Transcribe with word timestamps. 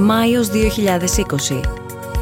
Μάιος 0.00 0.48
2020. 0.48 1.60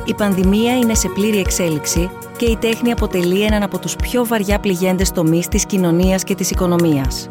Η 0.04 0.14
πανδημία 0.14 0.76
είναι 0.76 0.94
σε 0.94 1.08
πλήρη 1.08 1.38
εξέλιξη 1.38 2.10
και 2.36 2.44
η 2.44 2.56
τέχνη 2.56 2.92
αποτελεί 2.92 3.42
έναν 3.42 3.62
από 3.62 3.78
τους 3.78 3.96
πιο 3.96 4.26
βαριά 4.26 4.58
πληγέντες 4.58 5.10
τομείς 5.10 5.48
της 5.48 5.66
κοινωνίας 5.66 6.24
και 6.24 6.34
της 6.34 6.50
οικονομίας. 6.50 7.26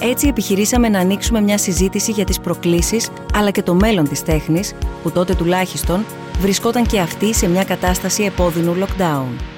Έτσι 0.00 0.28
επιχειρήσαμε 0.28 0.88
να 0.88 0.98
ανοίξουμε 0.98 1.40
μια 1.40 1.58
συζήτηση 1.58 2.10
για 2.10 2.24
τις 2.24 2.40
προκλήσεις 2.40 3.10
αλλά 3.34 3.50
και 3.50 3.62
το 3.62 3.74
μέλλον 3.74 4.08
της 4.08 4.22
τέχνης, 4.22 4.74
που 5.02 5.10
τότε 5.10 5.34
τουλάχιστον 5.34 6.04
βρισκόταν 6.40 6.86
και 6.86 7.00
αυτή 7.00 7.34
σε 7.34 7.48
μια 7.48 7.64
κατάσταση 7.64 8.22
επώδυνου 8.22 8.74
lockdown. 8.74 9.55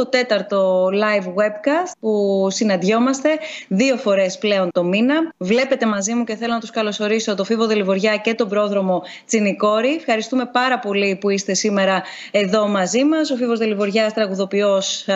Το 0.00 0.06
τέταρτο 0.06 0.88
live 0.92 1.26
webcast 1.26 1.92
που 2.00 2.46
συναντιόμαστε 2.50 3.28
δύο 3.68 3.96
φορές 3.96 4.38
πλέον 4.38 4.68
το 4.72 4.84
μήνα. 4.84 5.14
Βλέπετε 5.38 5.86
μαζί 5.86 6.14
μου 6.14 6.24
και 6.24 6.36
θέλω 6.36 6.52
να 6.52 6.60
τους 6.60 6.70
καλωσορίσω 6.70 7.34
το 7.34 7.44
Φίβο 7.44 7.66
Δελιβοριά 7.66 8.16
και 8.16 8.34
τον 8.34 8.48
πρόδρομο 8.48 9.02
Τσινικόρη. 9.26 9.94
Ευχαριστούμε 9.94 10.46
πάρα 10.46 10.78
πολύ 10.78 11.16
που 11.20 11.30
είστε 11.30 11.54
σήμερα 11.54 12.02
εδώ 12.30 12.68
μαζί 12.68 13.04
μας. 13.04 13.30
Ο 13.30 13.36
Φίβος 13.36 13.58
Δελιβοριάς 13.58 14.12
τραγουδοποιός 14.12 15.06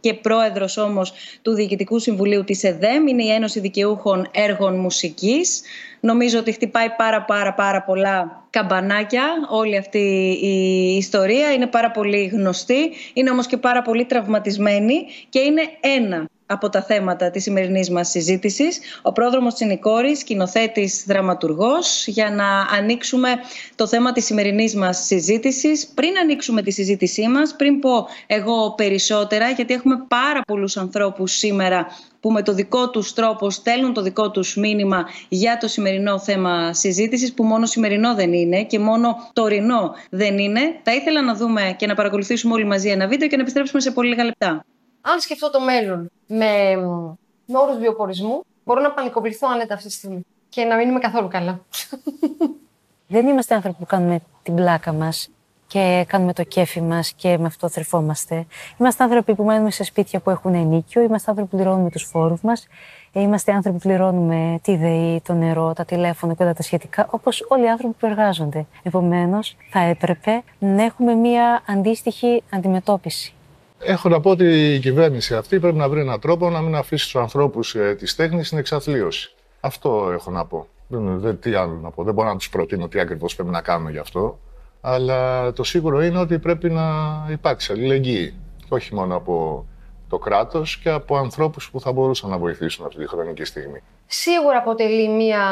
και 0.00 0.14
πρόεδρος 0.14 0.76
όμως 0.76 1.12
του 1.42 1.54
Διοικητικού 1.54 1.98
Συμβουλίου 1.98 2.44
της 2.44 2.64
ΕΔΕΜ. 2.64 3.06
Είναι 3.06 3.22
η 3.22 3.30
Ένωση 3.30 3.60
Δικαιούχων 3.60 4.28
Έργων 4.30 4.74
Μουσικής. 4.74 5.62
Νομίζω 6.00 6.38
ότι 6.38 6.52
χτυπάει 6.52 6.90
πάρα 6.96 7.22
πάρα 7.22 7.54
πάρα 7.54 7.82
πολλά 7.82 8.39
καμπανάκια 8.50 9.24
όλη 9.48 9.76
αυτή 9.76 9.98
η 10.42 10.96
ιστορία. 10.96 11.52
Είναι 11.52 11.66
πάρα 11.66 11.90
πολύ 11.90 12.24
γνωστή, 12.24 12.92
είναι 13.12 13.30
όμως 13.30 13.46
και 13.46 13.56
πάρα 13.56 13.82
πολύ 13.82 14.04
τραυματισμένη 14.04 15.06
και 15.28 15.38
είναι 15.38 15.62
ένα 15.80 16.28
από 16.50 16.68
τα 16.68 16.82
θέματα 16.82 17.30
της 17.30 17.42
σημερινής 17.42 17.90
μας 17.90 18.08
συζήτησης. 18.08 18.78
Ο 19.02 19.12
πρόδρομος 19.12 19.54
Τσινικόρης, 19.54 20.18
σκηνοθέτης, 20.18 21.04
δραματουργός, 21.06 22.06
για 22.06 22.30
να 22.30 22.76
ανοίξουμε 22.78 23.28
το 23.74 23.86
θέμα 23.86 24.12
της 24.12 24.24
σημερινής 24.24 24.74
μας 24.74 25.04
συζήτησης. 25.04 25.86
Πριν 25.94 26.18
ανοίξουμε 26.18 26.62
τη 26.62 26.70
συζήτησή 26.70 27.28
μας, 27.28 27.56
πριν 27.56 27.78
πω 27.78 28.06
εγώ 28.26 28.74
περισσότερα, 28.74 29.48
γιατί 29.50 29.74
έχουμε 29.74 30.04
πάρα 30.08 30.40
πολλούς 30.46 30.76
ανθρώπους 30.76 31.32
σήμερα 31.32 31.86
που 32.20 32.30
με 32.32 32.42
το 32.42 32.52
δικό 32.52 32.90
τους 32.90 33.12
τρόπο 33.12 33.50
στέλνουν 33.50 33.92
το 33.92 34.02
δικό 34.02 34.30
τους 34.30 34.56
μήνυμα 34.56 35.04
για 35.28 35.58
το 35.60 35.68
σημερινό 35.68 36.18
θέμα 36.18 36.74
συζήτησης 36.74 37.34
που 37.34 37.44
μόνο 37.44 37.66
σημερινό 37.66 38.14
δεν 38.14 38.32
είναι 38.32 38.64
και 38.64 38.78
μόνο 38.78 39.16
τωρινό 39.32 39.94
δεν 40.10 40.38
είναι. 40.38 40.60
Θα 40.82 40.94
ήθελα 40.94 41.22
να 41.22 41.34
δούμε 41.34 41.74
και 41.76 41.86
να 41.86 41.94
παρακολουθήσουμε 41.94 42.54
όλοι 42.54 42.64
μαζί 42.64 42.88
ένα 42.88 43.08
βίντεο 43.08 43.28
και 43.28 43.36
να 43.36 43.42
επιστρέψουμε 43.42 43.80
σε 43.80 43.90
πολύ 43.90 44.08
λίγα 44.08 44.24
λεπτά. 44.24 44.64
Αν 45.00 45.20
σκεφτώ 45.20 45.50
το 45.50 45.60
μέλλον 45.60 46.10
με, 46.26 46.76
με 47.46 47.58
όρους 47.58 47.78
βιοπορισμού, 47.78 48.44
μπορώ 48.64 48.80
να 48.80 48.90
πανικοβληθώ 48.90 49.48
άνετα 49.52 49.74
αυτή 49.74 49.86
τη 49.86 49.92
στιγμή 49.92 50.26
και 50.48 50.64
να 50.64 50.76
μην 50.76 50.88
είμαι 50.88 50.98
καθόλου 50.98 51.28
καλά. 51.28 51.60
Δεν 53.12 53.26
είμαστε 53.26 53.54
άνθρωποι 53.54 53.76
που 53.78 53.86
κάνουμε 53.86 54.20
την 54.42 54.54
πλάκα 54.54 54.92
μας 54.92 55.30
και 55.66 56.04
κάνουμε 56.08 56.32
το 56.32 56.44
κέφι 56.44 56.80
μας 56.80 57.12
και 57.12 57.38
με 57.38 57.46
αυτό 57.46 57.68
θρεφόμαστε. 57.68 58.46
Είμαστε 58.78 59.02
άνθρωποι 59.02 59.34
που 59.34 59.44
μένουμε 59.44 59.70
σε 59.70 59.84
σπίτια 59.84 60.20
που 60.20 60.30
έχουν 60.30 60.54
ενίκιο, 60.54 61.02
είμαστε 61.02 61.30
άνθρωποι 61.30 61.50
που 61.50 61.56
πληρώνουμε 61.56 61.90
τους 61.90 62.02
φόρους 62.02 62.40
μας, 62.40 62.66
είμαστε 63.12 63.52
άνθρωποι 63.52 63.78
που 63.78 63.88
πληρώνουμε 63.88 64.58
τη 64.62 64.76
ΔΕΗ, 64.76 65.20
το 65.24 65.32
νερό, 65.32 65.72
τα 65.72 65.84
τηλέφωνα 65.84 66.34
και 66.34 66.42
όλα 66.42 66.54
τα 66.54 66.62
σχετικά, 66.62 67.06
όπως 67.10 67.44
όλοι 67.48 67.64
οι 67.64 67.68
άνθρωποι 67.68 67.94
που 67.98 68.06
εργάζονται. 68.06 68.66
Επομένως, 68.82 69.56
θα 69.70 69.80
έπρεπε 69.80 70.42
να 70.58 70.82
έχουμε 70.82 71.14
μία 71.14 71.62
αντίστοιχη 71.66 72.42
αντιμετώπιση. 72.50 73.34
Έχω 73.82 74.08
να 74.08 74.20
πω 74.20 74.30
ότι 74.30 74.74
η 74.74 74.78
κυβέρνηση 74.78 75.34
αυτή 75.34 75.58
πρέπει 75.60 75.76
να 75.76 75.88
βρει 75.88 76.00
έναν 76.00 76.20
τρόπο 76.20 76.50
να 76.50 76.60
μην 76.60 76.74
αφήσει 76.74 77.04
τους 77.04 77.16
ανθρώπους 77.16 77.74
ε, 77.74 77.94
της 77.94 78.14
τέχνης 78.14 78.46
στην 78.46 78.58
εξαθλίωση. 78.58 79.34
Αυτό 79.60 80.10
έχω 80.12 80.30
να 80.30 80.44
πω. 80.44 80.66
Δεν, 80.88 81.38
τι 81.38 81.54
άλλο 81.54 81.78
να 81.82 81.90
πω. 81.90 82.04
Δεν 82.04 82.14
μπορώ 82.14 82.28
να 82.28 82.36
τους 82.36 82.48
προτείνω 82.48 82.88
τι 82.88 83.00
ακριβώς 83.00 83.34
πρέπει 83.34 83.50
να 83.50 83.60
κάνουμε 83.60 83.90
γι' 83.90 83.98
αυτό. 83.98 84.38
Αλλά 84.80 85.52
το 85.52 85.64
σίγουρο 85.64 86.02
είναι 86.02 86.18
ότι 86.18 86.38
πρέπει 86.38 86.70
να 86.70 86.82
υπάρξει 87.30 87.72
αλληλεγγύη. 87.72 88.34
Όχι 88.68 88.94
μόνο 88.94 89.16
από 89.16 89.66
το 90.10 90.18
κράτος 90.18 90.78
και 90.78 90.90
από 90.90 91.16
ανθρώπους 91.16 91.70
που 91.70 91.80
θα 91.80 91.92
μπορούσαν 91.92 92.30
να 92.30 92.38
βοηθήσουν 92.38 92.86
αυτή 92.86 92.98
τη 92.98 93.08
χρονική 93.08 93.44
στιγμή. 93.44 93.82
Σίγουρα 94.06 94.58
αποτελεί 94.58 95.08
μια 95.08 95.44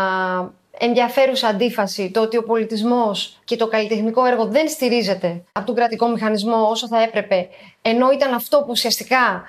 ενδιαφέρουσα 0.79 1.49
αντίφαση 1.49 2.11
το 2.11 2.21
ότι 2.21 2.37
ο 2.37 2.43
πολιτισμός 2.43 3.39
και 3.45 3.57
το 3.57 3.69
καλλιτεχνικό 3.69 4.25
έργο 4.25 4.47
δεν 4.47 4.69
στηρίζεται 4.69 5.45
από 5.53 5.67
τον 5.67 5.75
κρατικό 5.75 6.09
μηχανισμό 6.09 6.69
όσο 6.71 6.87
θα 6.87 7.03
έπρεπε, 7.03 7.49
ενώ 7.83 8.11
ήταν 8.11 8.35
αυτό 8.35 8.59
που 8.59 8.69
ουσιαστικά 8.71 9.43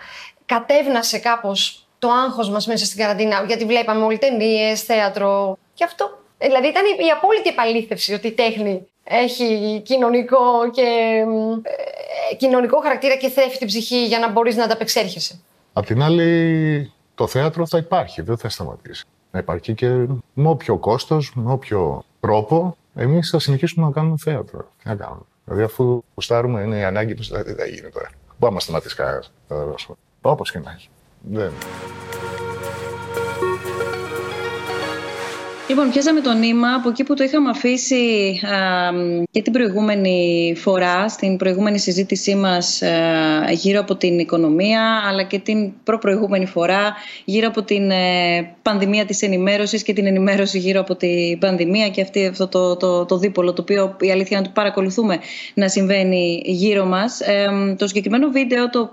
κατέβνασε 0.46 1.20
κάπως 1.20 1.88
το 2.00 2.10
άγχος 2.10 2.50
μας 2.50 2.68
μέσα 2.68 2.86
στην 2.86 3.00
καραντίνα, 3.00 3.44
γιατί 3.48 3.66
βλέπαμε 3.66 4.04
όλοι 4.04 4.18
ταινίε, 4.18 4.76
θέατρο. 4.76 5.58
Και 5.74 5.84
αυτό. 5.84 6.18
Δηλαδή 6.38 6.68
ήταν 6.68 6.84
η 7.08 7.10
απόλυτη 7.10 7.50
επαλήθευση 7.50 8.14
ότι 8.14 8.28
η 8.28 8.32
τέχνη 8.32 8.88
έχει 9.04 9.82
κοινωνικό, 9.86 10.70
και, 10.72 10.82
ε, 11.64 11.99
κοινωνικό 12.38 12.80
χαρακτήρα 12.80 13.16
και 13.16 13.30
θέφει 13.30 13.58
την 13.58 13.68
ψυχή 13.68 14.06
για 14.06 14.20
να 14.20 14.32
μπορείς 14.32 14.56
να 14.56 14.64
ανταπεξέρχεσαι. 14.64 15.40
Απ' 15.74 15.86
την 15.86 16.02
άλλη, 16.02 16.92
το 17.16 17.28
θέατρο 17.28 17.68
θα 17.68 17.78
υπάρχει, 17.78 18.22
δεν 18.22 18.38
θα 18.38 18.50
σταματήσει. 18.50 19.06
Να 19.32 19.40
υπάρχει 19.40 19.74
και 19.74 19.88
με 20.34 20.50
όποιο 20.50 20.78
κόστος, 20.78 21.32
με 21.36 21.52
όποιο 21.52 22.04
τρόπο, 22.20 22.78
εμείς 22.96 23.30
θα 23.30 23.40
συνεχίσουμε 23.40 23.86
να 23.86 23.92
κάνουμε 23.92 24.16
θέατρο. 24.20 24.72
Τι 24.84 24.88
να 24.88 24.96
κάνουμε; 24.96 25.22
Δηλαδή, 25.46 25.64
αφού 25.64 26.04
κουστάρουμε, 26.14 26.62
είναι 26.62 26.78
η 26.78 26.84
ανάγκη 26.84 27.14
του, 27.14 27.24
δηλαδή, 27.24 27.44
δεν 27.52 27.56
θα 27.56 27.66
γίνει 27.66 27.90
τώρα. 27.90 28.10
Μπορεί 28.38 28.54
να 28.54 28.60
σταματήσει 28.60 28.96
κανένας. 28.96 29.32
Όπως 30.22 30.52
και 30.52 30.60
να 30.60 30.72
έχει. 30.72 30.90
Δεν. 31.22 31.52
Λοιπόν, 35.70 35.90
πιάσαμε 35.90 36.22
το 36.22 36.34
νήμα 36.34 36.74
από 36.74 36.90
εκεί 36.90 37.04
που 37.04 37.14
το 37.14 37.24
είχαμε 37.24 37.50
αφήσει 37.50 38.40
και 39.32 39.42
την 39.42 39.54
προηγούμενη 39.54 40.54
φορά, 40.58 41.10
στην 41.10 41.38
προηγούμενη 41.38 41.80
συζήτησή 41.80 42.36
μας 42.36 42.82
γύρω 43.52 43.80
από 43.80 43.96
την 43.96 44.20
οικονομία, 44.20 45.02
αλλά 45.08 45.24
και 45.24 45.40
την 45.40 45.74
προπροηγούμενη 45.84 46.46
φορά 46.46 46.94
γύρω 47.26 47.48
από 47.48 47.64
την 47.64 47.92
ε, 47.92 48.56
πανδημία 48.62 49.06
της 49.06 49.22
ενημέρωσης 49.22 49.84
και 49.84 49.94
την 49.94 50.06
ενημέρωση 50.06 50.60
γύρω 50.60 50.80
από 50.80 50.96
την 50.96 51.40
πανδημία 51.40 51.90
και 51.90 52.02
αυτή, 52.02 52.26
αυτό 52.26 52.48
το, 52.48 52.76
το, 52.76 53.06
το 53.06 53.18
δίπολο, 53.18 53.54
το 53.54 53.62
οποίο 53.62 53.96
η 54.00 54.12
αλήθεια 54.12 54.38
είναι 54.38 54.46
ότι 54.46 54.56
παρακολουθούμε 54.56 55.20
να 55.54 55.68
συμβαίνει 55.68 56.42
γύρω 56.46 56.86
μας. 56.86 57.22
το 57.78 57.88
συγκεκριμένο 57.88 58.30
βίντεο, 58.30 58.70
το, 58.70 58.92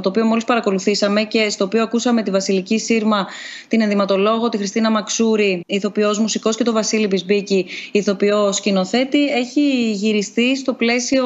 το 0.00 0.08
οποίο 0.08 0.24
μόλις 0.24 0.44
παρακολουθήσαμε 0.44 1.22
και 1.22 1.50
στο 1.50 1.64
οποίο 1.64 1.82
ακούσαμε 1.82 2.22
τη 2.22 2.30
Βασιλική 2.30 2.78
Σύρμα, 2.78 3.26
την 3.68 3.80
ενδυματολόγο, 3.80 4.48
τη 4.48 4.56
Χριστίνα 4.56 4.90
Μαξούρη, 4.90 5.62
ηθοποιός 5.66 6.08
ηθοποιός 6.10 6.18
μουσικός 6.18 6.56
και 6.56 6.64
το 6.64 6.72
Βασίλη 6.72 7.06
Μπισμπίκη 7.06 7.66
ηθοποιός 7.92 8.56
σκηνοθέτη 8.56 9.26
έχει 9.26 9.90
γυριστεί 9.92 10.56
στο 10.56 10.72
πλαίσιο 10.72 11.24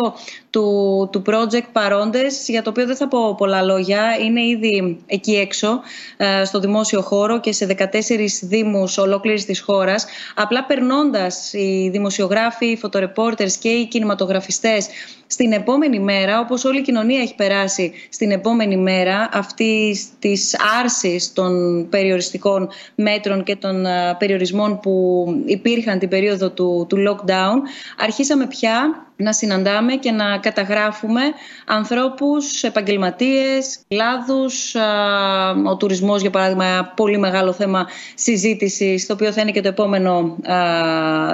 του, 0.54 1.08
του 1.12 1.22
project 1.26 1.64
Παρόντες 1.72 2.48
για 2.48 2.62
το 2.62 2.70
οποίο 2.70 2.86
δεν 2.86 2.96
θα 2.96 3.08
πω 3.08 3.34
πολλά 3.34 3.62
λόγια. 3.62 4.16
Είναι 4.24 4.46
ήδη 4.46 4.98
εκεί 5.06 5.32
έξω 5.36 5.80
ε, 6.16 6.44
στο 6.44 6.60
δημόσιο 6.60 7.00
χώρο 7.00 7.40
και 7.40 7.52
σε 7.52 7.76
14 7.78 7.86
δήμους 8.42 8.98
ολόκληρης 8.98 9.44
της 9.44 9.60
χώρας. 9.60 10.06
Απλά 10.34 10.64
περνώντας 10.64 11.52
οι 11.52 11.88
δημοσιογράφοι, 11.92 12.66
οι 12.66 12.76
φωτορεπόρτερς 12.76 13.56
και 13.56 13.68
οι 13.68 13.86
κινηματογραφιστές 13.86 14.88
στην 15.26 15.52
επόμενη 15.52 16.00
μέρα, 16.00 16.40
όπως 16.40 16.64
όλη 16.64 16.78
η 16.78 16.82
κοινωνία 16.82 17.20
έχει 17.20 17.34
περάσει 17.34 17.92
στην 18.08 18.30
επόμενη 18.30 18.76
μέρα 18.76 19.28
αυτή 19.32 19.96
της 20.18 20.56
άρσης 20.80 21.32
των 21.32 21.86
περιοριστικών 21.88 22.68
μέτρων 22.94 23.44
και 23.44 23.56
των 23.56 23.86
ε, 23.86 24.16
περιορισμών 24.18 24.80
που 24.80 25.24
υπήρχαν 25.44 25.98
την 25.98 26.08
περίοδο 26.08 26.50
του, 26.50 26.86
του 26.88 26.96
lockdown, 27.08 27.56
αρχίσαμε 27.98 28.46
πια 28.46 29.03
να 29.16 29.32
συναντάμε 29.32 29.94
και 29.94 30.10
να 30.10 30.38
καταγράφουμε 30.38 31.20
ανθρώπους, 31.66 32.62
επαγγελματίες, 32.62 33.78
κλάδους, 33.88 34.74
ο 35.66 35.76
τουρισμός 35.76 36.20
για 36.20 36.30
παράδειγμα 36.30 36.92
πολύ 36.96 37.18
μεγάλο 37.18 37.52
θέμα 37.52 37.86
συζήτησης, 38.14 39.06
το 39.06 39.12
οποίο 39.12 39.32
θα 39.32 39.40
είναι 39.40 39.50
και 39.50 39.60
το 39.60 39.68
επόμενο 39.68 40.36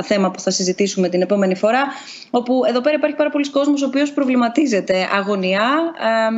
θέμα 0.02 0.30
που 0.30 0.40
θα 0.40 0.50
συζητήσουμε 0.50 1.08
την 1.08 1.22
επόμενη 1.22 1.56
φορά, 1.56 1.86
όπου 2.30 2.60
εδώ 2.68 2.80
πέρα 2.80 2.96
υπάρχει 2.96 3.16
πάρα 3.16 3.30
πολλοί 3.30 3.50
κόσμος 3.50 3.82
ο 3.82 3.86
οποίος 3.86 4.12
προβληματίζεται 4.12 5.08
αγωνιά 5.12 5.70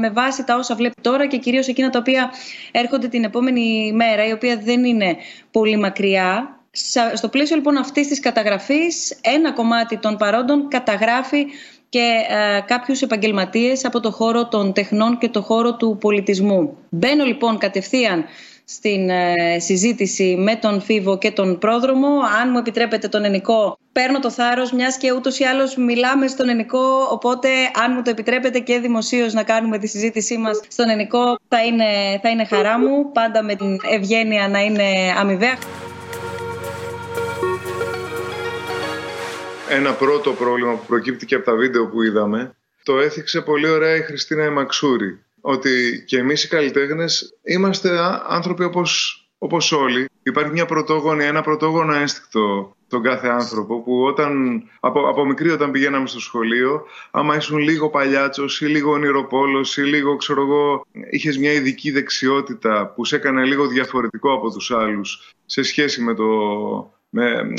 με 0.00 0.10
βάση 0.10 0.44
τα 0.44 0.56
όσα 0.56 0.74
βλέπει 0.74 0.94
τώρα 1.00 1.26
και 1.26 1.36
κυρίως 1.36 1.66
εκείνα 1.68 1.90
τα 1.90 1.98
οποία 1.98 2.30
έρχονται 2.70 3.08
την 3.08 3.24
επόμενη 3.24 3.92
μέρα, 3.94 4.26
η 4.26 4.32
οποία 4.32 4.60
δεν 4.64 4.84
είναι 4.84 5.16
πολύ 5.50 5.76
μακριά 5.76 6.56
στο 7.14 7.28
πλαίσιο 7.28 7.56
λοιπόν 7.56 7.76
αυτής 7.76 8.08
της 8.08 8.20
καταγραφής 8.20 9.18
ένα 9.20 9.52
κομμάτι 9.52 9.98
των 9.98 10.16
παρόντων 10.16 10.68
καταγράφει 10.68 11.46
και 11.88 12.12
ε, 12.28 12.60
κάποιους 12.60 13.02
επαγγελματίες 13.02 13.84
από 13.84 14.00
το 14.00 14.10
χώρο 14.10 14.48
των 14.48 14.72
τεχνών 14.72 15.18
και 15.18 15.28
το 15.28 15.42
χώρο 15.42 15.76
του 15.76 15.96
πολιτισμού. 16.00 16.76
Μπαίνω 16.88 17.24
λοιπόν 17.24 17.58
κατευθείαν 17.58 18.24
στην 18.64 19.10
ε, 19.10 19.58
συζήτηση 19.58 20.36
με 20.38 20.54
τον 20.56 20.80
Φίβο 20.80 21.18
και 21.18 21.30
τον 21.30 21.58
Πρόδρομο. 21.58 22.08
Αν 22.42 22.50
μου 22.50 22.58
επιτρέπετε 22.58 23.08
τον 23.08 23.24
Ενικό, 23.24 23.78
παίρνω 23.92 24.18
το 24.18 24.30
θάρρος 24.30 24.72
μιας 24.72 24.96
και 24.96 25.12
ούτως 25.12 25.38
ή 25.38 25.44
άλλως 25.44 25.76
μιλάμε 25.76 26.26
στον 26.26 26.48
Ενικό, 26.48 27.08
οπότε 27.10 27.48
αν 27.84 27.92
μου 27.94 28.02
το 28.02 28.10
επιτρέπετε 28.10 28.58
και 28.58 28.78
δημοσίως 28.78 29.32
να 29.32 29.42
κάνουμε 29.42 29.78
τη 29.78 29.86
συζήτησή 29.86 30.36
μας 30.36 30.60
στον 30.68 30.88
Ενικό 30.88 31.38
θα 31.48 31.64
είναι, 31.64 31.84
θα 32.22 32.28
είναι 32.28 32.44
χαρά 32.44 32.78
μου, 32.78 33.12
πάντα 33.12 33.42
με 33.42 33.54
την 33.54 33.78
ευγένεια 33.90 34.48
να 34.48 34.60
είναι 34.60 34.84
αμοιβαία. 35.18 35.58
Ένα 39.74 39.92
πρώτο 39.92 40.32
πρόβλημα 40.32 40.72
που 40.72 40.86
προκύπτει 40.86 41.26
και 41.26 41.34
από 41.34 41.44
τα 41.44 41.54
βίντεο 41.54 41.86
που 41.88 42.02
είδαμε, 42.02 42.56
το 42.82 42.98
έθιξε 42.98 43.40
πολύ 43.40 43.68
ωραία 43.68 43.96
η 43.96 44.02
Χριστίνα 44.02 44.42
Εμαξούρη. 44.42 45.24
Ότι 45.40 46.04
και 46.06 46.18
εμείς 46.18 46.44
οι 46.44 46.48
καλλιτέχνες 46.48 47.38
είμαστε 47.42 47.98
άνθρωποι 48.26 48.64
όπως, 48.64 49.20
όπως 49.38 49.72
όλοι. 49.72 50.08
Υπάρχει 50.22 50.52
μια 50.52 50.66
πρωτόγονη, 50.66 51.24
ένα 51.24 51.42
πρωτόγονο 51.42 51.94
ένστικτο 51.94 52.76
τον 52.92 53.02
κάθε 53.02 53.28
άνθρωπο 53.28 53.82
που 53.82 54.02
όταν, 54.02 54.62
από, 54.80 55.08
από 55.08 55.24
μικρή 55.24 55.50
όταν 55.50 55.70
πηγαίναμε 55.70 56.06
στο 56.06 56.20
σχολείο 56.20 56.86
άμα 57.10 57.36
ήσουν 57.36 57.58
λίγο 57.58 57.90
παλιάτσος 57.90 58.60
ή 58.60 58.66
λίγο 58.66 58.92
ονειροπόλος 58.92 59.76
ή 59.76 59.82
λίγο 59.82 60.16
ξέρω 60.16 60.42
εγώ 60.42 60.86
είχες 61.10 61.38
μια 61.38 61.52
ειδική 61.52 61.90
δεξιότητα 61.90 62.92
που 62.94 63.04
σε 63.04 63.16
έκανε 63.16 63.44
λίγο 63.44 63.66
διαφορετικό 63.66 64.32
από 64.32 64.50
τους 64.50 64.70
άλλους 64.70 65.34
σε 65.46 65.62
σχέση 65.62 66.02
με 66.02 66.14
το... 66.14 66.24
Με, 67.14 67.52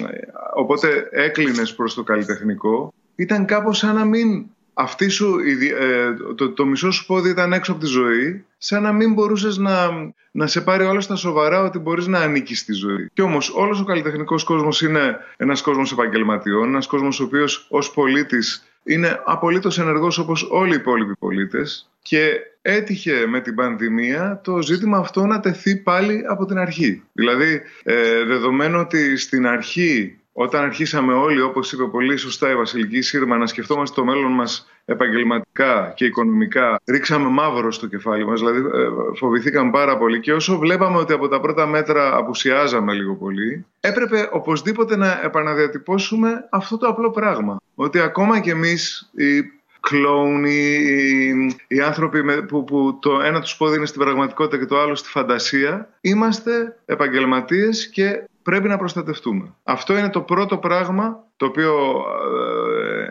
οπότε 0.54 1.08
έκλεινες 1.12 1.76
προς 1.76 1.94
το 1.94 2.04
καλλιτεχνικό 2.04 2.94
ήταν 3.16 3.46
κάπως 3.46 3.78
σαν 3.78 3.96
να 3.96 4.06
μην 4.06 4.46
αυτή 4.74 5.10
σου, 5.10 5.40
ε, 5.80 6.14
το, 6.36 6.50
το 6.50 6.66
μισό 6.66 6.92
σου 6.92 7.06
πόδι 7.06 7.30
ήταν 7.30 7.54
έξω 7.54 7.72
από 7.72 7.82
τη 7.82 7.88
ζωή, 7.88 8.46
σαν 8.58 8.82
να 8.84 8.92
μην 8.92 9.14
μπορούσες 9.14 9.58
να, 9.58 9.90
να 10.32 10.48
σε 10.48 10.62
πάρει 10.62 10.84
όλα 10.84 11.02
στα 11.02 11.16
σοβαρά 11.16 11.64
ότι 11.64 11.80
μπορείς 11.80 12.08
να 12.08 12.20
ανήκεις 12.20 12.60
στη 12.60 12.74
ζωή. 12.74 13.10
Κι 13.14 13.22
όμως, 13.22 13.50
όλος 13.50 13.80
ο 13.80 13.84
καλλιτεχνικός 13.84 14.44
κόσμος 14.44 14.82
είναι 14.82 15.18
ένας 15.38 15.62
κόσμος 15.62 15.92
επαγγελματιών, 15.92 16.68
ένας 16.68 16.88
κόσμος 16.88 17.20
ο 17.20 17.24
οποίος 17.24 17.68
ως 17.70 17.92
πολίτης 17.92 18.68
είναι 18.84 19.22
απολύτως 19.26 19.80
ενεργός 19.80 20.18
όπως 20.18 20.48
όλοι 20.52 20.72
οι 20.72 20.76
υπόλοιποι 20.76 21.16
πολίτες. 21.16 21.90
Και 22.02 22.40
έτυχε 22.66 23.26
με 23.28 23.42
την 23.42 23.56
πανδημία 23.56 24.42
το 24.44 24.62
ζήτημα 24.62 24.98
αυτό 24.98 25.26
να 25.26 25.40
τεθεί 25.40 25.76
πάλι 25.76 26.24
από 26.28 26.46
την 26.46 26.58
αρχή. 26.58 27.04
Δηλαδή, 27.14 27.62
ε, 27.84 28.24
δεδομένου 28.24 28.80
ότι 28.80 29.18
στην 29.18 29.48
αρχή 29.48 30.18
όταν 30.34 30.64
αρχίσαμε 30.64 31.14
όλοι, 31.14 31.42
όπως 31.42 31.72
είπε 31.72 31.84
πολύ 31.84 32.18
σωστά 32.18 32.52
η 32.52 32.56
Βασιλική 32.56 33.02
Σύρμα, 33.02 33.38
να 33.38 33.46
σκεφτόμαστε 33.46 33.96
το 33.96 34.06
μέλλον 34.06 34.32
μας 34.32 34.68
επαγγελματικά 34.86 35.94
και 35.96 36.06
οικονομικά, 36.06 36.80
ρίξαμε 36.86 37.30
μαύρο 37.30 37.72
στο 37.72 37.88
κεφάλι 37.88 38.26
μας, 38.26 38.40
δηλαδή 38.40 38.60
ε, 38.60 39.18
φοβηθήκαμε 39.18 39.72
πάρα 39.72 39.98
πολύ. 39.98 40.20
Και 40.20 40.34
όσο 40.34 40.58
βλέπαμε 40.58 40.98
ότι 40.98 41.14
από 41.14 41.28
τα 41.28 41.40
πρώτα 41.40 41.68
μέτρα 41.68 42.16
απουσιάζαμε 42.16 42.94
λίγο 42.94 43.16
πολύ, 43.16 43.66
έπρεπε 43.80 44.30
οπωσδήποτε 44.32 44.96
να 44.96 45.22
επαναδιατυπώσουμε 45.24 46.48
αυτό 46.50 46.78
το 46.78 46.88
απλό 46.88 47.12
πράγμα. 47.12 47.58
Ότι 47.76 48.00
ακόμα 48.00 48.40
κι 48.40 48.50
εμείς, 48.50 49.12
οι 49.16 49.44
κλόουν, 49.90 50.46
οι, 50.46 51.56
οι 51.68 51.80
άνθρωποι 51.80 52.44
που, 52.44 52.64
που 52.64 52.98
το 53.02 53.22
ένα 53.22 53.42
τους 53.42 53.56
πόδι 53.56 53.76
είναι 53.78 53.86
στην 53.86 54.02
πραγματικότητα 54.02 54.58
και 54.58 54.66
το 54.66 54.80
άλλο 54.80 54.96
στη 54.96 55.10
φαντασία, 55.10 55.90
είμαστε 56.02 56.78
επαγγελματίες 56.86 57.90
και 57.90 58.28
πρέπει 58.44 58.68
να 58.68 58.78
προστατευτούμε. 58.78 59.54
Αυτό 59.64 59.98
είναι 59.98 60.10
το 60.10 60.22
πρώτο 60.22 60.58
πράγμα 60.58 61.24
το 61.38 61.46
οποίο 61.46 62.04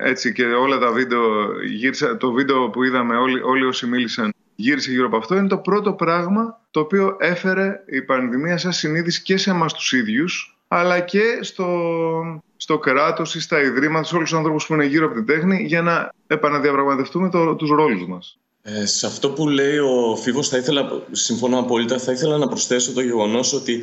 ε, 0.00 0.08
έτσι 0.08 0.32
και 0.32 0.44
όλα 0.44 0.78
τα 0.78 0.92
βίντεο 0.92 1.22
γύρισα, 1.62 2.16
το 2.16 2.32
βίντεο 2.32 2.70
που 2.70 2.82
είδαμε 2.82 3.16
όλοι, 3.16 3.42
όλοι 3.42 3.64
όσοι 3.64 3.86
μίλησαν 3.86 4.32
γύρισε 4.54 4.90
γύρω 4.90 5.06
από 5.06 5.16
αυτό 5.16 5.36
είναι 5.36 5.48
το 5.48 5.58
πρώτο 5.58 5.92
πράγμα 5.92 6.60
το 6.70 6.80
οποίο 6.80 7.16
έφερε 7.20 7.82
η 7.86 8.02
πανδημία 8.02 8.58
σαν 8.58 8.72
συνείδηση 8.72 9.22
και 9.22 9.36
σε 9.36 9.50
εμάς 9.50 9.74
τους 9.74 9.92
ίδιους 9.92 10.61
αλλά 10.74 11.00
και 11.00 11.38
στο, 11.40 11.66
στο 12.56 12.78
κράτος 12.78 13.34
ή 13.34 13.40
στα 13.40 13.62
ιδρύματα, 13.62 14.06
σε 14.06 14.14
όλους 14.14 14.28
τους 14.28 14.38
ανθρώπους 14.38 14.66
που 14.66 14.74
είναι 14.74 14.84
γύρω 14.84 15.06
από 15.06 15.14
την 15.14 15.26
τέχνη 15.26 15.64
για 15.66 15.82
να 15.82 16.12
επαναδιαπραγματευτούμε 16.26 17.30
το, 17.30 17.54
τους 17.54 17.70
ρόλους 17.70 18.06
μας. 18.06 18.38
Ε, 18.62 18.86
σε 18.86 19.06
αυτό 19.06 19.30
που 19.30 19.48
λέει 19.48 19.78
ο 19.78 20.16
Φίβος 20.16 20.48
θα 20.48 20.56
ήθελα, 20.56 21.02
συμφωνώ 21.10 21.58
απόλυτα, 21.58 21.98
θα 21.98 22.12
ήθελα 22.12 22.38
να 22.38 22.48
προσθέσω 22.48 22.92
το 22.92 23.00
γεγονός 23.00 23.52
ότι 23.52 23.82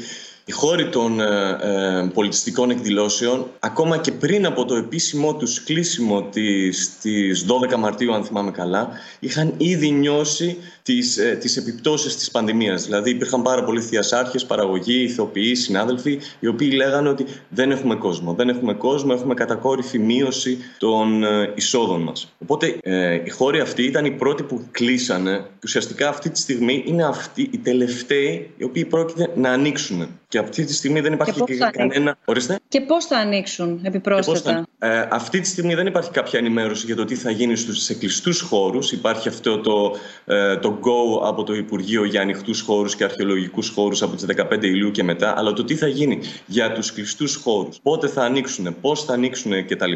οι 0.49 0.51
χώροι 0.51 0.89
των 0.89 1.19
ε, 1.19 1.57
ε, 1.61 2.09
πολιτιστικών 2.13 2.69
εκδηλώσεων, 2.69 3.45
ακόμα 3.59 3.97
και 3.97 4.11
πριν 4.11 4.45
από 4.45 4.65
το 4.65 4.75
επίσημό 4.75 5.35
τους 5.35 5.63
κλείσιμο 5.63 6.23
της, 6.23 6.97
της 7.01 7.45
12 7.73 7.75
Μαρτίου, 7.77 8.13
αν 8.13 8.23
θυμάμαι 8.23 8.51
καλά, 8.51 8.89
είχαν 9.19 9.53
ήδη 9.57 9.91
νιώσει 9.91 10.57
τις, 10.83 11.17
ε, 11.17 11.37
τις 11.39 11.57
επιπτώσεις 11.57 12.15
της 12.15 12.31
πανδημίας. 12.31 12.85
Δηλαδή 12.85 13.09
υπήρχαν 13.09 13.41
πάρα 13.41 13.63
πολλοί 13.63 13.81
θειασάρχες, 13.81 14.45
παραγωγοί, 14.45 15.01
ηθοποιοί, 15.01 15.55
συνάδελφοι, 15.55 16.19
οι 16.39 16.47
οποίοι 16.47 16.71
λέγανε 16.73 17.09
ότι 17.09 17.25
δεν 17.49 17.71
έχουμε 17.71 17.95
κόσμο. 17.95 18.33
Δεν 18.33 18.49
έχουμε 18.49 18.73
κόσμο, 18.73 19.11
έχουμε 19.15 19.33
κατακόρυφη 19.33 19.99
μείωση 19.99 20.57
των 20.77 21.23
ε, 21.23 21.53
εισόδων 21.55 22.01
μας. 22.01 22.33
Οπότε 22.37 22.77
ε, 22.81 23.21
οι 23.23 23.29
χώροι 23.29 23.59
αυτοί 23.59 23.83
ήταν 23.83 24.05
οι 24.05 24.11
πρώτοι 24.11 24.43
που 24.43 24.65
κλείσανε 24.71 25.37
και 25.37 25.63
ουσιαστικά 25.63 26.09
αυτή 26.09 26.29
τη 26.29 26.39
στιγμή 26.39 26.83
είναι 26.87 27.03
αυτοί 27.03 27.49
οι 27.51 27.57
τελευταίοι 27.57 28.51
οι 28.57 28.63
οποίοι 28.63 28.85
πρόκειται 28.85 29.29
να 29.35 29.49
ανοίξουν. 29.51 30.18
Και 30.29 30.37
αυτή 30.37 30.63
τη 30.63 30.73
στιγμή 30.73 30.99
δεν 30.99 31.13
υπάρχει 31.13 31.43
και 31.43 31.57
κανένα. 31.71 32.17
Ορίστε. 32.25 32.59
Και 32.67 32.81
πώς 32.81 33.05
θα 33.05 33.17
ανοίξουν 33.17 33.79
επιπρόσθετα; 33.83 34.67
Ε, 34.79 35.07
αυτή 35.11 35.39
τη 35.39 35.47
στιγμή 35.47 35.75
δεν 35.75 35.87
υπάρχει 35.87 36.11
κάποια 36.11 36.39
ενημέρωση 36.39 36.85
για 36.85 36.95
το 36.95 37.05
τι 37.05 37.15
θα 37.15 37.31
γίνει 37.31 37.55
στου 37.55 37.97
κλειστούς 37.99 38.41
χώρους. 38.41 38.91
Υπάρχει 38.91 39.27
αυτό 39.27 39.59
το, 39.59 39.95
ε, 40.25 40.57
το 40.57 40.79
go 40.81 41.27
από 41.27 41.43
το 41.43 41.53
Υπουργείο 41.53 42.03
για 42.03 42.21
ανοιχτούς 42.21 42.61
χώρους 42.61 42.95
και 42.95 43.03
αρχαιολογικούς 43.03 43.69
χώρους 43.69 44.01
από 44.01 44.15
τις 44.15 44.25
15 44.25 44.67
Ιουλίου 44.67 44.91
και 44.91 45.03
μετά. 45.03 45.33
Αλλά 45.37 45.53
το 45.53 45.63
τι 45.63 45.75
θα 45.75 45.87
γίνει 45.87 46.19
για 46.45 46.71
τους 46.71 46.93
κλειστούς 46.93 47.35
χώρους, 47.35 47.79
πότε 47.83 48.07
θα 48.07 48.23
ανοίξουν, 48.23 48.75
πώς 48.81 49.03
θα 49.05 49.13
ανοίξουν 49.13 49.65
κτλ. 49.65 49.91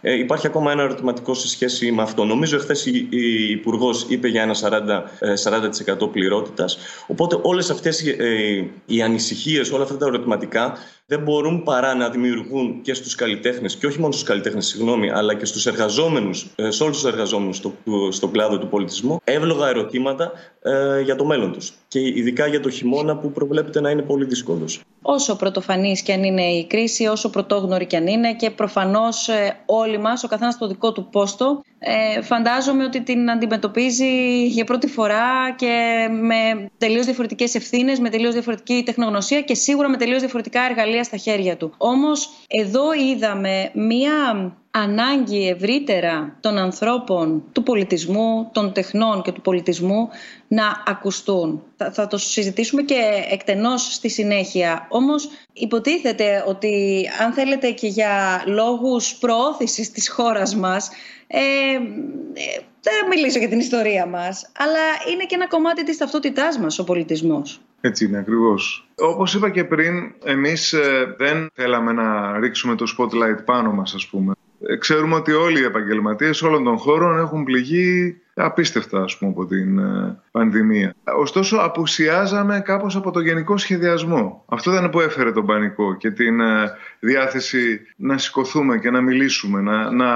Ε, 0.00 0.14
υπάρχει 0.14 0.46
ακόμα 0.46 0.72
ένα 0.72 0.82
ερωτηματικό 0.82 1.34
σε 1.34 1.48
σχέση 1.48 1.92
με 1.92 2.02
αυτό. 2.02 2.24
Νομίζω 2.24 2.56
εχθές 2.56 2.86
η, 2.86 3.08
η 3.10 3.50
Υπουργός 3.50 4.06
είπε 4.08 4.28
για 4.28 4.42
ένα 4.42 4.54
40%, 4.54 6.02
40 6.02 6.08
πληρότητας. 6.12 6.78
Οπότε 7.06 7.38
όλες 7.42 7.70
αυτές 7.70 8.06
ε, 8.06 8.64
οι 8.86 9.02
ανησυχίες 9.02 9.69
όλα 9.74 9.82
αυτά 9.82 9.96
τα 9.96 10.06
ερωτηματικά 10.06 10.76
δεν 11.10 11.22
μπορούν 11.22 11.62
παρά 11.62 11.94
να 11.94 12.08
δημιουργούν 12.08 12.80
και 12.82 12.94
στους 12.94 13.14
καλλιτέχνες, 13.14 13.76
και 13.76 13.86
όχι 13.86 14.00
μόνο 14.00 14.12
στους 14.12 14.24
καλλιτέχνες, 14.24 14.66
συγγνώμη, 14.66 15.10
αλλά 15.10 15.34
και 15.34 15.44
στους 15.44 15.66
εργαζόμενους, 15.66 16.46
ε, 16.56 16.70
σε 16.70 16.82
όλους 16.82 17.00
τους 17.00 17.12
εργαζόμενους 17.12 17.56
στο, 17.56 17.72
στον 18.10 18.30
κλάδο 18.30 18.58
του 18.58 18.68
πολιτισμού, 18.68 19.20
εύλογα 19.24 19.68
ερωτήματα 19.68 20.32
ε, 20.62 21.00
για 21.00 21.16
το 21.16 21.24
μέλλον 21.24 21.52
τους. 21.52 21.72
Και 21.88 22.00
ειδικά 22.00 22.46
για 22.46 22.60
το 22.60 22.70
χειμώνα 22.70 23.16
που 23.16 23.30
προβλέπεται 23.30 23.80
να 23.80 23.90
είναι 23.90 24.02
πολύ 24.02 24.24
δύσκολος. 24.24 24.80
Όσο 25.02 25.36
πρωτοφανής 25.36 26.02
και 26.02 26.12
αν 26.12 26.24
είναι 26.24 26.42
η 26.42 26.66
κρίση, 26.66 27.06
όσο 27.06 27.30
πρωτόγνωρη 27.30 27.86
και 27.86 27.96
αν 27.96 28.06
είναι 28.06 28.34
και 28.34 28.50
προφανώς 28.50 29.28
ε, 29.28 29.56
όλοι 29.66 29.98
μας, 29.98 30.24
ο 30.24 30.28
καθένας 30.28 30.54
στο 30.54 30.66
δικό 30.66 30.92
του 30.92 31.08
πόστο, 31.10 31.62
ε, 31.78 32.22
φαντάζομαι 32.22 32.84
ότι 32.84 33.02
την 33.02 33.30
αντιμετωπίζει 33.30 34.46
για 34.46 34.64
πρώτη 34.64 34.86
φορά 34.86 35.54
και 35.56 36.06
με 36.10 36.70
τελείως 36.78 37.04
διαφορετικές 37.04 37.54
ευθύνες, 37.54 37.98
με 37.98 38.10
τελείως 38.10 38.32
διαφορετική 38.32 38.82
τεχνογνωσία 38.84 39.40
και 39.40 39.54
σίγουρα 39.54 39.88
με 39.88 39.96
τελείως 39.96 40.20
διαφορετικά 40.20 40.60
εργαλεία 40.62 40.99
στα 41.04 41.16
χέρια 41.16 41.56
του. 41.56 41.72
Όμως 41.76 42.30
εδώ 42.48 42.92
είδαμε 42.92 43.70
μία 43.74 44.52
ανάγκη 44.70 45.48
ευρύτερα 45.48 46.36
των 46.40 46.58
ανθρώπων 46.58 47.42
του 47.52 47.62
πολιτισμού, 47.62 48.48
των 48.52 48.72
τεχνών 48.72 49.22
και 49.22 49.32
του 49.32 49.40
πολιτισμού 49.40 50.08
να 50.48 50.82
ακουστούν. 50.86 51.62
Θα, 51.76 51.92
θα 51.92 52.06
το 52.06 52.16
συζητήσουμε 52.18 52.82
και 52.82 53.24
εκτενώς 53.30 53.94
στη 53.94 54.08
συνέχεια. 54.08 54.86
Όμως 54.90 55.28
υποτίθεται 55.52 56.44
ότι 56.46 57.04
αν 57.20 57.32
θέλετε 57.32 57.70
και 57.70 57.86
για 57.86 58.42
λόγους 58.46 59.16
προώθησης 59.16 59.90
της 59.90 60.10
χώρας 60.10 60.54
μας 60.56 60.90
ε, 61.26 61.38
ε, 61.38 62.60
δεν 62.82 62.94
θα 63.00 63.06
μιλήσω 63.08 63.38
για 63.38 63.48
την 63.48 63.58
ιστορία 63.58 64.06
μας, 64.06 64.50
αλλά 64.58 65.12
είναι 65.12 65.24
και 65.24 65.34
ένα 65.34 65.48
κομμάτι 65.48 65.84
της 65.84 65.96
ταυτότητάς 65.96 66.58
μας 66.58 66.78
ο 66.78 66.84
πολιτισμός. 66.84 67.60
Έτσι 67.80 68.04
είναι 68.04 68.18
ακριβώς. 68.18 68.88
Όπως 68.94 69.34
είπα 69.34 69.50
και 69.50 69.64
πριν, 69.64 70.14
εμείς 70.24 70.72
ε, 70.72 71.14
δεν 71.18 71.48
θέλαμε 71.54 71.92
να 71.92 72.38
ρίξουμε 72.38 72.74
το 72.74 72.94
spotlight 72.98 73.44
πάνω 73.44 73.72
μας, 73.72 73.94
ας 73.94 74.06
πούμε. 74.06 74.32
Ε, 74.66 74.76
ξέρουμε 74.76 75.14
ότι 75.14 75.32
όλοι 75.32 75.60
οι 75.60 75.64
επαγγελματίες 75.64 76.42
όλων 76.42 76.64
των 76.64 76.78
χώρων 76.78 77.18
έχουν 77.18 77.44
πληγεί 77.44 78.20
απίστευτα 78.34 79.02
ας 79.02 79.18
πούμε, 79.18 79.30
από 79.30 79.46
την 79.46 79.78
ε, 79.78 80.18
πανδημία. 80.30 80.94
Ωστόσο 81.16 81.56
απουσιάζαμε 81.56 82.60
κάπως 82.60 82.96
από 82.96 83.10
το 83.10 83.20
γενικό 83.20 83.56
σχεδιασμό. 83.56 84.44
Αυτό 84.46 84.72
ήταν 84.72 84.90
που 84.90 85.00
έφερε 85.00 85.32
τον 85.32 85.46
πανικό 85.46 85.96
και 85.96 86.10
την 86.10 86.40
ε, 86.40 86.72
διάθεση 87.00 87.80
να 87.96 88.18
σηκωθούμε 88.18 88.78
και 88.78 88.90
να 88.90 89.00
μιλήσουμε, 89.00 89.60
να, 89.60 89.90
να 89.90 90.06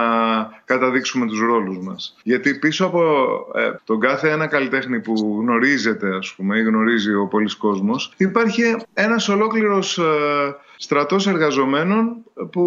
καταδείξουμε 0.65 1.27
τους 1.27 1.41
ρόλους 1.41 1.79
μας. 1.79 2.17
Γιατί 2.23 2.55
πίσω 2.55 2.87
από 2.87 3.03
τον 3.85 4.01
κάθε 4.01 4.31
ένα 4.31 4.47
καλλιτέχνη 4.47 5.01
που 5.01 5.39
γνωρίζεται 5.41 6.17
ας 6.17 6.35
πούμε 6.37 6.59
ή 6.59 6.63
γνωρίζει 6.63 7.15
ο 7.15 7.27
πολλής 7.27 7.55
κόσμος 7.55 8.15
υπάρχει 8.17 8.77
ένας 8.95 9.29
ολόκληρος 9.29 10.01
στρατός 10.77 11.27
εργαζομένων 11.27 12.17
που 12.51 12.63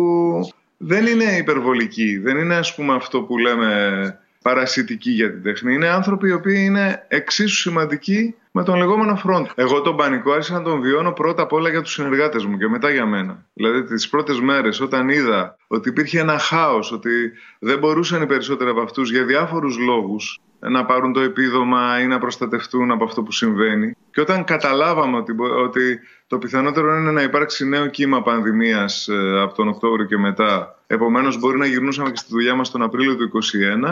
δεν 0.78 1.06
είναι 1.06 1.38
υπερβολική. 1.38 2.18
Δεν 2.18 2.38
είναι 2.38 2.56
ας 2.56 2.76
πούμε 2.76 2.94
αυτό 2.94 3.22
που 3.22 3.38
λέμε 3.38 4.20
παρασιτική 4.42 5.12
για 5.12 5.32
την 5.32 5.44
τέχνη. 5.44 5.74
Είναι 5.74 5.88
άνθρωποι 5.88 6.28
οι 6.28 6.32
οποίοι 6.32 6.64
είναι 6.66 7.06
εξίσου 7.08 7.56
σημαντικοί 7.56 8.36
με 8.52 8.64
τον 8.64 8.78
λεγόμενο 8.78 9.22
front. 9.26 9.46
Εγώ 9.56 9.82
τον 9.82 9.96
πανικό 9.96 10.32
άρχισα 10.32 10.54
να 10.54 10.62
τον 10.62 10.82
βιώνω 10.82 11.12
πρώτα 11.12 11.42
απ' 11.42 11.54
όλα 11.54 11.70
για 11.70 11.82
τους 11.82 11.94
συνεργάτες 11.94 12.46
μου 12.46 12.58
και 12.58 12.68
μετά 12.68 12.90
για 12.90 13.06
μένα. 13.06 13.46
Δηλαδή 13.54 13.84
τις 13.84 14.10
πρώτες 14.10 14.40
μέρες 14.40 14.82
όταν 14.82 15.10
είδα 15.10 15.58
ότι 15.68 15.90
υπήρχε 15.90 16.20
ένα 16.20 16.38
χάος, 16.38 16.92
ότι 16.92 17.32
δεν 17.60 17.80
μπορούσαν 17.80 18.22
οι 18.22 18.26
περισσότεροι 18.26 18.70
από 18.70 18.82
αυτούς 18.82 19.12
για 19.12 19.26
διάφορους 19.26 19.78
λόγους 19.78 20.40
να 20.60 20.86
πάρουν 20.86 21.14
το 21.14 21.20
επίδομα 21.20 22.02
ή 22.02 22.08
να 22.08 22.20
προστατευτούν 22.20 22.92
από 22.92 23.04
αυτό 23.04 23.24
που 23.24 23.32
συμβαίνει. 23.32 23.96
Και 24.12 24.22
όταν 24.22 24.44
καταλάβαμε 24.44 25.18
ότι, 25.18 25.36
ότι 25.40 26.00
το 26.28 26.38
πιθανότερο 26.38 26.98
είναι 26.98 27.12
να 27.12 27.22
υπάρξει 27.22 27.68
νέο 27.68 27.88
κύμα 27.88 28.22
πανδημίας 28.22 29.08
ε, 29.08 29.42
από 29.42 29.56
τον 29.56 29.68
Οκτώβριο 29.68 30.06
και 30.06 30.18
μετά. 30.18 30.80
Επομένως 30.88 31.40
μπορεί 31.40 31.58
να 31.58 31.66
γυρνούσαμε 31.66 32.10
και 32.10 32.18
στη 32.18 32.28
δουλειά 32.32 32.56
μας 32.56 32.72
τον 32.72 32.82
Απρίλιο 32.82 33.16
του 33.16 33.32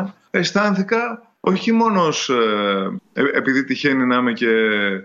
2021. 0.01 0.06
Αισθάνθηκα 0.32 1.22
όχι 1.39 1.72
μόνο 1.72 2.08
ε, 3.13 3.22
επειδή 3.38 3.63
τυχαίνει 3.63 4.06
να 4.06 4.15
είμαι 4.15 4.34
και 4.34 4.48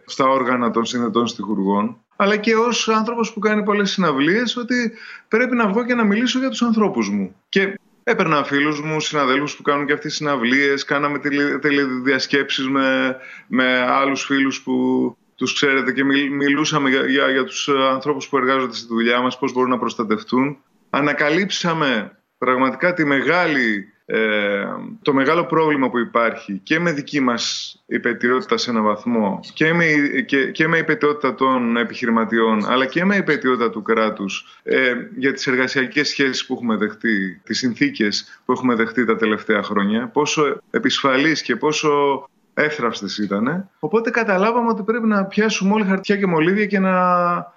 στα 0.05 0.29
όργανα 0.29 0.71
των 0.71 0.85
συνδετών 0.85 1.27
στοιχουργών, 1.27 1.97
αλλά 2.17 2.37
και 2.37 2.55
ως 2.55 2.89
άνθρωπος 2.89 3.33
που 3.33 3.41
κάνει 3.41 3.63
πολλές 3.63 3.91
συναυλίες, 3.91 4.57
ότι 4.57 4.93
πρέπει 5.29 5.57
να 5.57 5.69
βγω 5.69 5.85
και 5.85 5.95
να 5.95 6.05
μιλήσω 6.05 6.39
για 6.39 6.49
τους 6.49 6.63
ανθρώπους 6.63 7.11
μου. 7.11 7.35
Και 7.49 7.79
Έπαιρνα 8.05 8.45
φίλους 8.45 8.81
μου, 8.81 9.01
συναδέλφους 9.01 9.57
που 9.57 9.63
κάνουν 9.63 9.87
και 9.87 9.93
αυτές 9.93 10.09
τις 10.09 10.17
συναυλίες, 10.19 10.85
κάναμε 10.85 11.19
τηλεδιασκέψεις 11.61 12.69
με, 12.69 13.17
με 13.47 13.79
άλλους 13.79 14.25
φίλους 14.25 14.63
που 14.63 15.17
τους 15.41 15.53
ξέρετε 15.55 15.93
και 15.93 16.05
μιλούσαμε 16.31 16.91
για, 16.91 17.07
για, 17.07 17.31
για 17.31 17.45
τους 17.45 17.69
ανθρώπους 17.69 18.29
που 18.29 18.37
εργάζονται 18.37 18.75
στη 18.75 18.87
δουλειά 18.87 19.21
μας, 19.21 19.39
πώς 19.39 19.53
μπορούν 19.53 19.71
να 19.71 19.79
προστατευτούν. 19.79 20.59
Ανακαλύψαμε 20.91 22.19
πραγματικά 22.39 22.95
τη 22.95 23.05
μεγάλη 23.05 23.93
ε, 24.05 24.65
το 25.03 25.13
μεγάλο 25.13 25.45
πρόβλημα 25.45 25.91
που 25.91 25.99
υπάρχει 25.99 26.61
και 26.63 26.79
με 26.79 26.93
δική 26.93 27.21
μας 27.21 27.75
υπετιότητα 27.87 28.57
σε 28.57 28.71
έναν 28.71 28.83
βαθμό 28.83 29.41
και 29.55 29.73
με, 29.73 29.85
και, 30.27 30.51
και 30.51 30.69
με 30.69 30.79
υπετιότητα 30.79 31.35
των 31.35 31.77
επιχειρηματιών 31.77 32.65
αλλά 32.67 32.87
και 32.87 33.05
με 33.05 33.17
υπετιότητα 33.17 33.71
του 33.71 33.83
κράτους 33.83 34.61
ε, 34.63 34.93
για 35.17 35.33
τις 35.33 35.47
εργασιακές 35.47 36.09
σχέσεις 36.09 36.47
που 36.47 36.55
έχουμε 36.55 36.77
δεχτεί, 36.77 37.41
τις 37.45 37.59
συνθήκες 37.59 38.41
που 38.45 38.53
έχουμε 38.53 38.75
δεχτεί 38.75 39.05
τα 39.05 39.17
τελευταία 39.17 39.63
χρόνια, 39.63 40.09
πόσο 40.09 40.61
επισφαλής 40.71 41.43
και 41.43 41.57
πόσο 41.57 42.25
εύθραυστες 42.63 43.19
ήταν. 43.19 43.71
Οπότε 43.79 44.11
καταλάβαμε 44.11 44.69
ότι 44.69 44.83
πρέπει 44.83 45.07
να 45.07 45.25
πιάσουμε 45.25 45.73
όλοι 45.73 45.85
χαρτιά 45.85 46.17
και 46.17 46.27
μολύβια 46.27 46.67
και 46.67 46.79
να 46.79 46.95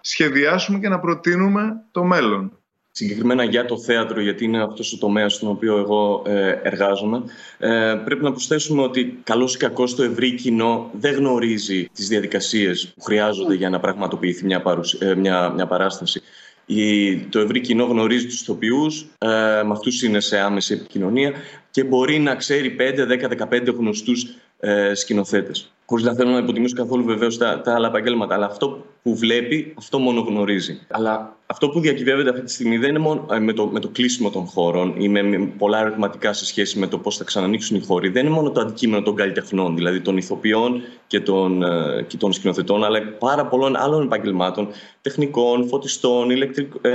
σχεδιάσουμε 0.01 0.79
και 0.79 0.89
να 0.89 0.99
προτείνουμε 0.99 1.83
το 1.91 2.03
μέλλον 2.03 2.51
συγκεκριμένα 2.95 3.43
για 3.43 3.65
το 3.65 3.77
θέατρο, 3.77 4.21
γιατί 4.21 4.45
είναι 4.45 4.63
αυτός 4.63 4.93
ο 4.93 4.97
τομέας 4.97 5.33
στον 5.33 5.49
οποίο 5.49 5.77
εγώ 5.77 6.23
ε, 6.25 6.59
εργάζομαι, 6.63 7.23
ε, 7.57 8.01
πρέπει 8.05 8.23
να 8.23 8.31
προσθέσουμε 8.31 8.81
ότι 8.81 9.19
καλώς 9.23 9.55
ή 9.55 9.57
κακώς 9.57 9.95
το 9.95 10.03
ευρύ 10.03 10.33
κοινό 10.33 10.91
δεν 10.99 11.15
γνωρίζει 11.15 11.89
τις 11.93 12.07
διαδικασίες 12.07 12.93
που 12.95 13.01
χρειάζονται 13.01 13.53
για 13.53 13.69
να 13.69 13.79
πραγματοποιηθεί 13.79 14.45
μια, 14.45 14.63
ε, 14.99 15.15
μια, 15.15 15.49
μια 15.49 15.67
παράσταση. 15.67 16.21
Η, 16.65 17.17
το 17.17 17.39
ευρύ 17.39 17.61
κοινό 17.61 17.85
γνωρίζει 17.85 18.25
τους 18.25 18.41
ηθοποιούς, 18.41 19.01
ε, 19.17 19.27
με 19.65 19.71
αυτούς 19.71 20.03
είναι 20.03 20.19
σε 20.19 20.39
άμεση 20.39 20.73
επικοινωνία 20.73 21.33
και 21.73 21.83
μπορεί 21.83 22.19
να 22.19 22.35
ξέρει 22.35 22.75
5, 22.79 22.83
10, 23.07 23.47
15 23.49 23.73
γνωστούς 23.77 24.25
ε, 24.59 24.93
σκηνοθέτες. 24.93 25.73
Χωρίς 25.85 26.05
να 26.05 26.13
θέλω 26.13 26.31
να 26.31 26.37
υποτιμήσω 26.37 26.75
καθόλου 26.75 27.03
βεβαίως 27.03 27.37
τα, 27.37 27.61
τα 27.61 27.73
άλλα 27.73 27.87
επαγγέλματα. 27.87 28.33
Αλλά 28.35 28.45
αυτό 28.45 28.85
που 29.03 29.15
βλέπει, 29.15 29.73
αυτό 29.77 29.99
μόνο 29.99 30.21
γνωρίζει. 30.21 30.79
Αλλά 30.89 31.37
αυτό 31.45 31.69
που 31.69 31.79
διακυβεύεται 31.79 32.29
αυτή 32.29 32.41
τη 32.41 32.51
στιγμή 32.51 32.77
δεν 32.77 32.89
είναι 32.89 32.99
μόνο 32.99 33.27
ε, 33.31 33.39
με 33.39 33.53
το, 33.53 33.67
με 33.67 33.79
το 33.79 33.87
κλείσιμο 33.87 34.29
των 34.29 34.45
χώρων 34.45 34.95
ή 34.97 35.09
με, 35.09 35.51
πολλά 35.57 35.79
ερωτηματικά 35.79 36.33
σε 36.33 36.45
σχέση 36.45 36.79
με 36.79 36.87
το 36.87 36.97
πώς 36.97 37.17
θα 37.17 37.23
ξανανοίξουν 37.23 37.77
οι 37.77 37.83
χώροι. 37.85 38.09
Δεν 38.09 38.25
είναι 38.25 38.35
μόνο 38.35 38.51
το 38.51 38.61
αντικείμενο 38.61 39.03
των 39.03 39.15
καλλιτεχνών, 39.15 39.75
δηλαδή 39.75 40.01
των 40.01 40.17
ηθοποιών 40.17 40.81
και 41.07 41.19
των, 41.19 41.63
ε, 41.63 42.05
και 42.07 42.17
των 42.17 42.33
σκηνοθετών, 42.33 42.83
αλλά 42.83 43.03
πάρα 43.03 43.45
πολλών 43.45 43.75
άλλων 43.75 44.03
επαγγελμάτων, 44.03 44.67
τεχνικών, 45.01 45.67
φωτιστών, 45.67 46.29
ηλεκτρικ, 46.29 46.73
ε, 46.81 46.89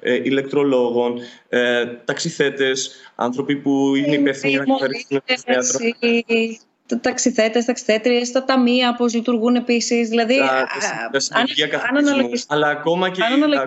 ε, 0.00 0.14
ηλεκτρολόγων, 0.14 1.18
ε, 1.48 1.86
ταξιθέτες, 2.04 2.90
άνθρωποι 3.14 3.56
που 3.56 3.94
είναι 3.94 4.14
υπεύθυνοι 4.14 4.52
για 4.52 4.64
να 4.66 4.76
το 4.76 4.86
θέατρο 5.44 5.78
ταξιθέτες, 7.00 7.64
ταξιθέτριες, 7.64 8.30
τα 8.30 8.44
ταμεία, 8.44 8.94
πώς 8.94 9.14
λειτουργούν 9.14 9.54
επίσης. 9.54 10.08
Δηλαδή, 10.08 10.38
αν, 11.30 11.46
Αλλά 12.46 12.68
ακόμα 12.68 13.10
και, 13.10 13.22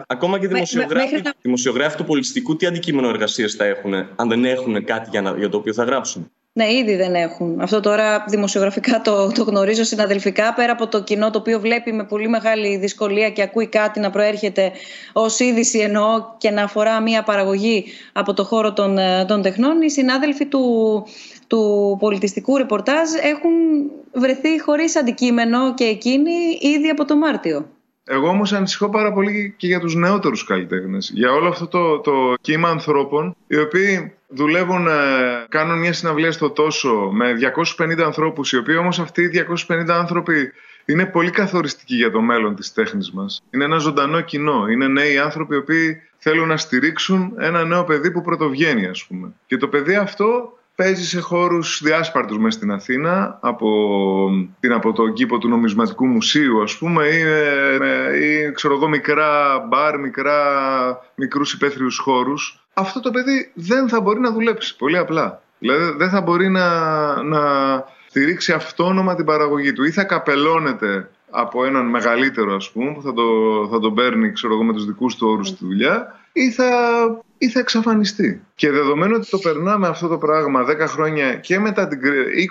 ακόμα 0.08 0.40
και 0.40 0.48
δημοσιογράφοι, 0.48 1.22
δημοσιογράφοι 1.42 1.98
του 1.98 2.06
πολιτιστικού, 2.06 2.56
τι 2.56 2.66
αντικείμενο 2.66 3.10
εργασίας 3.10 3.54
θα 3.54 3.66
έχουν, 3.66 3.94
αν 3.94 4.30
δεν 4.30 4.46
έχουν 4.46 4.84
κάτι 4.84 5.10
για, 5.10 5.22
να, 5.22 5.38
για 5.38 5.50
το 5.50 5.58
οποίο 5.58 5.74
θα 5.74 5.84
γράψουν; 5.84 6.32
Ναι, 6.54 6.74
ήδη 6.74 6.96
δεν 6.96 7.16
έχουν. 7.16 7.62
Αυτό 7.62 7.80
τώρα 7.80 8.26
δημοσιογραφικά 8.28 9.02
το, 9.02 9.32
το 9.32 9.44
γνωρίζω 9.44 9.84
συναδελφικά. 9.84 10.54
Πέρα 10.54 10.72
από 10.72 10.88
το 10.88 11.04
κοινό 11.04 11.30
το 11.30 11.40
οποίο 11.40 11.60
βλέπει 11.60 11.94
με 11.94 12.04
πολύ 12.04 12.28
μεγάλη 12.28 12.78
δυσκολία 12.78 13.30
και 13.30 13.42
ακούει 13.42 13.68
κάτι 13.68 14.00
να 14.00 14.10
προέρχεται 14.10 14.72
ως 15.14 15.40
είδηση 15.40 15.80
εννοώ 15.80 16.24
και 16.38 16.52
να 16.52 16.64
αφορά 16.64 17.02
μια 17.02 17.24
παραγωγή 17.24 17.86
από 18.14 18.34
το 18.34 18.44
χώρο 18.44 18.74
των, 18.74 18.98
ε, 18.98 19.26
των 19.26 19.42
τεχνών, 19.42 19.82
οι 19.82 19.90
συνάδελφοι 19.90 20.46
του, 20.46 20.64
του 21.48 21.98
πολιτιστικού 22.00 22.58
ρεπορτάζ 22.58 23.10
έχουν 23.22 23.52
βρεθεί 24.14 24.62
χωρίς 24.62 24.96
αντικείμενο 24.96 25.74
και 25.74 25.84
εκείνοι 25.84 26.32
ήδη 26.62 26.90
από 26.90 27.06
το 27.06 27.16
Μάρτιο. 27.16 27.70
Εγώ 28.10 28.28
όμως 28.28 28.54
ανησυχώ 28.54 28.90
πάρα 28.90 29.14
πολύ 29.14 29.54
και 29.58 29.68
για 29.68 29.80
τους 29.80 29.96
νεότερους 29.96 30.44
καλλιτέχνες. 30.44 31.12
Για 31.14 31.32
όλο 31.32 31.48
αυτό 31.48 31.68
το, 31.68 32.00
το 32.00 32.34
κύμα 32.42 32.70
ανθρώπων 32.70 33.36
οι 33.48 33.58
οποίοι 33.58 34.14
δουλεύουν, 34.28 34.88
ε, 34.88 34.92
κάνουν 35.50 35.80
μια 35.80 35.94
συναυλία 35.94 36.32
στο 36.32 36.50
τόσο 36.50 37.10
με 37.12 37.34
250 37.34 38.04
ανθρώπους 38.06 38.52
οι 38.52 38.58
οποίοι 38.58 38.76
όμως 38.80 39.00
αυτοί 39.00 39.22
οι 39.22 39.28
250 39.28 39.86
άνθρωποι 39.88 40.52
είναι 40.86 41.06
πολύ 41.06 41.30
καθοριστικοί 41.30 41.96
για 41.96 42.12
το 42.12 42.22
μέλλον 42.22 42.56
της 42.56 42.74
τέχνης 42.74 43.12
μας. 43.12 43.42
Είναι 43.50 43.64
ένα 43.64 43.78
ζωντανό 43.78 44.22
κοινό. 44.22 44.68
Είναι 44.68 44.88
νέοι 44.88 45.18
άνθρωποι 45.18 45.56
οι 45.56 45.58
οποίοι 45.58 46.02
θέλουν 46.18 46.48
να 46.48 46.58
στηρίξουν 46.58 47.34
ένα 47.38 47.64
νέο 47.66 47.84
παιδί 47.84 48.12
που 48.12 48.22
πρωτοβγαίνει 48.22 48.86
ας 48.86 49.06
πούμε. 49.08 49.34
Και 49.46 49.58
το 49.58 49.68
παιδί 49.68 49.96
αυτό 49.96 50.57
Παίζει 50.78 51.06
σε 51.06 51.20
χώρους 51.20 51.82
διάσπαρτους 51.84 52.38
μέσα 52.38 52.58
στην 52.58 52.72
Αθήνα, 52.72 53.38
από, 53.42 53.70
την, 54.60 54.72
από 54.72 54.94
τον 54.94 55.14
κήπο 55.14 55.38
του 55.38 55.48
νομισματικού 55.48 56.06
μουσείου 56.06 56.62
ας 56.62 56.78
πούμε, 56.78 57.08
ή, 57.08 57.22
ή 58.24 58.52
ξέρω 58.52 58.74
εγώ 58.74 58.88
μικρά 58.88 59.60
μπαρ, 59.68 60.00
μικρά, 60.00 60.40
μικρούς 61.16 61.54
υπαίθριους 61.54 61.98
χώρους. 61.98 62.68
Αυτό 62.74 63.00
το 63.00 63.12
παιδί 63.12 63.52
δεν 63.54 63.90
θα 63.90 64.02
μπορεί 64.02 64.20
να 64.20 64.32
δουλέψει, 64.32 64.76
πολύ 64.78 64.98
απλά. 64.98 65.42
Δηλαδή 65.60 65.94
δεν 65.98 66.10
θα 66.10 66.22
μπορεί 66.22 66.50
να, 66.50 66.70
να 67.24 67.42
στηρίξει 68.08 68.52
αυτόνομα 68.52 69.16
την 69.16 69.26
παραγωγή 69.26 69.74
του 69.74 69.84
ή 69.84 69.92
θα 69.92 70.04
καπελώνεται 70.04 71.10
από 71.30 71.66
έναν 71.66 71.86
μεγαλύτερο 71.86 72.56
ας 72.56 72.72
πούμε 72.72 72.94
που 72.94 73.02
θα, 73.02 73.14
το, 73.14 73.24
θα 73.72 73.80
τον 73.80 73.94
παίρνει 73.94 74.32
ξέρω 74.32 74.54
εγώ, 74.54 74.64
με 74.64 74.74
τους 74.74 74.86
δικούς 74.86 75.16
του 75.16 75.28
όρους 75.28 75.48
στη 75.48 75.66
δουλειά 75.66 76.20
ή 76.38 76.52
θα, 76.52 76.70
ή 77.38 77.50
θα 77.50 77.60
εξαφανιστεί. 77.60 78.42
Και 78.56 78.72
δεδομένου 78.72 79.14
ότι 79.16 79.30
το 79.30 79.38
περνάμε 79.38 79.88
αυτό 79.88 80.08
το 80.08 80.18
πράγμα 80.18 80.66
10 80.70 80.80
χρόνια 80.80 81.34
και 81.36 81.60
μετά 81.60 81.88
την 81.88 82.00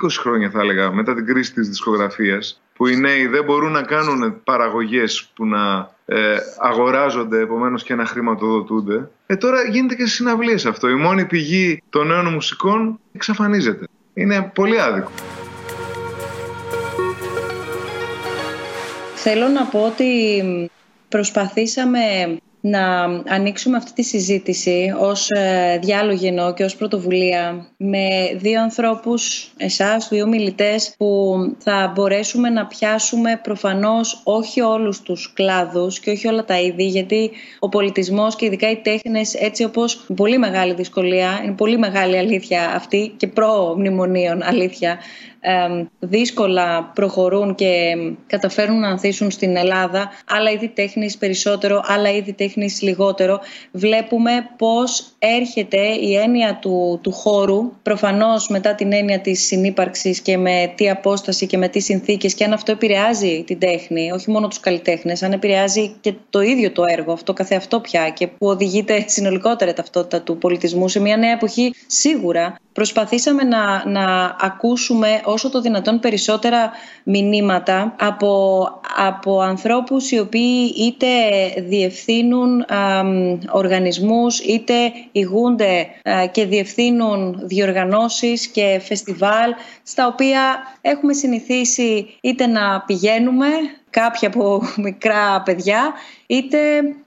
20 0.05 0.09
χρόνια 0.21 0.50
θα 0.50 0.61
έλεγα 0.61 0.93
μετά 0.93 1.14
την 1.14 1.26
κρίση 1.26 1.52
της 1.52 1.69
δισκογραφίας 1.69 2.61
που 2.75 2.87
οι 2.87 2.97
νέοι 2.97 3.26
δεν 3.26 3.45
μπορούν 3.45 3.73
να 3.73 3.83
κάνουν 3.83 4.43
παραγωγές 4.45 5.31
που 5.35 5.47
να 5.47 5.90
ε, 6.07 6.37
αγοράζονται 6.59 7.40
επομένως 7.40 7.83
και 7.83 7.95
να 7.95 8.05
χρηματοδοτούνται 8.05 9.11
ε, 9.26 9.37
τώρα 9.37 9.62
γίνεται 9.62 9.95
και 9.95 10.02
στις 10.02 10.14
συναυλίες 10.14 10.66
αυτό. 10.66 10.88
Η 10.88 10.95
μόνη 10.95 11.25
πηγή 11.25 11.83
των 11.90 12.07
νέων 12.07 12.26
μουσικών 12.26 13.00
εξαφανίζεται. 13.12 13.87
Είναι 14.14 14.50
πολύ 14.55 14.81
άδικο. 14.81 15.11
Θέλω 19.14 19.49
να 19.49 19.64
πω 19.64 19.85
ότι 19.85 20.71
προσπαθήσαμε 21.09 22.00
να 22.69 23.05
ανοίξουμε 23.29 23.77
αυτή 23.77 23.93
τη 23.93 24.03
συζήτηση 24.03 24.95
ως 24.99 25.31
ε, 25.31 25.79
διάλογο 25.83 26.27
ενώ 26.27 26.55
και 26.55 26.65
ως 26.65 26.77
πρωτοβουλία 26.77 27.67
με 27.77 28.09
δύο 28.37 28.63
ανθρώπους, 28.63 29.53
εσάς, 29.57 30.09
δύο 30.09 30.27
μιλητές 30.27 30.95
που 30.99 31.37
θα 31.59 31.93
μπορέσουμε 31.95 32.49
να 32.49 32.67
πιάσουμε 32.67 33.41
προφανώς 33.43 34.21
όχι 34.25 34.61
όλους 34.61 35.03
τους 35.03 35.33
κλάδους 35.33 36.01
και 36.01 36.11
όχι 36.11 36.29
όλα 36.29 36.45
τα 36.45 36.61
είδη 36.61 36.85
γιατί 36.87 37.31
ο 37.59 37.69
πολιτισμός 37.69 38.37
και 38.37 38.45
ειδικά 38.45 38.71
οι 38.71 38.77
τέχνες 38.77 39.35
έτσι 39.35 39.65
όπως 39.65 40.05
με 40.09 40.15
πολύ 40.15 40.39
μεγάλη 40.39 40.75
δυσκολία, 40.75 41.41
είναι 41.45 41.55
πολύ 41.55 41.79
μεγάλη 41.79 42.19
αλήθεια 42.19 42.71
αυτή 42.75 43.15
και 43.17 43.27
προ-μνημονίων 43.27 44.43
αλήθεια 44.43 44.99
δύσκολα 45.99 46.91
προχωρούν 46.95 47.55
και 47.55 47.95
καταφέρουν 48.26 48.81
να 48.81 48.88
ανθίσουν 48.88 49.31
στην 49.31 49.57
Ελλάδα, 49.57 50.11
άλλα 50.26 50.50
είδη 50.50 50.69
τέχνης 50.69 51.17
περισσότερο, 51.17 51.83
άλλα 51.87 52.11
είδη 52.11 52.33
τέχνης 52.33 52.83
λιγότερο, 52.83 53.41
βλέπουμε 53.73 54.33
πώς 54.57 55.07
έρχεται 55.19 55.79
η 56.00 56.17
έννοια 56.17 56.59
του, 56.61 56.99
του 57.03 57.12
χώρου, 57.12 57.73
προφανώς 57.83 58.49
μετά 58.49 58.75
την 58.75 58.93
έννοια 58.93 59.21
της 59.21 59.47
συνύπαρξης 59.47 60.21
και 60.21 60.37
με 60.37 60.73
τι 60.75 60.91
απόσταση 60.91 61.47
και 61.47 61.59
με 61.59 61.69
τι 61.69 61.81
συνθήκες 61.81 62.35
και 62.35 62.45
αν 62.45 62.53
αυτό 62.53 62.73
επηρεάζει 62.73 63.45
την 63.47 63.59
τέχνη, 63.59 64.12
όχι 64.12 64.31
μόνο 64.31 64.49
τους 64.49 64.61
καλλιτέχνες, 64.61 65.23
αν 65.23 65.33
επηρεάζει 65.33 65.97
και 66.00 66.15
το 66.31 66.41
ίδιο 66.41 66.73
το 66.73 66.83
έργο, 66.87 67.12
αυτό 67.12 67.33
καθεαυτό 67.33 67.81
πια 67.81 68.09
και 68.09 68.26
που 68.26 68.47
οδηγείται 68.47 69.05
συνολικότερα 69.07 69.73
ταυτότητα 69.73 70.23
του 70.23 70.38
πολιτισμού 70.38 70.88
σε 70.88 71.00
μια 71.00 71.17
νέα 71.17 71.33
εποχή, 71.33 71.75
σίγουρα 71.87 72.57
προσπαθήσαμε 72.73 73.43
να, 73.43 73.88
να 73.88 74.37
ακούσουμε 74.41 75.21
ω 75.25 75.36
όσο 75.37 75.50
το 75.50 75.61
δυνατόν 75.61 76.00
περισσότερα 76.00 76.71
μηνύματα 77.05 77.95
από, 78.00 78.64
από 78.97 79.40
ανθρώπους 79.40 80.11
οι 80.11 80.19
οποίοι 80.19 80.75
είτε 80.76 81.07
διευθύνουν 81.57 82.61
α, 82.61 83.02
οργανισμούς 83.50 84.38
είτε 84.40 84.75
ηγούνται 85.12 85.87
και 86.33 86.45
διευθύνουν 86.47 87.40
διοργανώσεις 87.43 88.47
και 88.47 88.81
φεστιβάλ 88.85 89.55
στα 89.83 90.07
οποία 90.07 90.57
έχουμε 90.81 91.12
συνηθίσει 91.12 92.07
είτε 92.21 92.47
να 92.47 92.81
πηγαίνουμε 92.87 93.47
κάποια 93.90 94.28
από 94.28 94.62
μικρά 94.76 95.43
παιδιά, 95.43 95.93
είτε 96.26 96.59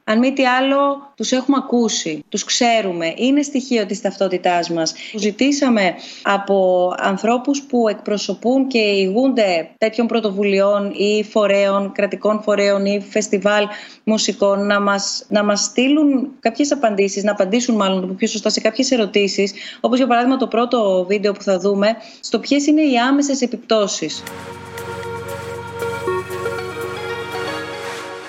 αν 0.09 0.19
μη 0.19 0.33
τι 0.33 0.45
άλλο 0.45 1.11
τους 1.15 1.31
έχουμε 1.31 1.57
ακούσει, 1.59 2.23
τους 2.29 2.43
ξέρουμε, 2.43 3.13
είναι 3.15 3.41
στοιχείο 3.41 3.85
της 3.85 4.01
ταυτότητάς 4.01 4.69
μας. 4.69 4.93
Ζητήσαμε 5.17 5.93
από 6.23 6.87
ανθρώπους 6.97 7.61
που 7.61 7.87
εκπροσωπούν 7.87 8.67
και 8.67 8.77
ηγούνται 8.77 9.69
τέτοιων 9.77 10.07
πρωτοβουλειών 10.07 10.91
ή 10.93 11.23
φορέων, 11.23 11.91
κρατικών 11.91 12.41
φορέων 12.41 12.85
ή 12.85 13.01
φεστιβάλ 13.09 13.67
μουσικών 14.03 14.65
να 14.65 14.79
μας, 14.79 15.25
να 15.27 15.43
μας 15.43 15.59
στείλουν 15.61 16.29
κάποιες 16.39 16.71
απαντήσεις, 16.71 17.23
να 17.23 17.31
απαντήσουν 17.31 17.75
μάλλον 17.75 18.07
το 18.07 18.13
πιο 18.13 18.27
σωστά 18.27 18.49
σε 18.49 18.59
κάποιες 18.59 18.91
ερωτήσεις, 18.91 19.53
όπως 19.79 19.97
για 19.97 20.07
παράδειγμα 20.07 20.37
το 20.37 20.47
πρώτο 20.47 21.05
βίντεο 21.07 21.31
που 21.31 21.41
θα 21.41 21.59
δούμε, 21.59 21.95
στο 22.19 22.39
ποιες 22.39 22.67
είναι 22.67 22.81
οι 22.81 22.97
άμεσες 22.97 23.41
επιπτώσεις. 23.41 24.23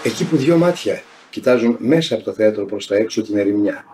Εκεί 0.04 0.24
που 0.24 0.36
δύο 0.36 0.56
μάτια 0.56 1.02
κοιτάζουν 1.30 1.76
μέσα 1.78 2.14
από 2.14 2.24
το 2.24 2.32
θέατρο 2.32 2.64
προς 2.64 2.86
τα 2.86 2.96
έξω 2.96 3.22
την 3.22 3.36
ερημιά. 3.36 3.84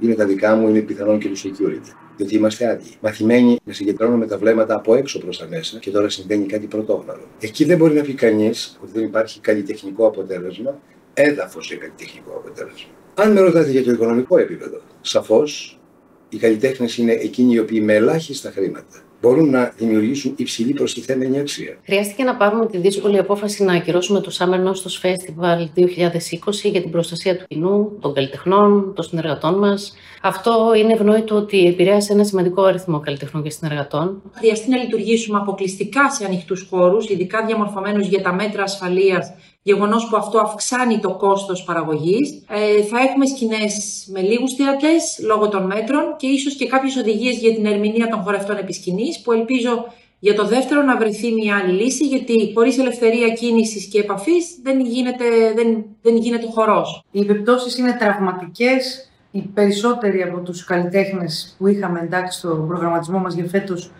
Είναι 0.00 0.14
τα 0.14 0.26
δικά 0.26 0.54
μου, 0.54 0.68
είναι 0.68 0.80
πιθανόν 0.80 1.18
και 1.18 1.28
τους 1.28 1.44
security. 1.44 1.92
Διότι 2.16 2.34
είμαστε 2.34 2.68
άδειοι. 2.68 2.94
Μαθημένοι 3.00 3.58
να 3.64 3.72
συγκεντρώνουμε 3.72 4.26
τα 4.26 4.38
βλέμματα 4.38 4.74
από 4.74 4.94
έξω 4.94 5.18
προς 5.18 5.38
τα 5.38 5.46
μέσα 5.48 5.78
και 5.78 5.90
τώρα 5.90 6.08
συμβαίνει 6.08 6.46
κάτι 6.46 6.66
πρωτόγνωρο. 6.66 7.26
Εκεί 7.40 7.64
δεν 7.64 7.76
μπορεί 7.76 7.94
να 7.94 8.02
πει 8.02 8.14
κανείς 8.14 8.78
ότι 8.82 8.92
δεν 8.92 9.04
υπάρχει 9.04 9.40
καλλιτεχνικό 9.40 10.06
αποτέλεσμα, 10.06 10.78
έδαφος 11.14 11.68
για 11.68 11.76
καλλιτεχνικό 11.76 12.30
αποτέλεσμα. 12.30 12.90
Αν 13.14 13.32
με 13.32 13.40
ρωτάτε 13.40 13.70
για 13.70 13.84
το 13.84 13.90
οικονομικό 13.90 14.38
επίπεδο, 14.38 14.80
σαφώς 15.00 15.80
οι 16.28 16.36
καλλιτέχνες 16.36 16.96
είναι 16.96 17.12
εκείνοι 17.12 17.54
οι 17.54 17.58
οποίοι 17.58 17.80
με 17.84 17.94
ελάχιστα 17.94 18.50
χρήματα 18.50 19.02
μπορούν 19.22 19.50
να 19.50 19.72
δημιουργήσουν 19.76 20.34
υψηλή 20.36 20.72
προστιθέμενη 20.72 21.38
αξία. 21.38 21.76
Χρειάστηκε 21.84 22.24
να 22.24 22.36
πάρουμε 22.36 22.66
τη 22.66 22.78
δύσκολη 22.78 23.18
απόφαση 23.18 23.64
να 23.64 23.72
ακυρώσουμε 23.72 24.20
το 24.20 24.30
Summer 24.38 24.68
Nostos 24.68 25.06
Festival 25.06 25.58
2020 25.76 26.70
για 26.72 26.80
την 26.80 26.90
προστασία 26.90 27.36
του 27.36 27.44
κοινού, 27.48 27.98
των 28.00 28.14
καλλιτεχνών, 28.14 28.92
των 28.94 29.04
συνεργατών 29.04 29.58
μας. 29.58 29.94
Αυτό 30.22 30.72
είναι 30.76 30.92
ευνόητο 30.92 31.34
ότι 31.36 31.66
επηρέασε 31.66 32.12
ένα 32.12 32.24
σημαντικό 32.24 32.62
αριθμό 32.62 33.00
καλλιτεχνών 33.00 33.42
και 33.42 33.50
συνεργατών. 33.50 34.22
Χρειαστεί 34.32 34.70
να 34.70 34.76
λειτουργήσουμε 34.76 35.38
αποκλειστικά 35.38 36.10
σε 36.10 36.24
ανοιχτούς 36.24 36.66
χώρους, 36.70 37.08
ειδικά 37.08 37.44
διαμορφωμένους 37.46 38.06
για 38.06 38.22
τα 38.22 38.32
μέτρα 38.32 38.62
ασφαλείας 38.62 39.32
γεγονός 39.62 40.08
που 40.08 40.16
αυτό 40.16 40.38
αυξάνει 40.38 40.98
το 40.98 41.14
κόστος 41.14 41.64
παραγωγής. 41.64 42.44
Ε, 42.48 42.82
θα 42.82 42.98
έχουμε 42.98 43.26
σκηνές 43.26 44.06
με 44.12 44.20
λίγους 44.20 44.54
θεατέ 44.54 44.94
λόγω 45.26 45.48
των 45.48 45.66
μέτρων 45.66 46.16
και 46.16 46.26
ίσως 46.26 46.54
και 46.54 46.66
κάποιες 46.66 46.96
οδηγίες 46.96 47.36
για 47.38 47.54
την 47.54 47.66
ερμηνεία 47.66 48.08
των 48.08 48.22
χορευτών 48.22 48.56
επισκηνή, 48.56 49.08
που 49.24 49.32
ελπίζω 49.32 49.84
για 50.18 50.34
το 50.34 50.46
δεύτερο 50.46 50.82
να 50.82 50.96
βρεθεί 50.96 51.32
μια 51.32 51.56
άλλη 51.56 51.82
λύση, 51.82 52.06
γιατί 52.06 52.52
χωρίς 52.54 52.78
ελευθερία 52.78 53.28
κίνησης 53.28 53.84
και 53.84 53.98
επαφής 53.98 54.58
δεν 54.62 54.80
γίνεται, 54.80 55.24
δεν, 55.54 55.84
δεν 56.02 56.16
γίνεται 56.16 56.46
χορός. 56.46 57.04
Οι 57.10 57.20
επιπτώσεις 57.20 57.78
είναι 57.78 57.96
τραυματικές. 57.98 59.06
Οι 59.30 59.40
περισσότεροι 59.40 60.22
από 60.22 60.40
τους 60.40 60.64
καλλιτέχνες 60.64 61.54
που 61.58 61.66
είχαμε 61.66 62.00
εντάξει 62.00 62.38
στο 62.38 62.64
προγραμματισμό 62.68 63.18
μας 63.18 63.34
για 63.34 63.44
φέτος 63.44 63.90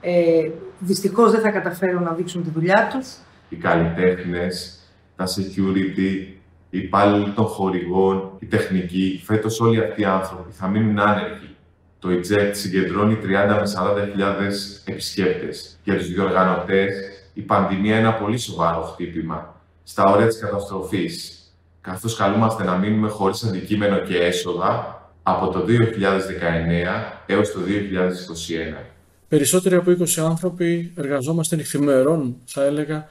ε, 0.00 0.50
δυστυχώς 0.78 1.30
δεν 1.30 1.40
θα 1.40 1.50
καταφέρουν 1.50 2.02
να 2.02 2.12
δείξουν 2.12 2.42
τη 2.42 2.50
δουλειά 2.50 2.88
τους. 2.92 3.08
Οι 3.48 3.56
καλλιτέχνες 3.56 4.81
τα 5.24 5.28
security, 5.28 6.26
οι 6.70 6.78
υπάλληλοι 6.78 7.30
των 7.30 7.44
χορηγών, 7.44 8.30
η 8.38 8.46
τεχνική. 8.46 9.20
Φέτος 9.24 9.60
όλοι 9.60 9.80
αυτοί 9.80 10.00
οι 10.00 10.04
άνθρωποι 10.04 10.52
θα 10.52 10.68
μείνουν 10.68 10.98
άνεργοι. 10.98 11.50
Το 11.98 12.08
EJET 12.08 12.50
συγκεντρώνει 12.52 13.18
30 13.22 13.58
με 13.60 13.66
40.000 13.66 14.82
επισκέπτες. 14.84 15.78
Για 15.84 15.96
τους 15.96 16.12
διοργανωτές, 16.12 16.94
η 17.34 17.40
πανδημία 17.40 17.98
είναι 17.98 18.08
ένα 18.08 18.14
πολύ 18.14 18.38
σοβαρό 18.38 18.82
χτύπημα 18.82 19.60
στα 19.82 20.04
όρια 20.04 20.26
της 20.26 20.38
καταστροφής, 20.38 21.42
καθώς 21.80 22.16
καλούμαστε 22.16 22.64
να 22.64 22.76
μείνουμε 22.76 23.08
χωρίς 23.08 23.44
αντικείμενο 23.44 23.98
και 23.98 24.16
έσοδα 24.16 25.00
από 25.22 25.48
το 25.48 25.64
2019 25.64 27.22
έως 27.26 27.52
το 27.52 27.60
2021. 27.60 28.84
Περισσότεροι 29.28 29.74
από 29.74 29.90
20 29.90 30.22
άνθρωποι 30.22 30.92
εργαζόμαστε 30.96 31.56
νυχθημερών, 31.56 32.36
θα 32.44 32.64
έλεγα, 32.64 33.08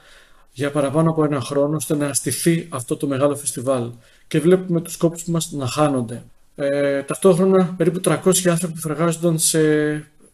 για 0.52 0.70
παραπάνω 0.70 1.10
από 1.10 1.24
ένα 1.24 1.40
χρόνο 1.40 1.76
ώστε 1.76 1.96
να 1.96 2.14
στηθεί 2.14 2.66
αυτό 2.70 2.96
το 2.96 3.06
μεγάλο 3.06 3.36
φεστιβάλ 3.36 3.90
και 4.26 4.40
βλέπουμε 4.40 4.80
τους 4.80 4.96
κόπους 4.96 5.24
μας 5.24 5.52
να 5.52 5.66
χάνονται. 5.66 6.22
Ε, 6.54 7.02
ταυτόχρονα 7.02 7.74
περίπου 7.76 8.00
300 8.04 8.48
άνθρωποι 8.48 8.80
που 8.80 8.88
εργάζονταν 8.88 9.38
σε 9.38 9.60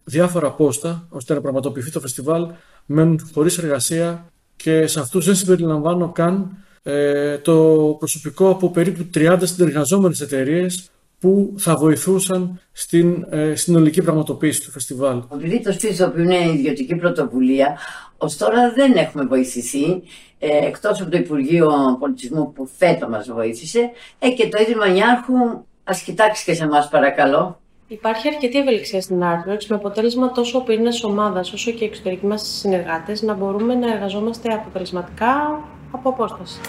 διάφορα 0.05 0.51
πόστα 0.51 1.07
ώστε 1.09 1.35
να 1.35 1.41
πραγματοποιηθεί 1.41 1.91
το 1.91 2.01
φεστιβάλ 2.01 2.47
μένουν 2.87 3.29
χωρίς 3.35 3.59
εργασία 3.59 4.25
και 4.57 4.87
σε 4.87 5.01
αυτούς 5.01 5.25
δεν 5.25 5.35
συμπεριλαμβάνω 5.35 6.13
καν 6.13 6.57
ε, 6.83 7.39
το 7.39 7.97
προσωπικό 7.99 8.51
από 8.51 8.71
περίπου 8.71 9.11
30 9.15 9.39
συνεργαζόμενες 9.43 10.21
εταιρείες 10.21 10.91
που 11.21 11.55
θα 11.59 11.77
βοηθούσαν 11.77 12.61
στην 12.73 13.27
ε, 13.31 13.55
συνολική 13.55 14.03
πραγματοποίηση 14.03 14.63
του 14.63 14.71
φεστιβάλ. 14.71 15.23
Επειδή 15.35 15.63
το 15.63 15.73
ΣΤΙΖΟ 15.73 16.11
που 16.11 16.19
είναι 16.19 16.37
ιδιωτική 16.37 16.97
πρωτοβουλία, 16.97 17.79
ως 18.17 18.37
τώρα 18.37 18.73
δεν 18.73 18.97
έχουμε 18.97 19.25
βοηθηθεί, 19.25 20.03
ε, 20.39 20.67
εκτός 20.67 21.01
από 21.01 21.11
το 21.11 21.17
Υπουργείο 21.17 21.97
Πολιτισμού 22.01 22.53
που 22.53 22.69
φέτο 22.79 23.09
μας 23.09 23.31
βοήθησε, 23.31 23.91
ε, 24.19 24.29
και 24.31 24.49
το 24.49 24.63
Ίδρυμα 24.63 24.89
Νιάρχου, 24.89 25.65
ας 25.85 26.03
κοιτάξεις 26.03 26.45
και 26.45 26.55
σε 26.55 26.65
εμάς 26.65 26.89
παρακαλώ. 26.89 27.61
Υπάρχει 27.89 28.29
αρκετή 28.29 28.59
ευελιξία 28.59 29.01
στην 29.01 29.21
Artworks 29.23 29.65
με 29.69 29.77
αποτέλεσμα 29.77 30.33
τόσο 30.33 30.59
ο 30.59 30.63
πυρήνας 30.63 31.05
ομάδας 31.05 31.53
όσο 31.53 31.71
και 31.71 31.85
οι 31.85 31.87
εξωτερικοί 31.87 32.27
μας 32.27 32.59
συνεργάτες 32.59 33.23
να 33.23 33.35
μπορούμε 33.35 33.75
να 33.75 33.93
εργαζόμαστε 33.93 34.53
αποτελεσματικά 34.53 35.63
από 35.91 36.09
απόσταση. 36.09 36.61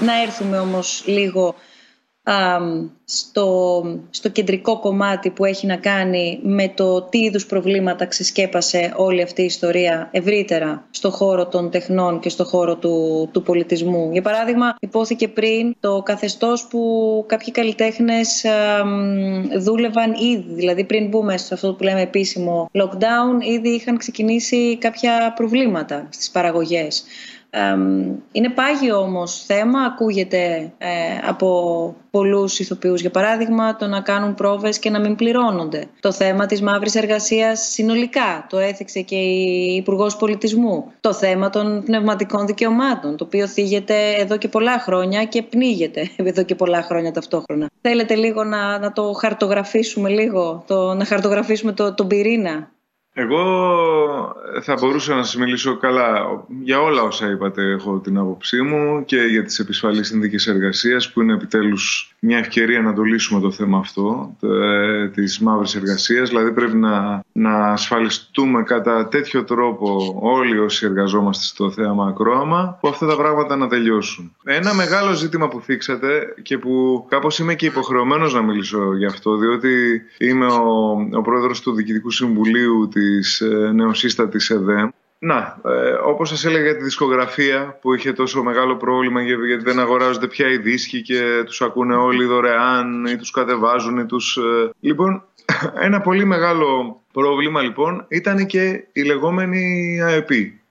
Να 0.00 0.22
έρθουμε 0.22 0.58
όμως 0.58 1.02
λίγο 1.06 1.54
στο, 3.04 3.82
στο 4.10 4.28
κεντρικό 4.28 4.78
κομμάτι 4.80 5.30
που 5.30 5.44
έχει 5.44 5.66
να 5.66 5.76
κάνει 5.76 6.40
με 6.42 6.68
το 6.68 7.02
τι 7.02 7.18
είδους 7.18 7.46
προβλήματα 7.46 8.06
ξεσκέπασε 8.06 8.92
όλη 8.96 9.22
αυτή 9.22 9.42
η 9.42 9.44
ιστορία 9.44 10.08
ευρύτερα 10.12 10.86
στο 10.90 11.10
χώρο 11.10 11.46
των 11.46 11.70
τεχνών 11.70 12.20
και 12.20 12.28
στο 12.28 12.44
χώρο 12.44 12.76
του, 12.76 13.28
του 13.32 13.42
πολιτισμού. 13.42 14.12
Για 14.12 14.22
παράδειγμα, 14.22 14.74
υπόθηκε 14.80 15.28
πριν 15.28 15.76
το 15.80 16.02
καθεστώς 16.02 16.66
που 16.66 17.24
κάποιοι 17.28 17.52
καλλιτέχνες 17.52 18.44
δούλευαν 19.58 20.12
ήδη, 20.12 20.54
δηλαδή 20.54 20.84
πριν 20.84 21.08
μπούμε 21.08 21.36
σε 21.36 21.54
αυτό 21.54 21.74
που 21.74 21.82
λέμε 21.82 22.00
επίσημο 22.00 22.70
lockdown, 22.72 23.42
ήδη 23.42 23.68
είχαν 23.68 23.96
ξεκινήσει 23.96 24.76
κάποια 24.78 25.32
προβλήματα 25.36 26.06
στις 26.10 26.30
παραγωγές 26.30 27.04
είναι 28.32 28.48
πάγιο 28.48 29.00
όμως 29.00 29.44
θέμα, 29.46 29.80
ακούγεται 29.80 30.72
ε, 30.78 30.88
από 31.28 31.94
πολλούς 32.10 32.58
ηθοποιούς 32.58 33.00
για 33.00 33.10
παράδειγμα 33.10 33.76
το 33.76 33.86
να 33.86 34.00
κάνουν 34.00 34.34
πρόβες 34.34 34.78
και 34.78 34.90
να 34.90 35.00
μην 35.00 35.16
πληρώνονται. 35.16 35.84
Το 36.00 36.12
θέμα 36.12 36.46
της 36.46 36.62
μαύρης 36.62 36.94
εργασίας 36.94 37.60
συνολικά, 37.60 38.46
το 38.48 38.58
έθιξε 38.58 39.00
και 39.00 39.16
η 39.16 39.74
Υπουργός 39.74 40.16
Πολιτισμού. 40.16 40.92
Το 41.00 41.12
θέμα 41.12 41.50
των 41.50 41.82
πνευματικών 41.84 42.46
δικαιωμάτων, 42.46 43.16
το 43.16 43.24
οποίο 43.24 43.46
θίγεται 43.46 44.14
εδώ 44.18 44.36
και 44.36 44.48
πολλά 44.48 44.78
χρόνια 44.78 45.24
και 45.24 45.42
πνίγεται 45.42 46.10
εδώ 46.16 46.42
και 46.42 46.54
πολλά 46.54 46.82
χρόνια 46.82 47.12
ταυτόχρονα. 47.12 47.70
Θέλετε 47.80 48.14
λίγο 48.14 48.44
να, 48.44 48.78
να 48.78 48.92
το 48.92 49.12
χαρτογραφήσουμε 49.12 50.08
λίγο, 50.08 50.64
το, 50.66 50.94
να 50.94 51.04
χαρτογραφήσουμε 51.04 51.72
το, 51.72 51.94
τον 51.94 52.06
πυρήνα; 52.06 52.70
Εγώ 53.20 54.34
θα 54.60 54.76
μπορούσα 54.80 55.14
να 55.14 55.22
σας 55.22 55.36
μιλήσω 55.36 55.76
καλά 55.76 56.22
για 56.62 56.80
όλα 56.80 57.02
όσα 57.02 57.30
είπατε 57.30 57.62
έχω 57.62 57.98
την 57.98 58.18
άποψή 58.18 58.62
μου 58.62 59.04
και 59.04 59.16
για 59.16 59.42
τις 59.42 59.58
επισφαλείς 59.58 60.06
συνδίκες 60.06 60.46
εργασίας 60.46 61.12
που 61.12 61.20
είναι 61.20 61.32
επιτέλους 61.32 62.14
μια 62.18 62.38
ευκαιρία 62.38 62.80
να 62.80 62.92
το 62.92 63.02
λύσουμε 63.02 63.40
το 63.40 63.50
θέμα 63.50 63.78
αυτό 63.78 64.36
ε, 64.42 65.08
της 65.08 65.38
μαύρης 65.38 65.74
εργασίας 65.74 66.28
δηλαδή 66.28 66.52
πρέπει 66.52 66.76
να, 66.76 67.22
να 67.32 67.72
ασφαλιστούμε 67.72 68.62
κατά 68.62 69.08
τέτοιο 69.08 69.44
τρόπο 69.44 70.18
όλοι 70.20 70.58
όσοι 70.58 70.86
εργαζόμαστε 70.86 71.44
στο 71.44 71.70
θέαμα 71.70 72.06
ακρόαμα 72.06 72.78
που 72.80 72.88
αυτά 72.88 73.06
τα 73.06 73.16
πράγματα 73.16 73.56
να 73.56 73.68
τελειώσουν. 73.68 74.32
Ένα 74.44 74.74
μεγάλο 74.74 75.12
ζήτημα 75.14 75.48
που 75.48 75.60
θίξατε 75.60 76.34
και 76.42 76.58
που 76.58 77.04
κάπως 77.08 77.38
είμαι 77.38 77.54
και 77.54 77.66
υποχρεωμένος 77.66 78.34
να 78.34 78.42
μιλήσω 78.42 78.94
γι' 78.96 79.06
αυτό 79.06 79.36
διότι 79.36 80.02
είμαι 80.18 80.46
ο, 80.46 80.90
ο 81.12 81.22
πρόεδρος 81.22 81.60
του 81.60 81.72
Διοικητικού 81.72 82.10
Συμβουλίου 82.10 82.88
της 82.88 83.09
ε, 83.40 83.72
νεοσύστατης 83.72 84.50
ΕΔΕΜ 84.50 84.90
να, 85.22 85.60
ε, 85.64 85.90
όπως 86.04 86.28
σας 86.28 86.44
έλεγα 86.44 86.64
για 86.64 86.76
τη 86.76 86.82
δισκογραφία 86.82 87.78
που 87.80 87.94
είχε 87.94 88.12
τόσο 88.12 88.42
μεγάλο 88.42 88.76
πρόβλημα 88.76 89.22
γιατί 89.22 89.56
δεν 89.56 89.80
αγοράζονται 89.80 90.26
πια 90.26 90.50
οι 90.50 90.56
δίσκοι 90.56 91.02
και 91.02 91.42
τους 91.44 91.62
ακούνε 91.62 91.94
όλοι 91.94 92.24
δωρεάν 92.24 93.04
ή 93.04 93.16
τους 93.16 93.30
κατεβάζουν 93.30 93.98
ή 93.98 94.06
τους... 94.06 94.36
Ε, 94.36 94.70
λοιπόν, 94.80 95.22
ένα 95.86 96.00
πολύ 96.00 96.24
μεγάλο 96.24 97.00
πρόβλημα 97.12 97.60
λοιπόν 97.60 98.04
ήταν 98.08 98.46
και 98.46 98.84
η 98.92 99.02
λεγόμενη 99.02 99.98
ΑΕΠ. 100.02 100.28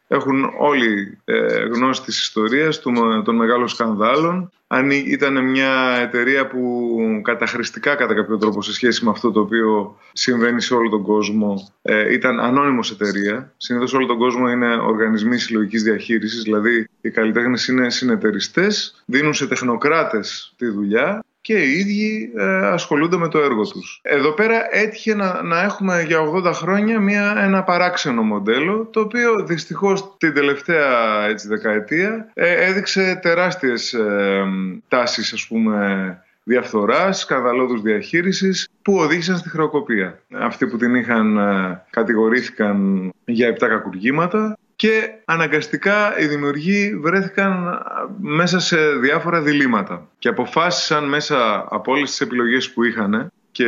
Έχουν 0.08 0.54
όλοι 0.60 1.17
ε, 1.25 1.63
γνώση 1.63 2.02
της 2.02 2.21
ιστορίας 2.21 2.80
των 3.23 3.36
μεγάλων 3.36 3.67
σκανδάλων. 3.67 4.52
Αν 4.71 4.91
ήταν 4.91 5.49
μια 5.49 5.97
εταιρεία 6.01 6.47
που 6.47 6.99
καταχρηστικά 7.23 7.95
κατά 7.95 8.13
κάποιο 8.13 8.38
τρόπο 8.38 8.62
σε 8.62 8.73
σχέση 8.73 9.05
με 9.05 9.10
αυτό 9.12 9.32
το 9.32 9.39
οποίο 9.39 9.97
συμβαίνει 10.13 10.62
σε 10.62 10.73
όλο 10.73 10.89
τον 10.89 11.03
κόσμο 11.03 11.71
ε, 11.82 12.13
ήταν 12.13 12.39
ανώνυμος 12.39 12.91
εταιρεία. 12.91 13.53
Συνήθως 13.58 13.93
όλο 13.93 14.05
τον 14.05 14.17
κόσμο 14.17 14.49
είναι 14.49 14.75
οργανισμοί 14.75 15.38
συλλογικής 15.38 15.84
διαχείρισης, 15.84 16.41
δηλαδή 16.41 16.89
οι 17.01 17.10
καλλιτέχνες 17.10 17.67
είναι 17.67 17.89
συνεταιριστές, 17.89 19.03
δίνουν 19.05 19.34
σε 19.34 19.47
τεχνοκράτες 19.47 20.53
τη 20.58 20.65
δουλειά 20.65 21.23
και 21.41 21.54
οι 21.63 21.71
ίδιοι 21.71 22.32
ε, 22.38 22.67
ασχολούνται 22.67 23.17
με 23.17 23.28
το 23.28 23.39
έργο 23.39 23.62
τους. 23.67 23.99
Εδώ 24.04 24.32
πέρα 24.32 24.75
έτυχε 24.75 25.15
να, 25.15 25.41
να 25.41 25.62
έχουμε 25.62 26.02
για 26.02 26.19
80 26.34 26.52
χρόνια 26.54 26.99
μια, 26.99 27.36
ένα 27.38 27.63
παράξενο 27.63 28.21
μοντέλο 28.21 28.86
το 28.91 28.99
οποίο 28.99 29.45
δυστυχώς 29.45 30.15
την 30.17 30.34
τελευταία 30.34 31.25
έτσι, 31.28 31.47
δεκαετία 31.47 32.32
ε, 32.34 32.65
έδειξε 32.65 33.19
τεράστιες 33.21 33.93
ε, 33.93 34.43
τάσεις 34.88 35.34
ας 35.34 35.47
πούμε 35.47 36.17
διαφθοράς, 36.43 37.19
σκανδαλώδους 37.19 37.82
διαχείρισης 37.82 38.69
που 38.82 38.93
οδήγησαν 38.93 39.38
στη 39.38 39.49
χρεοκοπία. 39.49 40.19
Αυτοί 40.34 40.67
που 40.67 40.78
την 40.78 40.95
είχαν 40.95 41.38
ε, 41.38 41.82
κατηγορήθηκαν 41.89 43.10
για 43.25 43.47
επτά 43.47 43.67
κακουργήματα 43.67 44.58
και 44.79 45.09
αναγκαστικά 45.25 46.19
οι 46.19 46.25
δημιουργοί 46.25 46.95
βρέθηκαν 46.95 47.81
μέσα 48.19 48.59
σε 48.59 48.77
διάφορα 49.01 49.41
διλήμματα 49.41 50.07
και 50.19 50.27
αποφάσισαν 50.27 51.09
μέσα 51.09 51.65
από 51.69 51.91
όλες 51.91 52.09
τις 52.09 52.21
επιλογές 52.21 52.71
που 52.71 52.83
είχαν 52.83 53.31
και 53.51 53.67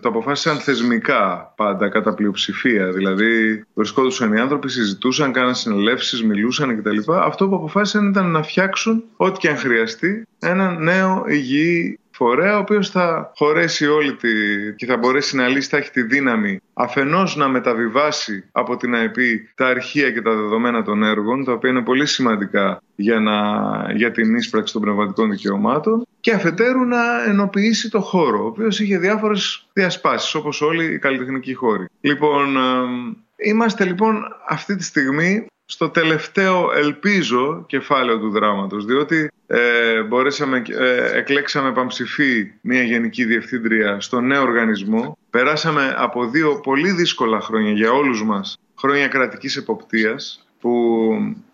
το 0.00 0.08
αποφάσισαν 0.08 0.56
θεσμικά 0.56 1.52
πάντα, 1.56 1.88
κατά 1.88 2.14
πλειοψηφία. 2.14 2.92
Δηλαδή, 2.92 3.64
βρισκόντουσαν 3.74 4.32
οι 4.32 4.40
άνθρωποι, 4.40 4.68
συζητούσαν, 4.68 5.32
κάναν 5.32 5.54
συνελεύσεις, 5.54 6.24
μιλούσαν 6.24 6.76
κτλ. 6.76 7.12
Αυτό 7.12 7.48
που 7.48 7.54
αποφάσισαν 7.54 8.08
ήταν 8.08 8.30
να 8.30 8.42
φτιάξουν, 8.42 9.04
ό,τι 9.16 9.38
και 9.38 9.48
αν 9.48 9.56
χρειαστεί, 9.56 10.26
ένα 10.38 10.72
νέο 10.78 11.24
υγιή 11.28 11.98
φορέα 12.14 12.56
ο 12.56 12.60
οποίος 12.60 12.90
θα 12.90 13.32
χωρέσει 13.34 13.86
όλη 13.86 14.14
τη... 14.14 14.28
και 14.76 14.86
θα 14.86 14.96
μπορέσει 14.96 15.36
να 15.36 15.48
λύσει, 15.48 15.68
θα 15.68 15.76
έχει 15.76 15.90
τη 15.90 16.02
δύναμη 16.02 16.60
αφενός 16.72 17.36
να 17.36 17.48
μεταβιβάσει 17.48 18.44
από 18.52 18.76
την 18.76 18.94
ΑΕΠ 18.94 19.14
τα 19.54 19.66
αρχεία 19.66 20.10
και 20.10 20.22
τα 20.22 20.34
δεδομένα 20.34 20.82
των 20.82 21.02
έργων, 21.02 21.44
τα 21.44 21.52
οποία 21.52 21.70
είναι 21.70 21.82
πολύ 21.82 22.06
σημαντικά 22.06 22.82
για, 22.94 23.20
να... 23.20 23.32
για 23.92 24.10
την 24.10 24.34
ίσπραξη 24.34 24.72
των 24.72 24.82
πνευματικών 24.82 25.30
δικαιωμάτων 25.30 26.06
και 26.20 26.32
αφετέρου 26.32 26.84
να 26.84 27.24
ενοποιήσει 27.28 27.90
το 27.90 28.00
χώρο, 28.00 28.42
ο 28.42 28.46
οποίος 28.46 28.80
είχε 28.80 28.98
διάφορες 28.98 29.66
διασπάσεις, 29.72 30.34
όπως 30.34 30.60
όλοι 30.60 30.84
οι 30.84 30.98
καλλιτεχνικοί 30.98 31.54
χώροι. 31.54 31.86
Λοιπόν, 32.00 32.56
Είμαστε 33.36 33.84
λοιπόν 33.84 34.24
αυτή 34.48 34.76
τη 34.76 34.84
στιγμή 34.84 35.46
στο 35.74 35.88
τελευταίο 35.88 36.72
ελπίζω 36.72 37.64
κεφάλαιο 37.66 38.18
του 38.18 38.30
δράματος 38.30 38.84
διότι 38.84 39.30
ε, 39.46 40.02
μπορέσαμε, 40.02 40.62
ε, 40.66 41.18
εκλέξαμε 41.18 41.72
παμψηφί 41.72 42.52
μια 42.60 42.82
γενική 42.82 43.24
διευθύντρια 43.24 44.00
στο 44.00 44.20
νέο 44.20 44.42
οργανισμό. 44.42 45.18
Περάσαμε 45.30 45.94
από 45.96 46.26
δύο 46.26 46.60
πολύ 46.60 46.90
δύσκολα 46.90 47.40
χρόνια 47.40 47.72
για 47.72 47.92
όλους 47.92 48.24
μας 48.24 48.58
χρόνια 48.78 49.08
κρατικής 49.08 49.56
εποπτείας 49.56 50.46
που 50.60 50.70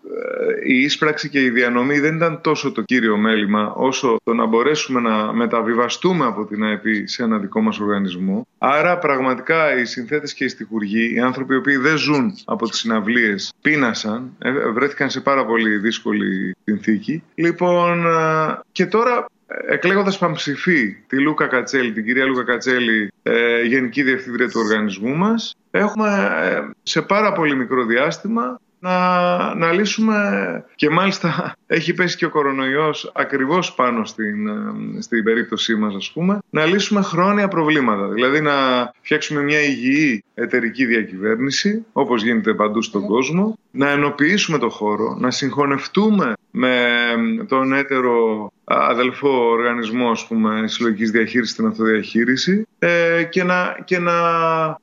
η 0.65 0.81
ίσπραξη 0.81 1.29
και 1.29 1.41
η 1.41 1.49
διανομή 1.49 1.99
δεν 1.99 2.15
ήταν 2.15 2.41
τόσο 2.41 2.71
το 2.71 2.81
κύριο 2.81 3.17
μέλημα 3.17 3.73
όσο 3.75 4.19
το 4.23 4.33
να 4.33 4.45
μπορέσουμε 4.45 4.99
να 4.99 5.33
μεταβιβαστούμε 5.33 6.25
από 6.25 6.45
την 6.45 6.63
ΑΕΠ 6.63 6.83
σε 7.03 7.23
ένα 7.23 7.37
δικό 7.37 7.61
μας 7.61 7.79
οργανισμό. 7.79 8.47
Άρα 8.57 8.97
πραγματικά 8.97 9.79
οι 9.79 9.85
συνθέτες 9.85 10.33
και 10.33 10.43
οι 10.43 10.47
στιχουργοί, 10.47 11.13
οι 11.13 11.19
άνθρωποι 11.19 11.53
οι 11.53 11.57
οποίοι 11.57 11.77
δεν 11.77 11.97
ζουν 11.97 12.33
από 12.45 12.69
τις 12.69 12.79
συναυλίες, 12.79 13.53
πείνασαν, 13.61 14.35
ε, 14.39 14.51
βρέθηκαν 14.51 15.09
σε 15.09 15.21
πάρα 15.21 15.45
πολύ 15.45 15.77
δύσκολη 15.77 16.55
συνθήκη. 16.63 17.23
Λοιπόν, 17.35 18.05
ε, 18.05 18.59
και 18.71 18.85
τώρα 18.85 19.25
εκλέγοντας 19.67 20.17
παμψηφί 20.17 20.95
τη 21.07 21.19
Λούκα 21.19 21.47
Κατσέλη, 21.47 21.91
την 21.91 22.05
κυρία 22.05 22.25
Λούκα 22.25 22.43
Κατσέλη, 22.43 23.11
γενική 23.67 24.03
διευθύντρια 24.03 24.49
του 24.49 24.61
οργανισμού 24.63 25.15
μας, 25.15 25.55
έχουμε 25.71 26.31
σε 26.83 27.01
πάρα 27.01 27.33
πολύ 27.33 27.55
μικρό 27.55 27.85
διάστημα 27.85 28.59
να, 28.81 29.55
να 29.55 29.71
λύσουμε. 29.71 30.15
Και 30.75 30.89
μάλιστα 30.89 31.53
έχει 31.67 31.93
πέσει 31.93 32.17
και 32.17 32.25
ο 32.25 32.29
κορονοϊός 32.29 33.11
ακριβώς 33.15 33.73
πάνω 33.73 34.05
στην, 34.05 34.47
ε, 34.47 35.01
στην 35.01 35.23
περίπτωσή 35.23 35.75
μας 35.75 35.95
ας 35.95 36.11
πούμε. 36.11 36.39
Να 36.49 36.65
λύσουμε 36.65 37.01
χρόνια 37.01 37.47
προβλήματα. 37.47 38.07
Δηλαδή 38.07 38.41
να 38.41 38.53
φτιάξουμε 39.01 39.41
μια 39.41 39.61
υγιή 39.61 40.23
εταιρική 40.33 40.85
διακυβέρνηση 40.85 41.85
όπως 41.91 42.23
γίνεται 42.23 42.53
παντού 42.53 42.81
στον 42.81 43.05
κόσμο. 43.05 43.57
Να 43.71 43.89
ενοποιήσουμε 43.89 44.57
το 44.57 44.69
χώρο, 44.69 45.15
να 45.19 45.31
συγχωνευτούμε 45.31 46.33
με 46.51 46.77
τον 47.47 47.73
έτερο 47.73 48.51
αδελφό 48.63 49.49
οργανισμό 49.49 50.09
ας 50.09 50.27
πούμε, 50.27 50.67
συλλογικής 50.67 51.11
διαχείρισης 51.11 51.53
στην 51.53 51.65
αυτοδιαχείριση 51.65 52.67
ε, 52.79 53.23
και, 53.29 53.43
να, 53.43 53.77
και 53.85 53.99
να 53.99 54.13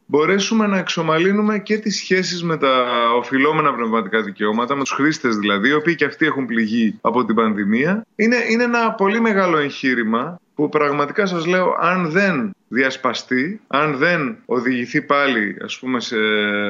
μπορέσουμε 0.07 0.66
να 0.66 0.78
εξομαλύνουμε 0.78 1.59
και 1.59 1.78
τις 1.78 1.96
σχέσεις 1.96 2.44
με 2.44 2.57
τα 2.57 2.85
οφειλόμενα 3.16 3.74
πνευματικά 3.74 4.22
δικαιώματα, 4.22 4.74
με 4.74 4.81
τους 4.81 4.92
χρήστες 4.92 5.37
δηλαδή, 5.37 5.68
οι 5.68 5.74
οποίοι 5.74 5.94
και 5.94 6.04
αυτοί 6.04 6.26
έχουν 6.26 6.46
πληγεί 6.46 6.98
από 7.00 7.24
την 7.24 7.35
πανδημία. 7.35 8.07
Είναι, 8.16 8.37
είναι 8.50 8.62
ένα 8.62 8.92
πολύ 8.92 9.20
μεγάλο 9.20 9.59
εγχείρημα 9.59 10.40
που 10.59 10.68
πραγματικά 10.68 11.27
σας 11.27 11.47
λέω 11.47 11.77
αν 11.81 12.11
δεν 12.11 12.55
διασπαστεί, 12.68 13.61
αν 13.66 13.97
δεν 13.97 14.38
οδηγηθεί 14.47 15.03
πάλι 15.03 15.57
ας 15.64 15.79
πούμε 15.79 16.01
σε 16.01 16.16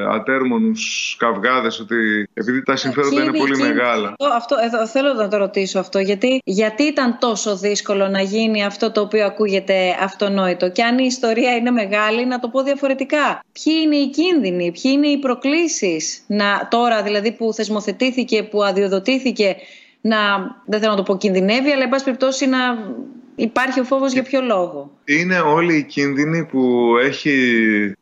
ατέρμονους 0.09 1.15
καυγάδες 1.19 1.79
ότι 1.79 2.29
επειδή 2.33 2.63
τα 2.63 2.75
συμφέροντα 2.75 3.23
είναι 3.23 3.37
πολύ 3.37 3.57
μεγάλα. 3.57 4.13
Αυτό, 4.35 4.55
αυτό, 4.55 4.87
θέλω 4.87 5.13
να 5.13 5.27
το 5.27 5.37
ρωτήσω 5.37 5.79
αυτό 5.79 5.99
γιατί, 5.99 6.41
γιατί 6.43 6.83
ήταν 6.83 7.17
τόσο 7.19 7.57
δύσκολο 7.57 8.07
να 8.07 8.21
γίνει 8.21 8.65
αυτό 8.65 8.91
το 8.91 9.01
οποίο 9.01 9.25
ακούγεται 9.25 9.97
αυτονόητο; 10.01 10.69
Και 10.69 10.83
αν 10.83 10.97
η 10.97 11.05
ιστορία 11.05 11.55
είναι 11.55 11.71
μεγάλη 11.71 12.25
να 12.25 12.39
το 12.39 12.47
πω 12.47 12.63
διαφορετικά. 12.63 13.43
Ποιοι 13.51 13.73
είναι 13.83 13.95
οι 13.95 14.09
κίνδυνοι, 14.09 14.71
ποιοι 14.71 14.91
είναι 14.95 15.07
οι 15.07 15.17
προκλήσεις 15.17 16.23
να, 16.27 16.67
τώρα 16.69 17.03
δηλαδή 17.03 17.31
που 17.31 17.53
θεσμοθετήθηκε, 17.53 18.43
που 18.43 18.63
αδειοδοτήθηκε 18.63 19.55
να, 20.01 20.17
δεν 20.65 20.79
θέλω 20.79 20.91
να 20.91 20.97
το 20.97 21.03
πω 21.03 21.17
κινδυνεύει, 21.17 21.71
αλλά 21.71 21.83
εν 21.83 21.89
πάση 21.89 22.03
περιπτώσει 22.03 22.47
να 22.47 22.57
Υπάρχει 23.39 23.79
ο 23.79 23.83
φόβος 23.83 24.13
για 24.13 24.23
ποιο 24.23 24.41
λόγο; 24.41 24.91
Είναι 25.05 25.39
όλοι 25.39 25.75
οι 25.75 25.83
κίνδυνοι 25.83 26.45
που 26.45 26.93
έχει 27.03 27.33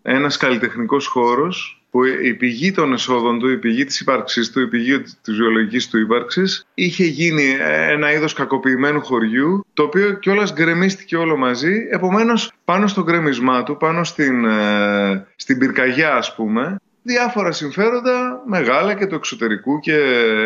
ένας 0.01 0.37
καλλιτεχνικός 0.37 1.07
χώρος 1.07 1.81
που 1.91 2.03
η 2.03 2.33
πηγή 2.33 2.71
των 2.71 2.93
εσόδων 2.93 3.39
του, 3.39 3.49
η 3.49 3.57
πηγή 3.57 3.85
της 3.85 3.99
ύπαρξής 3.99 4.51
του, 4.51 4.61
η 4.61 4.67
πηγή 4.67 5.01
της 5.01 5.35
βιολογικής 5.35 5.89
του 5.89 5.97
ύπαρξης 5.97 6.67
είχε 6.73 7.03
γίνει 7.03 7.55
ένα 7.89 8.13
είδος 8.13 8.33
κακοποιημένου 8.33 9.01
χωριού 9.01 9.65
το 9.73 9.83
οποίο 9.83 10.13
κιόλας 10.13 10.53
γκρεμίστηκε 10.53 11.15
όλο 11.15 11.37
μαζί 11.37 11.87
επομένως 11.91 12.51
πάνω 12.65 12.87
στο 12.87 13.03
γκρεμισμά 13.03 13.63
του, 13.63 13.77
πάνω 13.77 14.03
στην, 14.03 14.45
ε, 14.45 15.27
στην 15.35 15.57
πυρκαγιά 15.57 16.15
ας 16.15 16.35
πούμε 16.35 16.77
διάφορα 17.07 17.51
συμφέροντα, 17.51 18.43
μεγάλα 18.45 18.93
και 18.93 19.07
του 19.07 19.15
εξωτερικού 19.15 19.79
και 19.79 19.95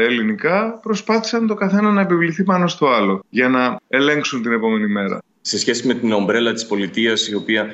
ελληνικά, 0.08 0.80
προσπάθησαν 0.82 1.48
το 1.48 1.54
καθένα 1.54 1.92
να 1.92 2.02
επιβληθεί 2.02 2.44
πάνω 2.44 2.68
στο 2.68 2.88
άλλο 2.88 3.24
για 3.30 3.50
να 3.50 3.80
ελέγξουν 3.88 4.42
την 4.42 4.52
επόμενη 4.52 4.88
μέρα 4.88 5.22
σε 5.42 5.60
σχέση 5.60 5.88
με 5.88 5.94
την 5.94 6.12
ομπρέλα 6.12 6.54
της 6.54 6.66
πολιτείας, 6.66 7.28
η 7.28 7.36
οποία 7.36 7.68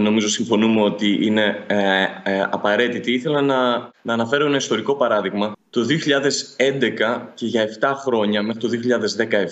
νομίζω 0.00 0.28
συμφωνούμε 0.28 0.80
ότι 0.80 1.26
είναι 1.26 1.64
ε, 1.66 1.76
ε, 2.22 2.46
απαραίτητη, 2.50 3.12
ήθελα 3.12 3.40
να, 3.40 3.90
να 4.02 4.12
αναφέρω 4.12 4.46
ένα 4.46 4.56
ιστορικό 4.56 4.94
παράδειγμα. 4.94 5.52
Το 5.70 5.86
2011 5.86 7.20
και 7.34 7.46
για 7.46 7.68
7 7.80 7.92
χρόνια, 7.96 8.42
μέχρι 8.42 8.60
το 8.60 8.68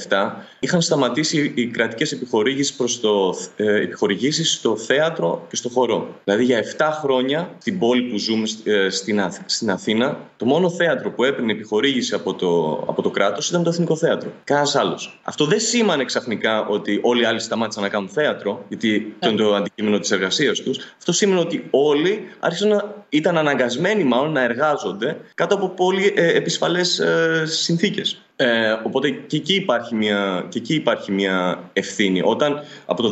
2017, 0.09 0.33
είχαν 0.61 0.83
σταματήσει 0.83 1.53
οι 1.55 1.67
κρατικές 1.67 2.13
επιχορήγησεις, 2.13 2.75
προς 2.77 3.01
το, 3.01 3.35
ε, 3.57 3.83
επιχορηγήσεις 3.83 4.53
στο 4.53 4.77
θέατρο 4.77 5.47
και 5.49 5.57
στο 5.57 5.69
χορό. 5.69 6.15
Δηλαδή 6.25 6.45
για 6.45 6.59
7 6.59 6.91
χρόνια, 7.01 7.51
στην 7.59 7.79
πόλη 7.79 8.03
που 8.03 8.19
ζούμε 8.19 8.47
ε, 8.65 8.89
στην, 8.89 9.31
στην 9.47 9.71
Αθήνα, 9.71 10.19
το 10.37 10.45
μόνο 10.45 10.71
θέατρο 10.71 11.11
που 11.11 11.25
έπαιρνε 11.25 11.53
επιχορήγηση 11.53 12.15
από 12.15 12.35
το, 12.35 12.73
από 12.89 13.03
το 13.03 13.11
κράτος 13.11 13.49
ήταν 13.49 13.63
το 13.63 13.71
Εθνικό 13.71 13.97
Θέατρο. 13.97 14.33
Κανένας 14.45 14.77
άλλος. 14.77 15.21
Αυτό 15.23 15.45
δεν 15.45 15.61
σήμανε 15.61 16.05
ξαφνικά 16.05 16.67
ότι 16.67 17.01
όλοι 17.03 17.23
οι 17.23 17.25
άλλοι 17.25 17.41
σταμάτησαν 17.41 17.83
να 17.83 17.89
κάνουν 17.89 18.09
θέατρο, 18.09 18.65
γιατί 18.69 19.15
το 19.19 19.29
είναι 19.29 19.43
το 19.43 19.55
αντικείμενο 19.55 19.99
της 19.99 20.11
εργασίας 20.11 20.61
τους. 20.61 20.79
Αυτό 20.97 21.13
σήμαινε 21.13 21.41
ότι 21.41 21.67
όλοι 21.71 22.21
άρχισαν 22.41 22.69
να 22.69 22.95
ήταν 23.09 23.39
αναγκασμένοι 23.39 24.05
μάλλον 24.05 24.33
να 24.33 24.43
εργάζονται 24.43 25.17
κάτω 25.35 25.55
από 25.55 25.69
πολύ 25.69 26.06
ε, 26.15 26.37
επισφαλές 26.37 26.99
ε, 26.99 27.43
συνθήκες. 27.47 28.21
Ε, 28.39 28.71
οπότε 28.83 29.11
και 29.11 29.37
εκεί, 29.37 29.55
υπάρχει 29.55 29.95
μια, 29.95 30.47
και 30.49 30.59
εκεί 30.59 30.75
υπάρχει 30.75 31.13
μια 31.13 31.63
ευθύνη. 31.73 32.21
Όταν 32.25 32.61
από 32.87 33.03
το 33.03 33.11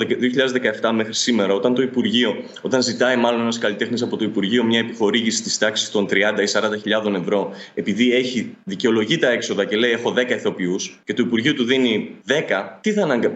2017 0.80 0.90
μέχρι 0.94 1.14
σήμερα, 1.14 1.54
όταν 1.54 1.74
το 1.74 1.82
Υπουργείο, 1.82 2.34
όταν 2.62 2.82
ζητάει 2.82 3.16
μάλλον 3.16 3.40
ένας 3.40 3.58
καλλιτέχνης 3.58 4.02
από 4.02 4.16
το 4.16 4.24
Υπουργείο 4.24 4.64
μια 4.64 4.78
επιχορήγηση 4.78 5.42
της 5.42 5.58
τάξης 5.58 5.90
των 5.90 6.06
30 6.10 6.10
ή 6.40 6.44
40 6.52 6.78
χιλιάδων 6.80 7.14
ευρώ, 7.14 7.50
επειδή 7.74 8.14
έχει 8.14 8.56
δικαιολογεί 8.64 9.18
τα 9.18 9.28
έξοδα 9.30 9.64
και 9.64 9.76
λέει 9.76 9.90
Έχω 9.90 10.14
10 10.16 10.30
ηθοποιούς 10.30 11.00
και 11.04 11.14
το 11.14 11.22
Υπουργείο 11.26 11.54
του 11.54 11.64
δίνει 11.64 12.16
10, 12.28 12.32
τι 12.80 12.92
θα 12.92 13.02
αναγκα... 13.02 13.30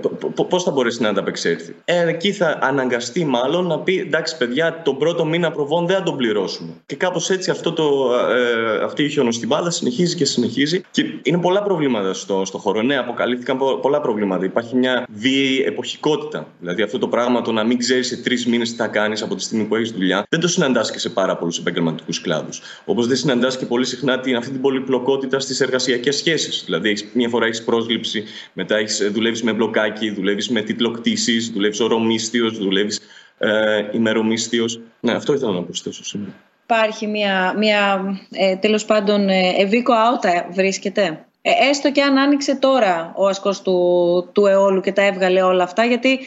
πώς 0.48 0.62
θα 0.62 0.70
μπορέσει 0.70 1.02
να 1.02 1.08
ανταπεξέλθει; 1.08 1.74
Ε, 1.84 2.08
εκεί 2.08 2.32
θα 2.32 2.58
αναγκαστεί 2.62 3.24
μάλλον 3.24 3.66
να 3.66 3.78
πει 3.78 3.98
Εντάξει, 3.98 4.36
παιδιά, 4.36 4.82
τον 4.84 4.98
πρώτο 4.98 5.24
μήνα 5.24 5.50
προβών 5.50 5.86
δεν 5.86 5.96
θα 5.96 6.02
τον 6.02 6.16
πληρώσουμε. 6.16 6.70
Και 6.86 6.96
κάπως 6.96 7.30
έτσι 7.30 7.50
αυτό 7.50 7.72
το, 7.72 8.10
ε, 8.34 8.84
αυτή 8.84 9.02
η 9.04 9.08
χιονοστιβάδα 9.08 9.70
συνεχίζει 9.70 10.16
και 10.16 10.24
συνεχίζει. 10.24 10.80
Και 10.90 11.04
είναι 11.22 11.38
πολλά 11.38 11.62
προβλήματα 11.62 11.76
στο, 12.12 12.44
στο 12.44 12.58
χώρο. 12.58 12.82
Ναι, 12.82 12.96
αποκαλύφθηκαν 12.96 13.58
πολλά 13.82 14.00
προβλήματα. 14.00 14.44
Υπάρχει 14.44 14.76
μια 14.76 15.06
βίαιη 15.12 15.62
εποχικότητα. 15.66 16.46
Δηλαδή 16.60 16.82
αυτό 16.82 16.98
το 16.98 17.08
πράγμα 17.08 17.42
το 17.42 17.52
να 17.52 17.64
μην 17.64 17.78
ξέρεις 17.78 18.06
σε 18.06 18.22
τρεις 18.22 18.46
μήνες 18.46 18.70
τι 18.70 18.76
θα 18.76 18.86
κάνεις 18.86 19.22
από 19.22 19.34
τη 19.34 19.42
στιγμή 19.42 19.64
που 19.64 19.76
έχεις 19.76 19.90
δουλειά, 19.90 20.26
δεν 20.28 20.40
το 20.40 20.48
συναντάς 20.48 20.90
και 20.90 20.98
σε 20.98 21.08
πάρα 21.08 21.36
πολλούς 21.36 21.58
επαγγελματικούς 21.58 22.20
κλάδους. 22.20 22.60
Όπως 22.84 23.06
δεν 23.06 23.16
συναντάς 23.16 23.56
και 23.56 23.66
πολύ 23.66 23.84
συχνά 23.84 24.20
την, 24.20 24.36
αυτή 24.36 24.50
την 24.50 24.60
πολυπλοκότητα 24.60 25.40
στις 25.40 25.60
εργασιακές 25.60 26.16
σχέσεις. 26.16 26.62
Δηλαδή, 26.64 26.96
μια 27.12 27.28
φορά 27.28 27.46
έχεις 27.46 27.64
πρόσληψη, 27.64 28.24
μετά 28.52 28.76
δουλεύεις 29.12 29.42
με 29.42 29.52
μπλοκάκι, 29.52 30.10
δουλεύεις 30.10 30.48
με 30.48 30.60
τίτλο 30.60 30.90
κτήση, 30.90 31.52
δουλεύεις 31.52 31.80
ορομίστιο, 31.80 32.50
δουλεύεις 32.50 33.00
ε, 33.38 33.82
ημερομίστιο. 33.92 34.64
Ναι, 35.00 35.12
αυτό 35.12 35.32
ήθελα 35.32 35.52
να 35.52 35.62
προσθέσω 35.62 36.04
σήμερα. 36.04 36.32
Υπάρχει 36.64 37.06
μια, 37.06 37.54
μια 37.56 38.04
ε, 38.30 38.56
τέλος 38.56 38.84
πάντων 38.84 39.28
ε, 39.28 39.54
ευήκο 39.58 39.92
άουτα 39.92 40.48
βρίσκεται; 40.52 41.26
Ε, 41.42 41.68
έστω 41.68 41.90
και 41.92 42.02
αν 42.02 42.18
άνοιξε 42.18 42.54
τώρα 42.54 43.12
ο 43.16 43.26
ασκός 43.26 43.62
του, 43.62 44.30
του 44.32 44.46
αιώλου 44.46 44.80
και 44.80 44.92
τα 44.92 45.02
έβγαλε 45.02 45.42
όλα 45.42 45.62
αυτά 45.62 45.84
γιατί 45.84 46.20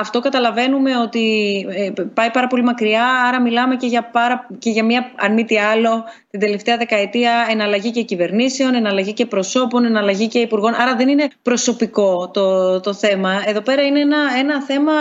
αυτό 0.00 0.20
καταλαβαίνουμε 0.20 0.96
ότι 0.96 1.56
ε, 1.70 1.90
πάει 2.14 2.30
πάρα 2.30 2.46
πολύ 2.46 2.62
μακριά, 2.62 3.04
άρα 3.28 3.40
μιλάμε 3.40 3.76
και 3.76 3.86
για, 3.86 4.04
πάρα, 4.04 4.46
και 4.58 4.70
για 4.70 4.84
μια, 4.84 5.10
αν 5.16 5.32
μη 5.32 5.44
τι 5.44 5.58
άλλο, 5.58 6.04
την 6.30 6.40
τελευταία 6.40 6.76
δεκαετία 6.76 7.46
εναλλαγή 7.50 7.90
και 7.90 8.02
κυβερνήσεων, 8.02 8.74
εναλλαγή 8.74 9.12
και 9.12 9.26
προσώπων, 9.26 9.84
εναλλαγή 9.84 10.28
και 10.28 10.38
υπουργών. 10.38 10.74
Άρα 10.74 10.96
δεν 10.96 11.08
είναι 11.08 11.28
προσωπικό 11.42 12.30
το, 12.32 12.80
το 12.80 12.94
θέμα. 12.94 13.42
Εδώ 13.46 13.60
πέρα 13.60 13.82
είναι 13.82 14.00
ένα, 14.00 14.18
ένα 14.38 14.62
θέμα 14.62 14.92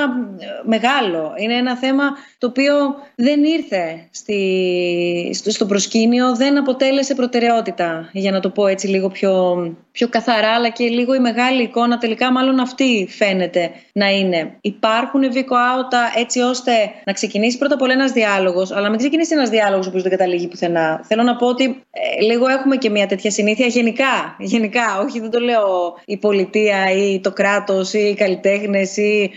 μεγάλο. 0.63 1.33
Είναι 1.37 1.53
ένα 1.53 1.77
θέμα 1.77 2.03
το 2.37 2.47
οποίο 2.47 2.73
δεν 3.15 3.43
ήρθε 3.43 4.07
στη, 4.11 5.31
στο, 5.33 5.51
στο 5.51 5.65
προσκήνιο, 5.65 6.35
δεν 6.35 6.57
αποτέλεσε 6.57 7.15
προτεραιότητα, 7.15 8.09
για 8.11 8.31
να 8.31 8.39
το 8.39 8.49
πω 8.49 8.67
έτσι 8.67 8.87
λίγο 8.87 9.09
πιο, 9.09 9.55
πιο 9.91 10.07
καθαρά, 10.07 10.49
αλλά 10.51 10.69
και 10.69 10.87
λίγο 10.87 11.13
η 11.13 11.19
μεγάλη 11.19 11.63
εικόνα 11.63 11.97
τελικά 11.97 12.31
μάλλον 12.31 12.59
αυτή 12.59 13.07
φαίνεται 13.09 13.71
να 13.93 14.09
είναι 14.09 14.57
υπάρχουν 14.75 15.31
βικοάουτα 15.31 16.01
έτσι 16.15 16.39
ώστε 16.39 16.71
να 17.05 17.13
ξεκινήσει 17.13 17.57
πρώτα 17.57 17.73
απ' 17.73 17.81
όλα 17.81 17.93
ένας 17.93 18.11
διάλογος, 18.11 18.71
αλλά 18.71 18.81
να 18.81 18.89
μην 18.89 18.97
ξεκινήσει 18.97 19.33
ένας 19.33 19.49
διάλογος 19.49 19.89
που 19.89 20.01
δεν 20.01 20.11
καταλήγει 20.11 20.47
πουθενά. 20.47 21.01
Θέλω 21.03 21.23
να 21.23 21.35
πω 21.35 21.47
ότι 21.47 21.83
ε, 21.91 22.21
λίγο 22.21 22.47
έχουμε 22.47 22.75
και 22.75 22.89
μια 22.89 23.07
τέτοια 23.07 23.31
συνήθεια 23.31 23.65
γενικά. 23.65 24.35
Γενικά, 24.39 24.99
όχι 25.05 25.19
δεν 25.19 25.29
το 25.29 25.39
λέω 25.39 25.67
η 26.05 26.17
πολιτεία 26.17 26.91
ή 26.91 27.19
το 27.19 27.31
κράτος 27.31 27.93
ή 27.93 27.99
οι 27.99 28.15
καλλιτέχνες 28.15 28.97
ή. 28.97 29.31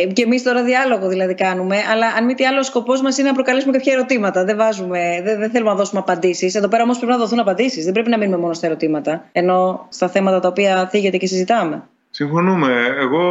Ε, 0.00 0.06
και 0.06 0.22
εμείς 0.22 0.42
τώρα 0.42 0.62
διάλογο 0.62 1.08
δηλαδή 1.08 1.34
κάνουμε, 1.34 1.76
αλλά 1.92 2.06
αν 2.06 2.24
μη 2.24 2.34
τι 2.34 2.44
άλλο, 2.46 2.58
ο 2.58 2.62
σκοπός 2.62 3.02
μας 3.02 3.18
είναι 3.18 3.28
να 3.28 3.34
προκαλέσουμε 3.34 3.72
κάποια 3.72 3.92
ερωτήματα. 3.92 4.44
Δεν, 4.44 4.56
βάζουμε, 4.56 5.20
δεν, 5.24 5.38
δεν 5.38 5.50
θέλουμε 5.50 5.70
να 5.70 5.76
δώσουμε 5.76 6.00
απαντήσεις. 6.00 6.54
Εδώ 6.54 6.68
πέρα 6.68 6.82
όμως 6.82 6.96
πρέπει 6.96 7.12
να 7.12 7.18
δοθούν 7.18 7.38
απαντήσεις. 7.38 7.84
Δεν 7.84 7.92
πρέπει 7.92 8.10
να 8.10 8.18
μείνουμε 8.18 8.36
μόνο 8.36 8.52
στα 8.52 8.66
ερωτήματα, 8.66 9.24
ενώ 9.32 9.86
στα 9.88 10.08
θέματα 10.08 10.40
τα 10.40 10.48
οποία 10.48 10.88
θίγεται 10.90 11.16
και 11.16 11.26
συζητάμε. 11.26 11.82
Συμφωνούμε. 12.10 12.72
Εγώ 12.98 13.22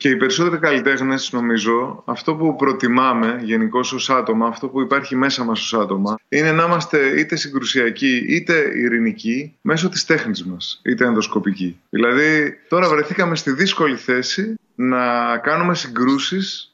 και 0.00 0.08
οι 0.08 0.16
περισσότεροι 0.16 0.58
καλλιτέχνες, 0.58 1.32
νομίζω, 1.32 2.02
αυτό 2.06 2.34
που 2.34 2.56
προτιμάμε 2.56 3.40
γενικώ 3.42 3.78
ως 3.78 4.10
άτομα, 4.10 4.46
αυτό 4.46 4.68
που 4.68 4.80
υπάρχει 4.80 5.16
μέσα 5.16 5.44
μας 5.44 5.60
ως 5.60 5.74
άτομα, 5.74 6.18
είναι 6.28 6.52
να 6.52 6.64
είμαστε 6.64 7.20
είτε 7.20 7.36
συγκρουσιακοί 7.36 8.16
είτε 8.28 8.72
ειρηνικοί 8.74 9.56
μέσω 9.60 9.88
της 9.88 10.04
τέχνης 10.04 10.44
μας, 10.44 10.80
είτε 10.84 11.04
ενδοσκοπικοί. 11.04 11.80
Δηλαδή, 11.90 12.58
τώρα 12.68 12.88
βρεθήκαμε 12.88 13.36
στη 13.36 13.52
δύσκολη 13.52 13.96
θέση 13.96 14.54
να 14.74 15.36
κάνουμε 15.38 15.74
συγκρούσεις 15.74 16.64
ε, 16.64 16.69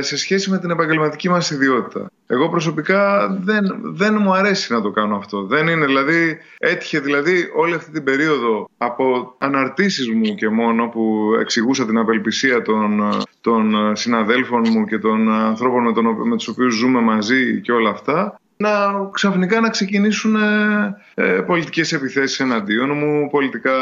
σε 0.00 0.16
σχέση 0.16 0.50
με 0.50 0.58
την 0.58 0.70
επαγγελματική 0.70 1.28
μας 1.28 1.50
ιδιότητα. 1.50 2.10
Εγώ 2.26 2.48
προσωπικά 2.48 3.28
δεν, 3.40 3.80
δεν 3.82 4.16
μου 4.20 4.34
αρέσει 4.34 4.72
να 4.72 4.80
το 4.80 4.90
κάνω 4.90 5.16
αυτό. 5.16 5.42
Δεν 5.42 5.68
είναι, 5.68 5.86
δηλαδή, 5.86 6.38
έτυχε 6.58 7.00
δηλαδή 7.00 7.50
όλη 7.56 7.74
αυτή 7.74 7.90
την 7.90 8.04
περίοδο 8.04 8.68
από 8.78 9.34
αναρτήσεις 9.38 10.08
μου 10.08 10.34
και 10.34 10.48
μόνο 10.48 10.88
που 10.88 11.30
εξηγούσα 11.40 11.86
την 11.86 11.98
απελπισία 11.98 12.62
των, 12.62 13.00
των 13.40 13.96
συναδέλφων 13.96 14.62
μου 14.70 14.84
και 14.84 14.98
των 14.98 15.32
ανθρώπων 15.32 15.82
με, 15.84 15.92
τον, 15.92 16.28
με 16.28 16.36
τους 16.36 16.48
οποίους 16.48 16.74
ζούμε 16.74 17.00
μαζί 17.00 17.60
και 17.60 17.72
όλα 17.72 17.90
αυτά 17.90 18.40
να 18.60 18.70
ξαφνικά 19.12 19.60
να 19.60 19.70
ξεκινήσουν 19.70 20.36
ε, 20.36 20.96
ε 21.14 21.40
πολιτικές 21.40 21.92
επιθέσεις 21.92 22.40
εναντίον 22.40 22.90
μου, 22.96 23.28
πολιτικά 23.30 23.72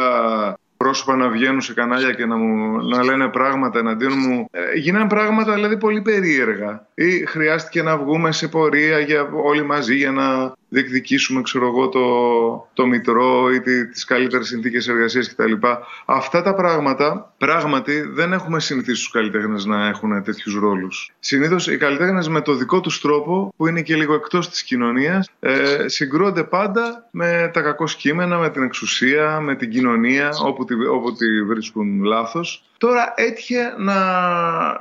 πρόσωπα 0.88 1.16
να 1.16 1.28
βγαίνουν 1.28 1.60
σε 1.60 1.74
κανάλια 1.74 2.12
και 2.12 2.26
να, 2.26 2.36
μου, 2.36 2.88
να 2.88 3.04
λένε 3.04 3.28
πράγματα 3.28 3.78
εναντίον 3.78 4.12
μου. 4.16 4.48
Ε, 4.50 4.78
γίνανε 4.78 5.08
πράγματα 5.08 5.54
δηλαδή 5.54 5.76
πολύ 5.76 6.00
περίεργα. 6.00 6.86
Ή 6.94 7.26
χρειάστηκε 7.26 7.82
να 7.82 7.96
βγούμε 7.96 8.32
σε 8.32 8.48
πορεία 8.48 8.98
για 8.98 9.28
όλοι 9.44 9.62
μαζί 9.62 9.94
για 9.94 10.10
να 10.10 10.52
διεκδικήσουμε 10.68 11.42
ξέρω 11.42 11.66
εγώ, 11.66 11.88
το, 11.88 12.68
το 12.72 12.86
μητρό 12.86 13.50
ή 13.50 13.60
τις 13.60 14.04
καλύτερες 14.04 14.46
συνθήκες 14.46 14.88
εργασίας 14.88 15.34
κτλ. 15.34 15.52
Αυτά 16.04 16.42
τα 16.42 16.54
πράγματα 16.54 17.34
πράγματι 17.38 18.00
δεν 18.00 18.32
έχουμε 18.32 18.60
συνηθίσει 18.60 19.02
τους 19.02 19.10
καλλιτέχνες 19.10 19.64
να 19.64 19.86
έχουν 19.86 20.22
τέτοιους 20.22 20.54
ρόλους. 20.54 21.12
Συνήθως 21.18 21.66
οι 21.66 21.76
καλλιτέχνες 21.76 22.28
με 22.28 22.40
το 22.40 22.54
δικό 22.54 22.80
τους 22.80 23.00
τρόπο 23.00 23.52
που 23.56 23.66
είναι 23.66 23.82
και 23.82 23.96
λίγο 23.96 24.14
εκτός 24.14 24.48
της 24.48 24.62
κοινωνίας 24.62 25.30
ε, 25.40 25.84
συγκρούονται 25.86 26.44
πάντα 26.44 27.08
με 27.10 27.50
τα 27.52 27.60
κακό 27.60 27.84
κείμενα, 27.84 28.38
με 28.38 28.50
την 28.50 28.62
εξουσία, 28.62 29.40
με 29.40 29.56
την 29.56 29.70
κοινωνία 29.70 30.30
όπου 30.44 30.64
τη, 30.64 30.74
όπου 30.74 31.12
τη 31.12 31.42
βρίσκουν 31.42 32.02
λάθος 32.02 32.62
Τώρα 32.78 33.12
έτυχε 33.16 33.74
να, 33.78 33.94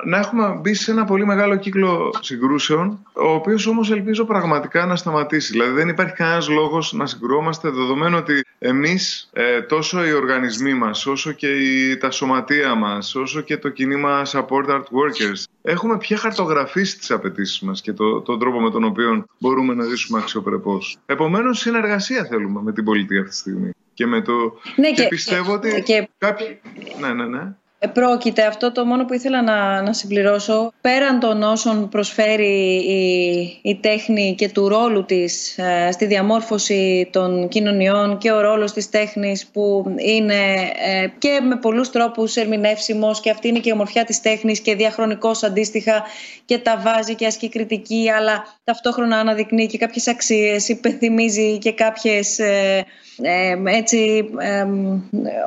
να 0.04 0.18
έχουμε 0.18 0.58
μπει 0.60 0.74
σε 0.74 0.90
ένα 0.90 1.04
πολύ 1.04 1.26
μεγάλο 1.26 1.56
κύκλο 1.56 2.10
συγκρούσεων, 2.20 3.06
ο 3.12 3.28
οποίος 3.32 3.66
όμως 3.66 3.90
ελπίζω 3.90 4.24
πραγματικά 4.24 4.86
να 4.86 4.96
σταματήσει. 4.96 5.52
Δηλαδή 5.52 5.70
δεν 5.70 5.88
υπάρχει 5.88 6.14
κανένας 6.14 6.48
λόγος 6.48 6.92
να 6.92 7.06
συγκρουόμαστε, 7.06 7.70
δεδομένου 7.70 8.16
ότι 8.16 8.44
εμείς, 8.58 9.30
ε, 9.32 9.62
τόσο 9.62 10.06
οι 10.06 10.12
οργανισμοί 10.12 10.74
μας, 10.74 11.06
όσο 11.06 11.32
και 11.32 11.48
η, 11.48 11.96
τα 11.96 12.10
σωματεία 12.10 12.74
μας, 12.74 13.14
όσο 13.14 13.40
και 13.40 13.56
το 13.56 13.68
κινήμα 13.68 14.22
Support 14.26 14.66
Art 14.68 14.78
Workers, 14.78 15.42
έχουμε 15.62 15.98
πια 15.98 16.16
χαρτογραφήσει 16.16 16.98
τις 16.98 17.10
απαιτήσεις 17.10 17.60
μας 17.60 17.80
και 17.80 17.92
το, 17.92 18.20
τον 18.20 18.38
τρόπο 18.38 18.60
με 18.60 18.70
τον 18.70 18.84
οποίο 18.84 19.24
μπορούμε 19.38 19.74
να 19.74 19.84
ζήσουμε 19.84 20.18
αξιοπρεπώς. 20.18 20.98
Επομένως, 21.06 21.58
συνεργασία 21.58 22.24
θέλουμε 22.24 22.60
με 22.62 22.72
την 22.72 22.84
πολιτεία 22.84 23.18
αυτή 23.18 23.30
τη 23.30 23.36
στιγμή. 23.36 23.70
Και, 23.94 24.06
με 24.06 24.20
το... 24.20 24.32
Ναι, 24.76 24.92
και, 24.92 25.06
πιστεύω 25.08 25.52
ότι 25.52 25.82
και... 25.82 26.08
κάποιοι... 26.18 26.60
Ναι, 27.00 27.12
ναι, 27.12 27.26
ναι. 27.26 27.54
Πρόκειται 27.92 28.46
αυτό 28.46 28.72
το 28.72 28.84
μόνο 28.84 29.04
που 29.04 29.14
ήθελα 29.14 29.42
να, 29.42 29.82
να 29.82 29.92
συμπληρώσω 29.92 30.72
πέραν 30.80 31.20
των 31.20 31.42
όσων 31.42 31.88
προσφέρει 31.88 32.74
η, 32.74 33.60
η 33.62 33.76
τέχνη 33.76 34.34
και 34.34 34.48
του 34.48 34.68
ρόλου 34.68 35.04
της 35.04 35.58
ε, 35.58 35.88
στη 35.92 36.06
διαμόρφωση 36.06 37.08
των 37.12 37.48
κοινωνιών 37.48 38.18
και 38.18 38.32
ο 38.32 38.40
ρόλος 38.40 38.72
της 38.72 38.88
τέχνης 38.90 39.46
που 39.46 39.94
είναι 39.96 40.34
ε, 40.86 41.08
και 41.18 41.40
με 41.42 41.56
πολλούς 41.56 41.90
τρόπους 41.90 42.36
ερμηνεύσιμος 42.36 43.20
και 43.20 43.30
αυτή 43.30 43.48
είναι 43.48 43.58
και 43.58 43.68
η 43.68 43.72
ομορφιά 43.72 44.04
της 44.04 44.20
τέχνης 44.20 44.60
και 44.60 44.74
διαχρονικός 44.74 45.42
αντίστοιχα 45.42 46.02
και 46.44 46.58
τα 46.58 46.80
βάζει 46.84 47.14
και 47.14 47.26
ασκεί 47.26 47.48
κριτική 47.48 48.10
αλλά 48.16 48.44
ταυτόχρονα 48.64 49.18
αναδεικνύει 49.18 49.66
και 49.66 49.78
κάποιες 49.78 50.08
αξίες, 50.08 50.68
υπενθυμίζει 50.68 51.58
και 51.58 51.72
κάποιες 51.72 52.38
ε, 52.38 52.84
έτσι, 53.64 54.24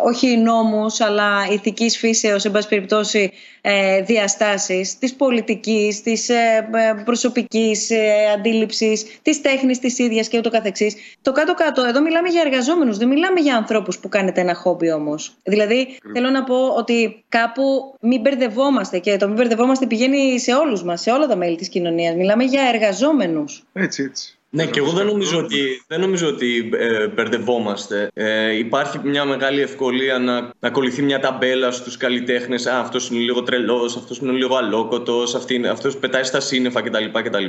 όχι 0.06 0.38
νόμους 0.38 1.02
αλλά 1.02 1.48
ηθικής 1.52 1.98
φύσεως 1.98 2.46
εν 2.46 2.52
πάση 2.52 2.68
περιπτώσει 2.68 3.32
ε, 3.62 4.02
διαστάσεις 4.02 4.98
της 4.98 5.16
πολιτικής, 5.16 6.02
της 6.02 6.30
ε, 6.30 6.70
ε, 6.74 7.02
προσωπικής 7.06 7.90
ε, 7.90 8.12
αντίληψης, 8.36 9.20
της 9.22 9.42
τέχνης 9.42 9.80
της 9.80 10.00
ίδιας 10.00 10.28
και 10.28 10.38
ούτω 10.38 10.50
καθεξής. 10.50 10.96
Το 11.22 11.32
κάτω-κάτω, 11.32 11.84
εδώ 11.84 12.02
μιλάμε 12.02 12.30
για 12.30 12.42
εργαζόμενους, 12.46 12.98
δεν 12.98 13.08
μιλάμε 13.08 13.40
για 13.40 13.56
ανθρώπους 13.56 14.00
που 14.00 14.10
κάνετε 14.10 14.42
ένα 14.42 14.56
χόμπι 14.56 14.92
όμως. 14.92 15.36
Δηλαδή 15.44 15.98
θέλω 16.14 16.30
να 16.30 16.44
πω 16.44 16.68
ότι 16.68 17.24
κάπου 17.30 17.96
μην 18.02 18.22
μπερδευόμαστε 18.22 19.00
και 19.00 19.18
το 19.18 19.28
μην 19.28 19.36
μπερδευόμαστε 19.36 19.86
πηγαίνει 19.86 20.40
σε 20.40 20.54
όλους 20.54 20.84
μας, 20.84 21.02
σε 21.02 21.12
όλα 21.12 21.28
τα 21.28 21.36
μέλη 21.36 21.56
της 21.56 21.70
κοινωνίας. 21.70 22.16
Μιλάμε 22.16 22.44
για 22.44 22.62
εργαζόμενους. 22.74 23.64
Έτσι, 23.74 24.04
έτσι. 24.04 24.36
Ναι, 24.54 24.66
και 24.66 24.80
εγώ 24.80 24.92
δεν 24.92 25.06
νομίζω 25.06 25.38
ότι, 25.38 25.84
δεν 25.88 26.00
νομίζω 26.00 26.28
ότι 26.28 26.70
ε, 26.74 27.08
μπερδευόμαστε. 27.08 28.10
Ε, 28.14 28.58
υπάρχει 28.58 29.00
μια 29.04 29.26
μεγάλη 29.26 29.62
ευκολία 29.62 30.20
να, 30.20 30.42
να 30.42 30.68
ακολουθεί 30.68 31.02
μια 31.02 31.20
ταμπέλα 31.20 31.72
στους 31.72 31.98
καλλιτέχνες. 31.98 32.66
Α, 32.66 32.80
αυτός 32.80 33.10
είναι 33.10 33.20
λίγο 33.20 33.44
τρελός, 33.44 33.96
αυτός 33.96 34.18
είναι 34.18 34.32
λίγο 34.32 34.56
αλόκοτος, 34.56 35.36
αυτός 35.72 35.98
πετάει 35.98 36.24
στα 36.24 36.40
σύννεφα 36.40 36.82
κτλ. 36.82 37.06
κτλ. 37.24 37.46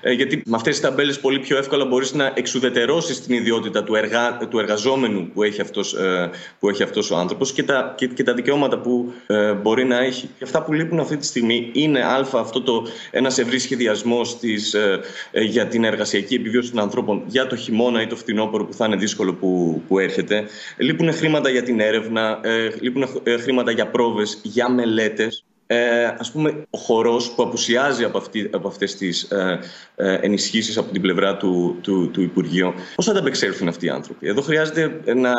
Ε, 0.00 0.12
γιατί 0.12 0.42
με 0.46 0.56
αυτές 0.56 0.78
τις 0.78 0.88
ταμπέλες 0.88 1.20
πολύ 1.20 1.38
πιο 1.38 1.56
εύκολα 1.56 1.84
μπορείς 1.84 2.12
να 2.12 2.32
εξουδετερώσεις 2.34 3.20
την 3.20 3.34
ιδιότητα 3.34 3.84
του, 3.84 3.94
εργα, 3.94 4.36
του 4.50 4.58
εργαζόμενου 4.58 5.30
που 5.34 5.42
έχει 5.42 5.60
αυτός 5.60 5.94
ε, 5.94 6.30
που 6.58 6.68
έχει 6.68 6.82
αυτός 6.82 7.10
ο 7.10 7.16
άνθρωπος 7.16 7.52
και 7.52 7.62
τα, 7.62 7.94
και, 7.96 8.06
και 8.06 8.22
τα 8.22 8.34
δικαιώματα 8.34 8.78
που 8.78 9.12
ε, 9.26 9.52
μπορεί 9.52 9.84
να 9.84 9.98
έχει. 9.98 10.28
Και 10.38 10.44
αυτά 10.44 10.62
που 10.62 10.72
λείπουν 10.72 11.00
αυτή 11.00 11.16
τη 11.16 11.26
στιγμή 11.26 11.70
είναι 11.72 12.00
α, 12.00 12.26
αυτό 12.32 12.62
το 12.62 12.86
ένα 13.10 13.28
ευρύ 13.36 13.58
σχεδιασμός 13.58 14.38
ε, 14.74 15.00
ε, 15.30 15.42
για 15.42 15.66
την 15.66 15.84
εργασιακή 15.84 16.37
επιβίωση 16.38 16.70
των 16.70 16.80
ανθρώπων 16.80 17.22
για 17.26 17.46
το 17.46 17.56
χειμώνα 17.56 18.02
ή 18.02 18.06
το 18.06 18.16
φθινόπωρο 18.16 18.64
που 18.64 18.72
θα 18.72 18.86
είναι 18.86 18.96
δύσκολο 18.96 19.34
που, 19.34 19.82
που 19.88 19.98
έρχεται. 19.98 20.44
Λείπουν 20.76 21.12
χρήματα 21.12 21.48
για 21.48 21.62
την 21.62 21.80
έρευνα, 21.80 22.40
ε, 22.42 22.68
λείπουν 22.80 23.04
ε, 23.22 23.36
χρήματα 23.36 23.70
για 23.70 23.86
πρόβες, 23.90 24.40
για 24.42 24.68
μελέτες 24.70 25.44
ε, 25.70 26.04
ας 26.18 26.30
πούμε, 26.30 26.66
ο 26.70 26.78
χορός 26.78 27.30
που 27.30 27.42
απουσιάζει 27.42 28.04
από, 28.04 28.18
αυτή, 28.18 28.50
από 28.52 28.68
αυτές 28.68 28.96
τις 28.96 29.22
ε, 29.22 29.58
ε, 29.96 30.14
ενισχύσεις 30.20 30.76
από 30.76 30.92
την 30.92 31.02
πλευρά 31.02 31.36
του, 31.36 31.78
του, 31.80 32.10
του 32.10 32.22
Υπουργείου, 32.22 32.72
πώς 32.94 33.04
θα 33.04 33.10
ανταπεξέλθουν 33.10 33.68
αυτοί 33.68 33.86
οι 33.86 33.88
άνθρωποι; 33.88 34.28
Εδώ 34.28 34.40
χρειάζεται 34.40 35.00
να, 35.14 35.32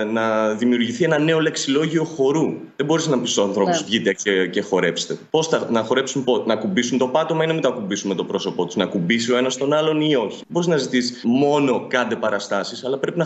ε, 0.00 0.04
να 0.04 0.54
δημιουργηθεί 0.54 1.04
ένα 1.04 1.18
νέο 1.18 1.40
λεξιλόγιο 1.40 2.04
χορού. 2.04 2.54
Δεν 2.76 2.86
μπορείς 2.86 3.06
να 3.06 3.18
πεις 3.20 3.30
στους 3.30 3.44
ανθρώπους 3.44 3.80
ναι. 3.80 3.86
βγείτε 3.86 4.12
και, 4.12 4.46
και 4.46 4.60
χορέψτε. 4.60 5.16
Πώς 5.30 5.48
θα, 5.48 5.68
να 5.70 5.82
χορέψουν, 5.82 6.24
να 6.46 6.56
κουμπίσουν 6.56 6.98
το 6.98 7.08
πάτωμα 7.08 7.44
ή 7.44 7.46
να 7.46 7.52
μην 7.52 7.62
το 7.62 7.68
ακουμπήσουν 7.68 8.08
με 8.08 8.14
το 8.14 8.24
πρόσωπό 8.24 8.64
τους. 8.64 8.76
Να 8.76 8.86
κουμπίσει 8.86 9.32
ο 9.32 9.36
ένας 9.36 9.56
τον 9.56 9.72
άλλον 9.72 10.00
ή 10.00 10.14
όχι; 10.14 10.42
Μπορείς 10.48 10.68
να 10.68 10.76
ζητήσεις 10.76 11.20
μόνο 11.24 11.86
κάντε 11.88 12.16
παραστάσεις, 12.16 12.84
αλλά 12.84 12.98
πρέπει 12.98 13.18
να 13.18 13.24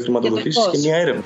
χρηματοδοτήσεις 0.00 0.64
και, 0.64 0.70
και 0.70 0.78
μια 0.78 0.96
έρευνα. 0.96 1.22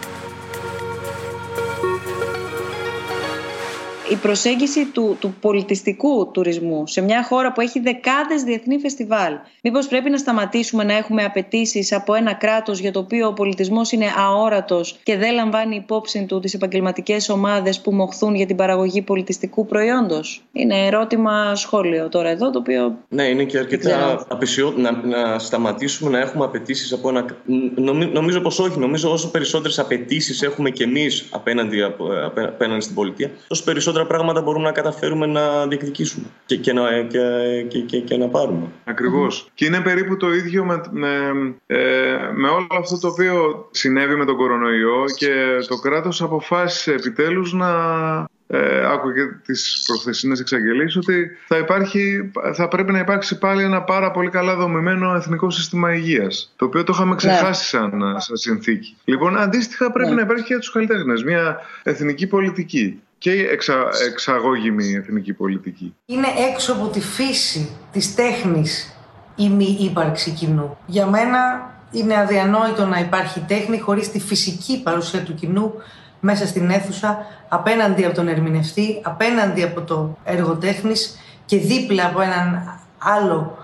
Η 4.12 4.16
προσέγγιση 4.16 4.86
του, 4.86 5.16
του 5.20 5.34
πολιτιστικού 5.40 6.30
τουρισμού 6.32 6.86
σε 6.86 7.00
μια 7.00 7.24
χώρα 7.24 7.52
που 7.52 7.60
έχει 7.60 7.80
δεκάδες 7.80 8.42
διεθνή 8.42 8.78
φεστιβάλ. 8.78 9.32
Μήπως 9.62 9.86
πρέπει 9.88 10.10
να 10.10 10.16
σταματήσουμε 10.16 10.84
να 10.84 10.96
έχουμε 10.96 11.24
απαιτήσεις 11.24 11.92
από 11.92 12.14
ένα 12.14 12.34
κράτος 12.34 12.78
για 12.78 12.92
το 12.92 12.98
οποίο 12.98 13.26
ο 13.26 13.32
πολιτισμός 13.32 13.92
είναι 13.92 14.06
αόρατος 14.16 14.98
και 15.02 15.16
δεν 15.16 15.34
λαμβάνει 15.34 15.76
υπόψη 15.76 16.24
του 16.24 16.40
τις 16.40 16.54
επαγγελματικές 16.54 17.28
ομάδες 17.28 17.80
που 17.80 17.92
μοχθούν 17.92 18.34
για 18.34 18.46
την 18.46 18.56
παραγωγή 18.56 19.02
πολιτιστικού 19.02 19.66
προϊόντος; 19.66 20.42
Είναι 20.52 20.86
ερώτημα 20.86 21.54
σχόλιο 21.54 22.08
τώρα 22.08 22.28
εδώ 22.28 22.50
το 22.50 22.58
οποίο. 22.58 22.98
Ναι, 23.08 23.22
είναι 23.22 23.44
και 23.44 23.58
αρκετά 23.58 24.26
απεσιό 24.28 24.74
να, 24.76 24.90
να 25.06 25.38
σταματήσουμε 25.38 26.10
να 26.10 26.18
έχουμε 26.18 26.44
απαιτήσεις 26.44 26.92
από 26.92 27.08
ένα. 27.08 27.24
Νομίζω 28.12 28.40
πως 28.40 28.58
όχι. 28.58 28.78
Νομίζω 28.78 29.12
όσο 29.12 29.30
περισσότερες 29.30 29.78
απαιτήσεις 29.78 30.42
έχουμε 30.42 30.70
κι 30.70 30.82
εμείς 30.82 31.28
απέναντι, 31.30 31.82
απέναντι 32.36 32.80
στην 32.80 32.94
πολιτεία, 32.94 33.30
τόσο 33.48 33.64
περισσότερα 33.64 34.01
πράγματα 34.06 34.42
μπορούμε 34.42 34.64
να 34.64 34.72
καταφέρουμε 34.72 35.26
να 35.26 35.66
διεκδικήσουμε 35.66 36.26
και, 36.46 36.56
και, 36.56 36.72
να, 36.72 37.02
και, 37.68 37.80
και, 37.80 38.00
και, 38.00 38.16
να 38.16 38.28
πάρουμε. 38.28 38.66
Ακριβώς. 38.84 39.50
Και 39.54 39.64
είναι 39.64 39.80
περίπου 39.80 40.16
το 40.16 40.32
ίδιο 40.32 40.64
με, 40.64 40.80
με, 40.90 41.08
ε, 41.66 42.30
με 42.34 42.48
όλο 42.48 42.66
αυτό 42.78 42.98
το 42.98 43.08
οποίο 43.08 43.68
συνέβη 43.70 44.16
με 44.16 44.24
τον 44.24 44.36
κορονοϊό 44.36 45.04
και 45.16 45.32
το 45.68 45.76
κράτος 45.76 46.22
αποφάσισε 46.22 46.92
επιτέλους 46.92 47.52
να 47.52 47.70
ε, 48.54 48.86
άκουγε 48.86 49.22
τις 49.44 49.84
προχθεσινές 49.86 50.40
εξαγγελίες 50.40 50.96
ότι 50.96 51.30
θα, 51.46 51.56
υπάρχει, 51.56 52.32
θα 52.54 52.68
πρέπει 52.68 52.92
να 52.92 52.98
υπάρξει 52.98 53.38
πάλι 53.38 53.62
ένα 53.62 53.82
πάρα 53.82 54.10
πολύ 54.10 54.30
καλά 54.30 54.56
δομημένο 54.56 55.14
εθνικό 55.14 55.50
σύστημα 55.50 55.94
υγείας 55.94 56.52
το 56.56 56.64
οποίο 56.64 56.84
το 56.84 56.92
είχαμε 56.94 57.14
ξεχάσει 57.14 57.76
ναι. 57.76 57.82
σαν, 57.82 58.20
σαν 58.20 58.36
συνθήκη. 58.36 58.96
Λοιπόν, 59.04 59.38
αντίστοιχα 59.38 59.92
πρέπει 59.92 60.08
ναι. 60.08 60.14
να 60.14 60.22
υπάρχει 60.22 60.42
και 60.42 60.52
για 60.52 60.58
τους 60.58 60.70
καλλιτέχνες 60.70 61.24
μια 61.24 61.60
εθνική 61.82 62.26
πολιτική 62.26 63.00
και 63.22 63.30
εξα, 63.30 63.88
εξαγώγημη 64.10 64.94
εθνική 64.94 65.32
πολιτική. 65.32 65.94
Είναι 66.06 66.26
έξω 66.52 66.72
από 66.72 66.86
τη 66.86 67.00
φύση 67.00 67.76
της 67.92 68.14
τέχνης 68.14 68.96
η 69.36 69.48
μη 69.48 69.76
ύπαρξη 69.80 70.30
κοινού. 70.30 70.76
Για 70.86 71.06
μένα 71.06 71.70
είναι 71.90 72.16
αδιανόητο 72.16 72.86
να 72.86 72.98
υπάρχει 72.98 73.40
τέχνη 73.40 73.78
χωρίς 73.78 74.10
τη 74.10 74.20
φυσική 74.20 74.82
παρουσία 74.82 75.22
του 75.22 75.34
κοινού 75.34 75.74
μέσα 76.20 76.46
στην 76.46 76.70
αίθουσα, 76.70 77.26
απέναντι 77.48 78.04
από 78.04 78.14
τον 78.14 78.28
ερμηνευτή, 78.28 79.00
απέναντι 79.02 79.62
από 79.62 79.80
το 79.80 80.18
έργο 80.24 80.56
τέχνης 80.56 81.18
και 81.44 81.56
δίπλα 81.56 82.06
από 82.06 82.20
έναν 82.20 82.78
άλλο 82.98 83.58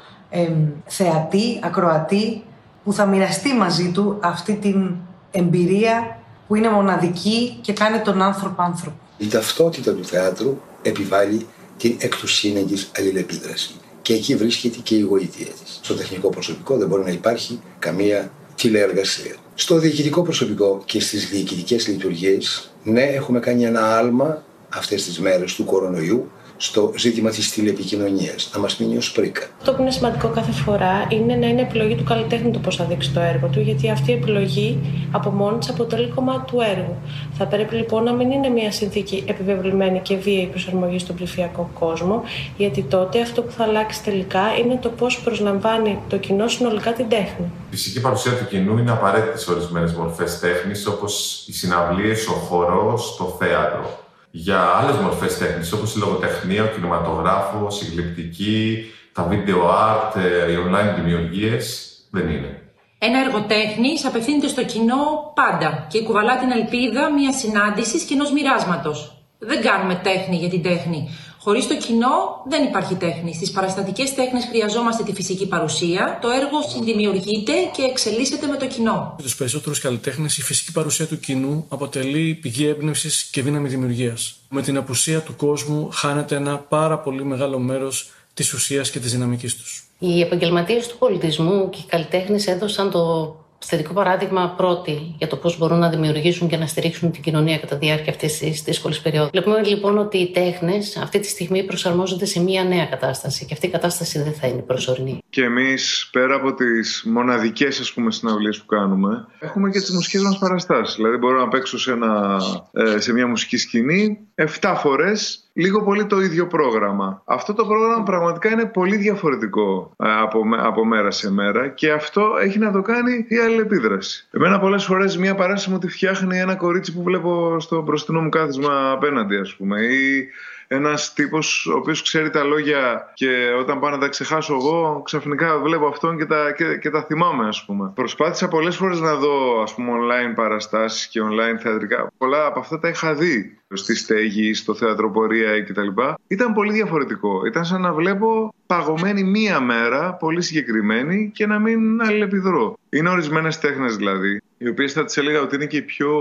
θεατή, 0.87 1.61
ακροατή, 1.63 2.45
που 2.85 2.93
θα 2.93 3.07
μοιραστεί 3.07 3.53
μαζί 3.53 3.91
του 3.91 4.19
αυτή 4.21 4.55
την 4.55 4.97
εμπειρία 5.31 6.19
που 6.47 6.55
είναι 6.55 6.71
μοναδική 6.71 7.59
και 7.61 7.73
κάνει 7.73 7.99
τον 7.99 8.23
άνθρωπο 8.23 8.63
άνθρωπο. 8.63 8.99
Η 9.19 9.27
ταυτότητα 9.27 9.95
του 9.95 10.05
θεάτρου 10.05 10.59
επιβάλλει 10.83 11.47
την 11.77 11.97
εκ 11.99 12.17
του 12.17 12.27
σύνεγγυς 12.27 12.91
αλληλεπίδραση. 12.99 13.75
Και 14.03 14.15
εκεί 14.15 14.37
βρίσκεται 14.37 14.79
και 14.83 14.95
η 14.95 15.01
γοήτεία 15.01 15.47
της. 15.65 15.81
Στο 15.83 15.95
τεχνικό 15.95 16.29
προσωπικό 16.29 16.77
δεν 16.77 16.89
μπορεί 16.89 17.03
να 17.03 17.11
υπάρχει 17.11 17.61
καμία 17.79 18.33
τηλεεργασία. 18.55 19.35
Στο 19.55 19.79
διοικητικό 19.79 20.23
προσωπικό 20.23 20.83
και 20.85 21.01
στις 21.01 21.29
διοικητικές 21.29 21.89
λειτουργίες, 21.89 22.71
ναι, 22.83 23.03
έχουμε 23.03 23.41
κάνει 23.41 23.65
ένα 23.65 23.97
άλμα 23.97 24.45
αυτές 24.69 25.05
τις 25.05 25.19
μέρες 25.19 25.55
του 25.55 25.65
κορονοϊού 25.65 26.31
στο 26.61 26.93
ζήτημα 26.97 27.31
της 27.31 27.51
τηλεπικοινωνίας, 27.51 28.51
να 28.55 28.61
μας 28.61 28.79
μείνει 28.79 28.97
ως 28.97 29.13
πρίκα. 29.13 29.47
Αυτό 29.59 29.73
που 29.73 29.83
είναι 29.83 29.91
σημαντικό 29.91 30.29
κάθε 30.29 30.53
φορά 30.53 31.07
είναι 31.09 31.35
να 31.35 31.47
είναι 31.47 31.61
επιλογή 31.61 31.95
του 31.95 32.05
καλλιτέχνη 32.05 32.51
το 32.51 32.59
πώς 32.59 32.77
θα 32.77 32.85
δείξει 32.85 33.11
το 33.11 33.21
έργο 33.21 33.47
του, 33.47 33.61
γιατί 33.61 33.91
αυτή 33.91 34.11
η 34.11 34.15
επιλογή 34.15 34.79
από 35.11 35.31
μόνη 35.31 35.59
της 35.59 35.69
αποτελεί 35.69 36.09
κομμάτι 36.15 36.51
του 36.51 36.61
έργου. 36.61 36.97
Θα 37.33 37.47
πρέπει 37.47 37.75
λοιπόν 37.75 38.03
να 38.03 38.13
μην 38.13 38.31
είναι 38.31 38.49
μια 38.49 38.73
συνθήκη 38.73 39.25
επιβεβλημένη 39.27 40.01
και 40.01 40.17
βίαιη 40.17 40.47
προσαρμογή 40.47 40.99
στον 40.99 41.17
ψηφιακό 41.17 41.71
κόσμο, 41.79 42.23
γιατί 42.57 42.83
τότε 42.83 43.21
αυτό 43.21 43.43
που 43.43 43.51
θα 43.51 43.65
αλλάξει 43.65 44.03
τελικά 44.03 44.41
είναι 44.65 44.79
το 44.83 44.89
πώς 44.89 45.21
προσλαμβάνει 45.21 45.99
το 46.09 46.17
κοινό 46.17 46.49
συνολικά 46.49 46.93
την 46.93 47.09
τέχνη. 47.09 47.53
Η 47.71 47.77
φυσική 47.77 48.01
παρουσία 48.01 48.33
του 48.33 48.47
κοινού 48.49 48.79
είναι 48.79 48.91
απαραίτητη 48.91 49.41
σε 49.41 49.51
ορισμένες 49.51 49.93
μορφές 49.93 50.39
τέχνης, 50.39 50.87
όπως 50.87 51.45
οι 51.47 51.53
συναυλίες, 51.53 52.27
ο 52.27 52.33
χορός, 52.33 53.17
το 53.17 53.37
θέατρο 53.39 54.07
για 54.31 54.61
άλλες 54.63 54.97
μορφές 54.97 55.39
τέχνης, 55.39 55.73
όπως 55.73 55.95
η 55.95 55.99
λογοτεχνία, 55.99 56.65
ο 56.65 56.67
κινηματογράφος, 56.67 57.83
η 57.83 57.87
γλυπτική, 57.93 58.85
τα 59.13 59.29
video 59.31 59.61
art, 59.71 60.21
ε, 60.21 60.53
οι 60.53 60.57
online 60.67 60.95
δημιουργίες, 60.97 61.89
δεν 62.11 62.29
είναι. 62.29 62.63
Ένα 62.99 63.19
έργο 63.21 63.41
τέχνης 63.41 64.05
απευθύνεται 64.05 64.49
στο 64.49 64.65
κοινό 64.65 65.33
πάντα 65.35 65.87
και 65.91 66.03
κουβαλά 66.03 66.39
την 66.39 66.51
ελπίδα 66.51 67.13
μιας 67.13 67.37
συνάντησης 67.37 68.03
και 68.03 68.15
ενός 68.15 68.33
μοιράσματος. 68.33 69.23
Δεν 69.39 69.63
κάνουμε 69.63 69.95
τέχνη 69.95 70.37
για 70.37 70.49
την 70.49 70.63
τέχνη. 70.63 71.09
Χωρίς 71.49 71.69
το 71.69 71.77
κοινό 71.77 72.43
δεν 72.49 72.65
υπάρχει 72.65 72.95
τέχνη. 72.95 73.35
Στις 73.35 73.51
παραστατικές 73.51 74.15
τέχνες 74.15 74.45
χρειαζόμαστε 74.45 75.03
τη 75.03 75.13
φυσική 75.13 75.49
παρουσία. 75.49 76.19
Το 76.23 76.29
έργο 76.29 76.63
συνδημιουργείται 76.69 77.53
και 77.77 77.83
εξελίσσεται 77.83 78.47
με 78.47 78.57
το 78.57 78.67
κοινό. 78.67 79.13
Για 79.17 79.25
τους 79.25 79.37
περισσότερους 79.37 79.81
καλλιτέχνες, 79.81 80.39
η 80.39 80.43
φυσική 80.43 80.73
παρουσία 80.73 81.07
του 81.07 81.21
κοινού 81.21 81.65
αποτελεί 81.69 82.35
πηγή 82.35 82.67
έμπνευσης 82.67 83.23
και 83.23 83.43
δύναμη 83.43 83.69
δημιουργίας. 83.69 84.37
Με 84.49 84.63
την 84.63 84.77
απουσία 84.77 85.21
του 85.21 85.37
κόσμου 85.37 85.89
χάνεται 85.93 86.37
ένα 86.37 86.59
πάρα 86.59 86.99
πολύ 86.99 87.25
μεγάλο 87.25 87.59
μέρος 87.59 88.11
της 88.35 88.53
ουσίας 88.53 88.91
και 88.91 88.99
της 88.99 89.13
δυναμικής 89.13 89.57
τους. 89.57 89.87
Οι 89.99 90.21
επαγγελματίες 90.21 90.87
του 90.87 90.99
πολιτισμού 90.99 91.71
και 91.71 91.79
οι 91.79 91.87
καλλιτέχνες 91.89 92.47
έδωσαν 92.47 92.91
το 92.91 93.37
θετικό 93.59 93.93
παράδειγμα 93.93 94.55
πρώτη 94.57 95.15
για 95.19 95.27
το 95.27 95.37
πώς 95.37 95.59
μπορούν 95.59 95.79
να 95.79 95.89
δημιουργήσουν 95.89 96.49
και 96.49 96.57
να 96.57 96.67
στηρίξουν 96.67 97.11
την 97.11 97.23
κοινωνία 97.23 97.59
κατά 97.59 97.77
τη 97.77 97.87
διάρκεια 97.87 98.13
αυτής 98.13 98.39
της 98.39 98.63
δύσκολης 98.63 99.01
περίοδου. 99.01 99.29
Βλέπουμε 99.33 99.63
λοιπόν 99.63 99.99
ότι 99.99 100.19
οι 100.19 100.31
τέχνες 100.31 100.97
αυτή 100.97 101.21
τη 101.21 101.27
στιγμή 101.27 101.65
προσαρμόζονται 101.65 102.25
σε 102.25 102.41
μια 102.41 102.65
νέα 102.65 102.87
κατάσταση 102.87 103.45
και 103.45 103.55
αυτή 103.55 103.67
η 103.67 103.71
κατάσταση 103.71 104.23
δεν 104.23 104.33
θα 104.33 104.47
είναι 104.47 104.63
προσωρινή. 104.63 105.19
Και 105.31 105.43
εμείς, 105.43 106.09
πέρα 106.13 106.35
από 106.35 106.55
τις 106.55 107.03
μοναδικές 107.07 107.93
συναυλίες 108.09 108.59
που 108.59 108.67
κάνουμε, 108.67 109.27
έχουμε 109.39 109.71
και 109.71 109.79
τις 109.79 109.91
μουσικές 109.91 110.23
μας 110.23 110.39
παραστάσεις. 110.39 110.97
Δηλαδή, 110.97 111.17
μπορώ 111.17 111.41
να 111.41 111.49
παίξω 111.49 111.79
σε, 111.79 111.93
ένα, 111.93 112.41
ε, 112.73 113.01
σε 113.01 113.13
μια 113.13 113.27
μουσική 113.27 113.57
σκηνή 113.57 114.19
7 114.35 114.75
φορές 114.77 115.48
λίγο 115.59 115.83
πολύ 115.83 116.07
το 116.07 116.21
ίδιο 116.21 116.47
πρόγραμμα. 116.47 117.23
Αυτό 117.25 117.55
το 117.55 117.67
πρόγραμμα 117.67 118.03
πραγματικά 118.03 118.51
είναι 118.51 118.65
πολύ 118.65 118.97
διαφορετικό 118.97 119.93
ε, 119.97 120.21
από, 120.21 120.41
από 120.59 120.85
μέρα 120.85 121.11
σε 121.11 121.33
μέρα 121.33 121.69
και 121.69 121.93
αυτό 121.93 122.35
έχει 122.41 122.59
να 122.59 122.73
το 122.73 122.83
κάνει 122.83 123.27
η 123.29 123.37
αλληλεπίδραση. 123.37 124.29
Εμένα 124.31 124.59
πολλές 124.59 124.85
φορές 124.85 125.17
μια 125.17 125.35
παράσταση 125.35 125.71
μου 125.71 125.79
τη 125.79 125.89
φτιάχνει 125.89 126.39
ένα 126.39 126.55
κορίτσι 126.55 126.93
που 126.95 127.03
βλέπω 127.03 127.61
στο 127.61 127.83
μπροστινό 127.83 128.21
μου 128.21 128.29
κάθισμα 128.29 128.91
απέναντι 128.91 129.37
ας 129.37 129.55
πούμε 129.55 129.81
ή 129.81 130.29
ένας 130.69 131.13
τύπος 131.13 131.67
ο 131.67 131.77
οποίος 131.77 132.03
ξέρει 132.03 132.31
τα 132.31 132.45
λόγια 132.45 133.11
και 133.15 133.29
όταν 133.59 133.81
πάω 133.81 133.91
να 133.91 133.99
τα 133.99 134.09
ξεχάσω 134.09 134.55
εγώ, 134.55 135.03
ξαφνικά 135.05 135.59
βλέπω 135.59 135.87
αυτόν 135.87 136.19
και 136.19 136.25
τα, 136.25 136.53
και, 136.53 136.77
και 136.77 136.91
τα 136.91 137.03
θυμάμαι, 137.03 137.49
ας 137.49 137.65
πούμε. 137.65 137.93
Προσπάθησα 137.95 138.49
πολλές 138.49 138.77
φορές 138.77 139.01
να 139.01 139.15
δω 139.15 139.63
ας 139.63 139.75
πούμε, 139.75 139.91
online 139.93 140.35
παραστάσεις 140.35 141.07
και 141.07 141.21
online 141.23 141.59
θεατρικά. 141.61 142.11
Πολλά 142.19 142.47
από 142.47 142.61
αυτά 142.61 142.79
τα 142.79 142.89
είχα 142.89 143.15
δει 143.15 143.59
στη 143.73 143.97
στέγη, 143.97 144.55
στο 144.55 144.75
θέατρο 144.75 145.11
πορεία 145.11 145.63
κτλ. 145.63 145.89
Ήταν 146.27 146.53
πολύ 146.53 146.73
διαφορετικό. 146.73 147.47
Ήταν 147.47 147.65
σαν 147.65 147.81
να 147.81 147.93
βλέπω 147.93 148.55
παγωμένη 148.67 149.25
μία 149.25 149.61
μέρα, 149.61 150.15
πολύ 150.15 150.43
συγκεκριμένη 150.43 151.31
και 151.35 151.47
να 151.47 151.59
μην 151.59 152.03
αλληλεπιδρώ. 152.03 152.79
Είναι 152.89 153.09
ορισμένες 153.09 153.59
τέχνες 153.59 153.97
δηλαδή, 153.97 154.43
οι 154.59 154.69
οποίες 154.69 154.93
θα 154.93 155.05
τις 155.05 155.17
έλεγα 155.17 155.41
ότι 155.41 155.55
είναι 155.55 155.67
και 155.67 155.77
οι 155.77 155.83
πιο 155.83 156.13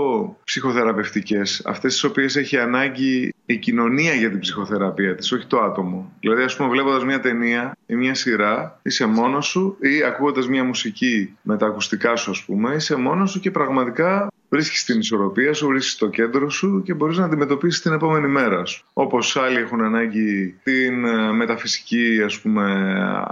ψυχοθεραπευτικές. 0.44 1.62
Αυτές 1.64 1.92
τις 1.92 2.04
οποίες 2.04 2.36
έχει 2.36 2.58
ανάγκη 2.58 3.34
η 3.46 3.56
κοινωνία 3.56 4.14
για 4.14 4.30
την 4.30 4.38
ψυχοθεραπεία 4.38 5.14
της, 5.14 5.32
όχι 5.32 5.46
το 5.46 5.58
άτομο. 5.60 6.12
Δηλαδή, 6.20 6.42
ας 6.42 6.56
πούμε, 6.56 6.68
βλέποντας 6.68 7.04
μια 7.04 7.20
ταινία 7.20 7.76
ή 7.86 7.94
μια 7.94 8.14
σειρά, 8.14 8.80
είσαι 8.82 9.06
μόνος 9.06 9.46
σου 9.46 9.76
ή 9.80 10.02
ακούγοντας 10.02 10.48
μια 10.48 10.64
μουσική 10.64 11.36
με 11.42 11.56
τα 11.56 11.66
ακουστικά 11.66 12.16
σου, 12.16 12.30
ας 12.30 12.44
πούμε, 12.44 12.74
είσαι 12.74 12.96
μόνος 12.96 13.30
σου 13.30 13.40
και 13.40 13.50
πραγματικά 13.50 14.28
βρίσκεις 14.48 14.84
την 14.84 14.98
ισορροπία 14.98 15.52
σου, 15.52 15.66
βρίσκεις 15.66 15.96
το 15.96 16.08
κέντρο 16.08 16.50
σου 16.50 16.82
και 16.84 16.94
μπορείς 16.94 17.16
να 17.16 17.24
αντιμετωπίσεις 17.24 17.82
την 17.82 17.92
επόμενη 17.92 18.28
μέρα 18.28 18.64
σου. 18.64 18.84
Όπως 18.92 19.36
άλλοι 19.36 19.58
έχουν 19.58 19.82
ανάγκη 19.82 20.58
την 20.62 21.04
ε, 21.04 21.32
μεταφυσική 21.32 22.22
ας 22.24 22.40
πούμε, 22.40 22.62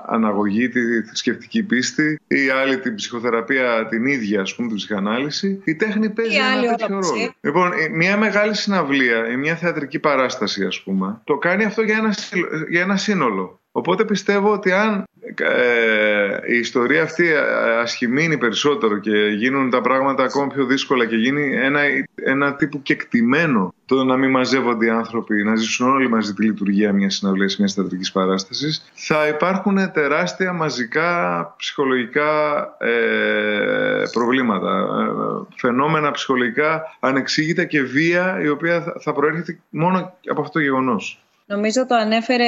αναγωγή, 0.07 0.69
τη 0.69 1.03
θρησκευτική 1.03 1.63
πίστη, 1.63 2.21
ή 2.27 2.49
άλλοι 2.49 2.79
την 2.79 2.95
ψυχοθεραπεία 2.95 3.87
την 3.87 4.07
ίδια, 4.07 4.41
ας 4.41 4.55
πούμε, 4.55 4.69
την 4.69 4.77
ψυχανάλυση. 4.77 5.63
Η 5.65 5.75
τέχνη 5.75 6.11
παίζει 6.11 6.37
ένα 6.37 6.77
τέτοιο 6.77 6.99
ρόλο. 6.99 7.35
Λοιπόν, 7.41 7.71
μια 7.93 8.17
μεγάλη 8.17 8.55
συναυλία 8.55 9.31
ή 9.31 9.37
μια 9.37 9.57
θεατρική 9.57 9.99
παράσταση, 9.99 10.65
ας 10.65 10.83
πούμε, 10.83 11.21
το 11.25 11.37
κάνει 11.37 11.65
αυτό 11.65 11.83
για 11.83 11.97
ένα, 11.97 12.15
για 12.71 12.81
ένα 12.81 12.97
σύνολο. 12.97 13.61
Οπότε 13.77 14.05
πιστεύω 14.05 14.53
ότι 14.53 14.73
αν 14.73 15.05
ε, 15.35 16.55
η 16.55 16.59
ιστορία 16.59 17.03
αυτή 17.03 17.25
ασχημίνει 17.81 18.39
περισσότερο 18.39 18.99
και 18.99 19.17
γίνουν 19.37 19.71
τα 19.71 19.81
πράγματα 19.81 20.23
ακόμα 20.23 20.47
πιο 20.47 20.65
δύσκολα 20.65 21.07
και 21.07 21.17
γίνει 21.17 21.57
ένα, 21.57 21.81
ένα 22.15 22.55
τύπου 22.55 22.83
κεκτημένο 22.83 23.75
το 23.87 24.05
να 24.05 24.17
μην 24.17 24.31
μαζεύονται 24.31 24.87
οι 24.87 24.89
άνθρωποι, 24.89 25.43
να 25.45 25.57
ζήσουν 25.57 25.89
όλοι 25.89 26.09
μαζί 26.09 26.35
τη 26.35 26.45
λειτουργία 26.45 26.93
μιας 26.93 27.15
συναυλίας, 27.15 27.57
μιας 27.57 27.71
στρατηγικής 27.71 28.13
παράστασης, 28.13 28.91
θα 28.95 29.29
υπάρχουν 29.29 29.93
τεράστια 29.93 30.53
μαζικά 30.53 31.55
ψυχολογικά 31.57 32.61
ε, 32.79 34.03
προβλήματα. 34.13 34.71
Ε, 34.79 35.55
φαινόμενα 35.57 36.11
ψυχολογικά 36.11 36.97
ανεξήγητα 37.01 37.65
και 37.65 37.83
βία 37.83 38.41
η 38.43 38.49
οποία 38.49 38.95
θα 39.01 39.13
προέρχεται 39.13 39.59
μόνο 39.69 40.17
από 40.31 40.41
αυτό 40.41 40.53
το 40.53 40.61
γεγονός. 40.61 41.26
Νομίζω 41.49 41.87
το 41.87 41.95
ανέφερε 41.95 42.45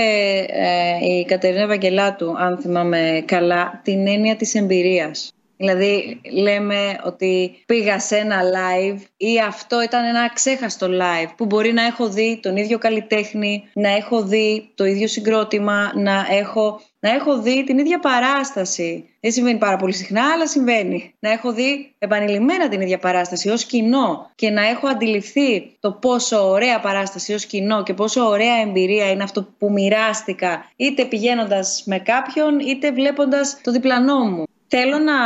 ε, 0.49 1.05
η 1.05 1.24
Κατερίνα 1.24 1.66
Βαγγελάτου, 1.66 2.38
αν 2.38 2.59
θυμάμαι 2.59 3.22
καλά, 3.26 3.80
την 3.84 4.07
έννοια 4.07 4.36
της 4.36 4.55
εμπειρίας. 4.55 5.32
Δηλαδή 5.59 6.21
λέμε 6.33 7.01
ότι 7.05 7.63
πήγα 7.67 8.01
σε 8.01 8.17
ένα 8.17 8.41
live 8.43 8.99
ή 9.17 9.41
αυτό 9.47 9.83
ήταν 9.83 10.05
ένα 10.05 10.33
ξέχαστο 10.33 10.87
live 10.87 11.33
που 11.37 11.47
μπορεί 11.47 11.73
να 11.73 11.83
έχω 11.85 12.09
δει 12.09 12.39
τον 12.43 12.57
ίδιο 12.57 12.79
καλλιτέχνη, 12.79 13.69
να 13.73 13.89
έχω 13.89 14.23
δει 14.23 14.71
το 14.75 14.85
ίδιο 14.85 15.09
συγκρότημα, 15.09 15.93
να 15.95 16.27
έχω, 16.31 16.81
να 17.01 17.11
έχω 17.11 17.43
δει 17.43 17.65
την 17.65 17.79
ίδια 17.79 17.99
παράσταση. 17.99 19.09
Δεν 19.21 19.33
συμβαίνει 19.33 19.59
πάρα 19.59 19.77
πολύ 19.77 19.93
συχνά, 19.93 20.23
αλλά 20.35 20.47
συμβαίνει. 20.47 21.15
Να 21.19 21.31
έχω 21.31 21.53
δει 21.53 21.95
επανειλημμένα 21.99 22.69
την 22.69 22.81
ίδια 22.81 22.99
παράσταση 22.99 23.49
ως 23.49 23.65
κοινό 23.65 24.31
και 24.35 24.51
να 24.51 24.69
έχω 24.69 24.87
αντιληφθεί 24.89 25.77
το 25.81 25.93
πόσο 25.93 26.49
ωραία 26.49 26.81
παράσταση 26.81 27.33
ως 27.33 27.47
κοινό 27.47 27.83
και 27.83 27.95
πόσο 27.95 28.25
ωραία 28.25 28.61
εμπειρία 28.61 29.11
είναι 29.11 29.23
αυτό 29.23 29.49
που 29.59 29.73
μοιράστηκα 29.73 30.73
είτε 30.77 31.05
πηγαίνοντας 31.05 31.83
με 31.87 31.99
κάποιον 31.99 32.59
είτε 32.59 32.93
βλέποντας 32.93 33.61
το 33.63 33.73
διπλανό 33.73 34.19
μου. 34.25 34.47
Θέλω 34.71 34.99
να, 34.99 35.19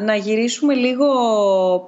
να 0.00 0.14
γυρίσουμε 0.14 0.74
λίγο 0.74 1.08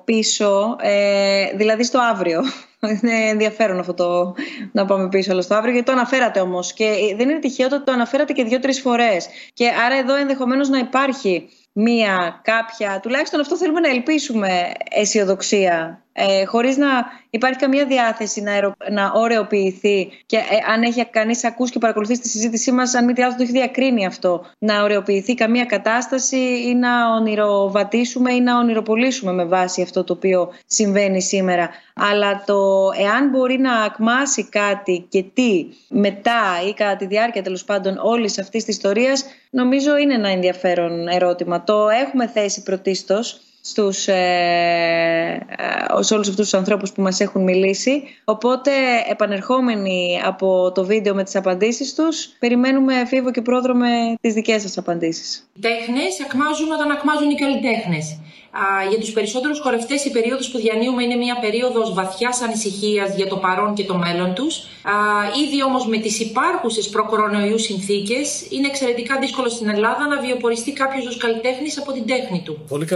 πίσω, 0.04 0.76
ε, 0.80 1.50
δηλαδή 1.54 1.84
στο 1.84 1.98
αύριο. 1.98 2.42
Είναι 3.02 3.28
ενδιαφέρον 3.28 3.78
αυτό 3.78 3.94
το 3.94 4.34
να 4.72 4.84
πάμε 4.84 5.08
πίσω 5.08 5.32
αλλά 5.32 5.42
στο 5.42 5.54
αύριο, 5.54 5.72
γιατί 5.72 5.86
το 5.86 5.92
αναφέρατε 5.92 6.40
όμως 6.40 6.72
και 6.72 7.14
δεν 7.16 7.28
είναι 7.28 7.38
τυχαίο 7.38 7.68
ότι 7.72 7.84
το 7.84 7.92
αναφέρατε 7.92 8.32
και 8.32 8.44
δύο-τρεις 8.44 8.80
φορές. 8.80 9.28
Και 9.52 9.68
άρα 9.86 9.94
εδώ 9.94 10.14
ενδεχομένως 10.14 10.68
να 10.68 10.78
υπάρχει 10.78 11.48
μία, 11.72 12.40
κάποια, 12.44 13.00
τουλάχιστον 13.02 13.40
αυτό 13.40 13.56
θέλουμε 13.56 13.80
να 13.80 13.88
ελπίσουμε 13.88 14.72
αισιοδοξία, 14.90 16.01
ε, 16.12 16.44
χωρίς 16.44 16.76
να 16.76 16.88
υπάρχει 17.30 17.58
καμία 17.58 17.86
διάθεση 17.86 18.40
να, 18.40 18.52
αερο, 18.52 18.74
να 18.90 19.12
ωρεοποιηθεί 19.14 20.10
και 20.26 20.36
ε, 20.36 20.72
αν 20.72 20.82
έχει 20.82 21.04
κανείς 21.04 21.44
ακούσει 21.44 21.72
και 21.72 21.78
παρακολουθεί 21.78 22.18
τη 22.18 22.28
συζήτησή 22.28 22.72
μας, 22.72 22.94
αν 22.94 23.04
μη 23.04 23.12
τι 23.12 23.22
άλλο 23.22 23.34
το 23.36 23.42
έχει 23.42 23.52
διακρίνει 23.52 24.06
αυτό, 24.06 24.44
να 24.58 24.82
ωρεοποιηθεί 24.82 25.34
καμία 25.34 25.64
κατάσταση 25.64 26.36
ή 26.66 26.74
να 26.74 27.14
ονειροβατήσουμε 27.14 28.32
ή 28.32 28.40
να 28.40 28.58
ονειροπολίσουμε 28.58 29.32
με 29.32 29.44
βάση 29.44 29.82
αυτό 29.82 30.04
το 30.04 30.12
οποίο 30.12 30.52
συμβαίνει 30.66 31.22
σήμερα. 31.22 31.70
Αλλά 31.94 32.42
το 32.46 32.90
εάν 32.98 33.28
μπορεί 33.28 33.58
να 33.58 33.74
ακμάσει 33.80 34.48
κάτι 34.48 35.06
και 35.08 35.24
τι 35.34 35.66
μετά 35.88 36.42
ή 36.68 36.74
κατά 36.74 36.96
τη 36.96 37.06
διάρκεια 37.06 37.42
τέλος 37.42 37.64
πάντων 37.64 37.98
όλης 38.02 38.38
αυτής 38.38 38.64
της 38.64 38.74
ιστορίας, 38.74 39.24
νομίζω 39.50 39.96
είναι 39.96 40.14
ένα 40.14 40.28
ενδιαφέρον 40.28 41.08
ερώτημα. 41.08 41.64
Το 41.64 41.88
έχουμε 41.88 42.26
θέσει 42.28 42.62
πρωτίστως 42.62 43.40
στους, 43.64 44.08
ε, 44.08 45.46
ε, 45.98 46.02
σε 46.02 46.14
όλους 46.14 46.28
αυτούς 46.28 46.44
τους 46.50 46.54
ανθρώπους 46.54 46.92
που 46.92 47.02
μας 47.02 47.20
έχουν 47.20 47.42
μιλήσει. 47.42 48.02
Οπότε, 48.24 48.70
επανερχόμενοι 49.10 50.20
από 50.24 50.72
το 50.74 50.84
βίντεο 50.84 51.14
με 51.14 51.24
τις 51.24 51.36
απαντήσεις 51.36 51.94
τους, 51.94 52.26
περιμένουμε 52.38 53.04
φίβο 53.06 53.30
και 53.30 53.42
πρόδρομε 53.42 53.88
τις 54.20 54.34
δικές 54.34 54.62
σας 54.62 54.78
απαντήσεις. 54.78 55.50
Οι 55.56 55.60
τέχνες 55.60 56.20
ακμάζουν 56.24 56.72
όταν 56.72 56.90
ακμάζουν 56.90 57.30
οι 57.30 57.34
καλλιτέχνες 57.34 58.18
για 58.90 58.98
τους 58.98 59.12
περισσότερους 59.12 59.60
χορευτές 59.60 60.04
η 60.04 60.10
περίοδος 60.10 60.50
που 60.50 60.58
διανύουμε 60.58 61.02
είναι 61.02 61.14
μια 61.14 61.38
περίοδος 61.40 61.94
βαθιάς 61.94 62.40
ανησυχίας 62.40 63.16
για 63.16 63.26
το 63.26 63.36
παρόν 63.36 63.74
και 63.74 63.84
το 63.84 63.94
μέλλον 63.96 64.34
τους. 64.34 64.66
Ήδη 65.46 65.62
όμως 65.62 65.86
με 65.86 65.98
τις 65.98 66.20
υπάρχουσες 66.20 66.88
προκορονοϊού 66.88 67.58
συνθήκες 67.58 68.46
είναι 68.50 68.66
εξαιρετικά 68.66 69.18
δύσκολο 69.18 69.48
στην 69.48 69.68
Ελλάδα 69.68 70.06
να 70.06 70.20
βιοποριστεί 70.20 70.72
κάποιος 70.72 71.06
ως 71.06 71.16
καλλιτέχνης 71.16 71.78
από 71.78 71.92
την 71.92 72.06
τέχνη 72.06 72.42
του. 72.44 72.64
Πολλοί 72.68 72.86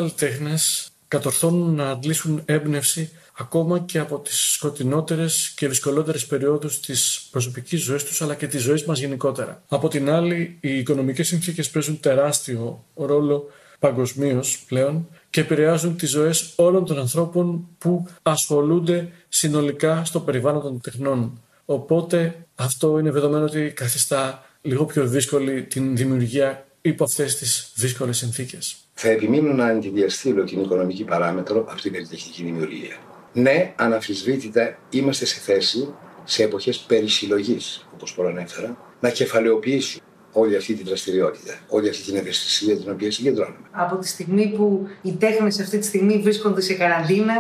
καλλιτέχνες 0.57 0.91
κατορθώνουν 1.09 1.75
να 1.75 1.91
αντλήσουν 1.91 2.43
έμπνευση 2.45 3.11
ακόμα 3.39 3.79
και 3.79 3.99
από 3.99 4.19
τις 4.19 4.53
σκοτεινότερες 4.53 5.53
και 5.57 5.69
δυσκολότερες 5.69 6.27
περιόδους 6.27 6.81
της 6.81 7.29
προσωπικής 7.31 7.83
ζωής 7.83 8.05
τους 8.05 8.23
αλλά 8.23 8.35
και 8.35 8.47
της 8.47 8.63
ζωής 8.63 8.85
μας 8.85 8.99
γενικότερα. 8.99 9.63
Από 9.69 9.89
την 9.89 10.11
άλλη, 10.11 10.59
οι 10.61 10.79
οικονομικές 10.79 11.27
συνθήκες 11.27 11.71
παίζουν 11.71 12.01
τεράστιο 12.01 12.85
ρόλο 12.95 13.51
παγκοσμίως 13.79 14.65
πλέον 14.69 15.09
και 15.31 15.41
επηρεάζουν 15.41 15.97
τις 15.97 16.11
ζωές 16.11 16.53
όλων 16.57 16.85
των 16.85 16.99
ανθρώπων 16.99 17.69
που 17.79 18.07
ασχολούνται 18.23 19.09
συνολικά 19.29 20.05
στο 20.05 20.21
περιβάλλον 20.21 20.63
των 20.63 20.81
τεχνών. 20.81 21.41
Οπότε 21.65 22.47
αυτό 22.55 22.99
είναι 22.99 23.11
δεδομένο 23.11 23.45
ότι 23.45 23.73
καθιστά 23.77 24.45
λίγο 24.63 24.85
πιο 24.85 25.07
δύσκολη 25.07 25.63
την 25.63 25.97
δημιουργία 25.97 26.67
υπό 26.81 27.05
αυτές 27.05 27.37
τις 27.37 27.71
δύσκολες 27.75 28.17
συνθήκες. 28.17 28.86
Θα 28.99 29.09
επιμείνω 29.09 29.53
να 29.53 29.67
αντιδιαστήλω 29.67 30.45
την 30.45 30.63
οικονομική 30.63 31.05
παράμετρο 31.05 31.61
από 31.61 31.81
την 31.81 31.93
καλλιτεχνική 31.93 32.43
δημιουργία. 32.43 32.97
Ναι, 33.33 33.73
αναφυσβήτητα 33.77 34.79
είμαστε 34.91 35.25
σε 35.25 35.41
θέση 35.41 35.95
σε 36.25 36.43
εποχές 36.43 36.79
περισυλλογής, 36.79 37.87
όπως 37.95 38.15
προανέφερα, 38.15 38.77
να 39.01 39.11
κεφαλαιοποιήσουμε 39.11 40.05
όλη 40.33 40.57
αυτή 40.57 40.75
τη 40.75 40.83
δραστηριότητα, 40.83 41.59
όλη 41.69 41.89
αυτή 41.89 42.03
την 42.03 42.17
ευαισθησία 42.17 42.77
την 42.77 42.91
οποία 42.91 43.11
συγκεντρώνουμε. 43.11 43.67
Από 43.71 43.97
τη 43.97 44.09
στιγμή 44.09 44.53
που 44.57 44.89
οι 45.03 45.13
τέχνες 45.13 45.61
αυτή 45.61 45.79
τη 45.79 45.87
στιγμή 45.87 46.19
βρίσκονται 46.19 46.61
σε 46.61 46.75
καραντίνα, 46.75 47.35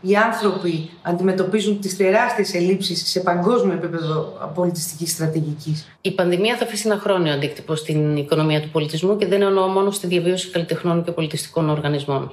οι 0.00 0.16
άνθρωποι 0.16 0.90
αντιμετωπίζουν 1.02 1.80
τις 1.80 1.96
τεράστιες 1.96 2.54
ελλείψεις 2.54 3.10
σε 3.10 3.20
παγκόσμιο 3.20 3.74
επίπεδο 3.74 4.32
πολιτιστικής 4.54 5.12
στρατηγικής. 5.12 5.88
Η 6.00 6.10
πανδημία 6.10 6.56
θα 6.56 6.64
αφήσει 6.64 6.88
ένα 6.88 6.98
χρόνιο 6.98 7.32
αντίκτυπο 7.32 7.74
στην 7.74 8.16
οικονομία 8.16 8.60
του 8.60 8.68
πολιτισμού 8.68 9.16
και 9.16 9.26
δεν 9.26 9.42
εννοώ 9.42 9.66
μόνο 9.66 9.90
στη 9.90 10.06
διαβίωση 10.06 10.50
καλλιτεχνών 10.50 11.04
και 11.04 11.10
πολιτιστικών 11.10 11.70
οργανισμών. 11.70 12.32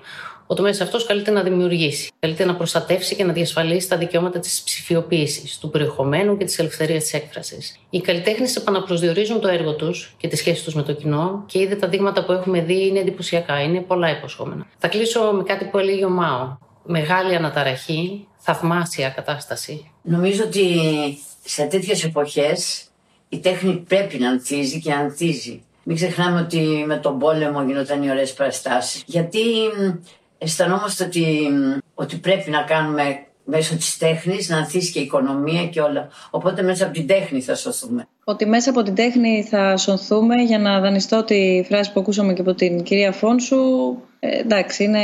Ο 0.50 0.54
τομέας 0.54 0.82
αυτός 0.82 1.06
καλείται 1.06 1.32
να 1.32 1.42
δημιουργήσει, 1.42 2.12
καλείται 2.20 2.46
να 2.46 2.56
προστατεύσει 2.56 3.16
και 3.16 3.24
να 3.24 3.34
διασφαλίσει 3.34 3.90
τα 3.90 3.98
δικαιώματα 3.98 4.40
της 4.40 4.62
ψηφιοποίησης, 4.66 5.58
του 5.58 5.70
περιεχομένου 5.70 6.38
και 6.38 6.46
της 6.46 6.60
ελευθερίας 6.60 7.04
της 7.04 7.14
έκφρασης. 7.14 7.80
Οι 7.90 8.02
καλλιτέχνες 8.02 8.56
επαναπροσδιορίζουν 8.56 9.40
το 9.40 9.48
έργο 9.48 9.76
τους 9.76 10.16
και 10.18 10.28
τη 10.28 10.36
σχέση 10.36 10.64
τους 10.64 10.76
με 10.76 10.84
το 10.84 10.94
κοινό 10.94 11.44
και 11.46 11.60
είδε 11.60 11.76
τα 11.76 11.88
δείγματα 11.88 12.26
που 12.26 12.32
έχουμε 12.32 12.62
δει 12.62 12.88
είναι 12.88 13.00
εντυπωσιακά, 13.00 13.62
είναι 13.62 13.80
πολλά 13.80 14.18
υποσχόμενα. 14.18 14.66
Θα 14.78 14.88
κλείσω 14.88 15.32
με 15.32 15.44
κάτι 15.44 15.66
που 15.66 15.78
έλεγε 15.78 16.06
ο 16.06 16.10
Μάο. 16.10 16.58
Μεγάλη 16.90 17.36
αναταραχή, 17.36 18.28
θαυμάσια 18.38 19.10
κατάσταση. 19.10 19.92
Νομίζω 20.02 20.44
ότι 20.44 20.68
σε 21.46 21.64
τέτοιες 21.64 22.04
εποχές 22.04 22.84
η 23.30 23.40
τέχνη 23.40 23.74
πρέπει 23.88 24.18
να 24.18 24.30
ανθίζει 24.30 24.80
και 24.80 24.94
ανθίζει. 24.94 25.64
Μην 25.84 25.96
ξεχνάμε 25.96 26.40
ότι 26.40 26.84
με 26.88 26.98
τον 26.98 27.20
πόλεμο 27.20 27.64
γινόταν 27.64 28.04
οι 28.04 28.10
ωραίες 28.10 28.34
παραστάσεις. 28.34 29.04
Γιατί 29.06 29.42
αισθανόμαστε 30.38 31.04
ότι, 31.04 31.48
ότι 31.94 32.18
πρέπει 32.18 32.50
να 32.50 32.62
κάνουμε 32.62 33.27
μέσω 33.50 33.76
της 33.76 33.98
τέχνης 33.98 34.50
να 34.50 34.58
ανθίσει 34.58 34.92
και 34.92 35.00
η 35.00 35.02
οικονομία 35.02 35.68
και 35.68 35.82
όλα. 35.82 36.10
Οπότε 36.30 36.62
μέσα 36.62 36.86
από 36.86 36.94
την 36.94 37.08
τέχνη 37.08 37.42
θα 37.42 37.56
σωθούμε. 37.56 38.08
Ότι 38.24 38.46
μέσα 38.46 38.70
από 38.70 38.84
την 38.84 38.96
τέχνη 38.96 39.48
θα 39.50 39.78
σωθούμε 39.78 40.36
για 40.42 40.60
να 40.60 40.80
δανειστώ 40.80 41.24
τη 41.24 41.64
φράση 41.68 41.94
που 41.94 42.00
ακούσαμε 42.00 42.34
και 42.34 42.42
από 42.42 42.54
την 42.54 42.84
κυρία 42.84 43.12
Φόνσου. 43.12 43.58
Ε, 44.20 44.40
εντάξει, 44.40 44.84
είναι 44.84 45.00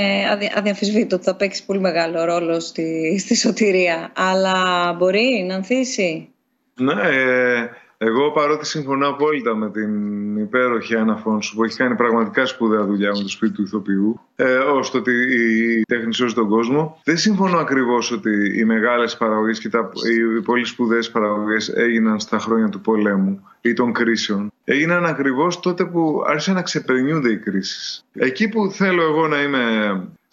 αδιαμφισβήτητο 0.56 1.16
ότι 1.16 1.26
θα 1.26 1.36
παίξει 1.36 1.66
πολύ 1.66 1.80
μεγάλο 1.80 2.24
ρόλο 2.24 2.60
στη, 2.60 3.18
στη 3.20 3.36
σωτηρία. 3.36 4.12
Αλλά 4.16 4.94
μπορεί 4.98 5.46
να 5.48 5.56
ανθίσει; 5.56 6.30
Ναι, 6.74 6.94
ε, 6.94 7.70
εγώ 8.06 8.32
παρότι 8.32 8.66
συμφωνώ 8.66 9.08
απόλυτα 9.08 9.56
με 9.56 9.72
την 9.72 10.38
υπέροχη 10.38 10.96
Άννα 10.96 11.24
σου 11.40 11.56
που 11.56 11.64
έχει 11.64 11.76
κάνει 11.78 11.96
πραγματικά 11.96 12.46
σπουδαία 12.46 12.86
δουλειά 12.86 13.12
με 13.12 13.22
το 13.22 13.30
σπίτι 13.30 13.54
του 13.54 13.62
ηθοποιού, 13.62 14.20
ε, 14.36 14.56
ώστε 14.56 14.98
ότι 14.98 15.12
η 15.12 15.82
τέχνη 15.82 16.14
σώζει 16.14 16.34
τον 16.34 16.48
κόσμο, 16.48 17.00
δεν 17.04 17.18
συμφωνώ 17.18 17.58
ακριβώς 17.58 18.12
ότι 18.12 18.60
οι 18.60 18.64
μεγάλες 18.64 19.18
παραγωγές 19.18 19.60
και 19.60 19.70
τα, 19.70 19.90
οι 20.38 20.42
πολύ 20.42 20.66
σπουδαίες 20.66 21.12
παραγωγές 21.12 21.70
έγιναν 21.70 22.20
στα 22.20 22.40
χρόνια 22.40 22.70
του 22.70 22.82
πολέμου 22.82 23.48
ή 23.62 23.74
των 23.74 23.94
κρίσεων. 23.94 24.52
Έγιναν 24.64 25.06
ακριβώς 25.06 25.60
τότε 25.60 25.86
που 25.86 26.24
άρχισαν 26.28 26.56
να 26.56 26.62
ξεπερνιούνται 26.62 27.30
οι 27.30 27.38
κρίσεις. 27.38 28.06
Εκεί 28.14 28.50
που 28.50 28.72
θέλω 28.72 29.02
εγώ 29.02 29.28
να 29.28 29.42
είμαι 29.42 29.62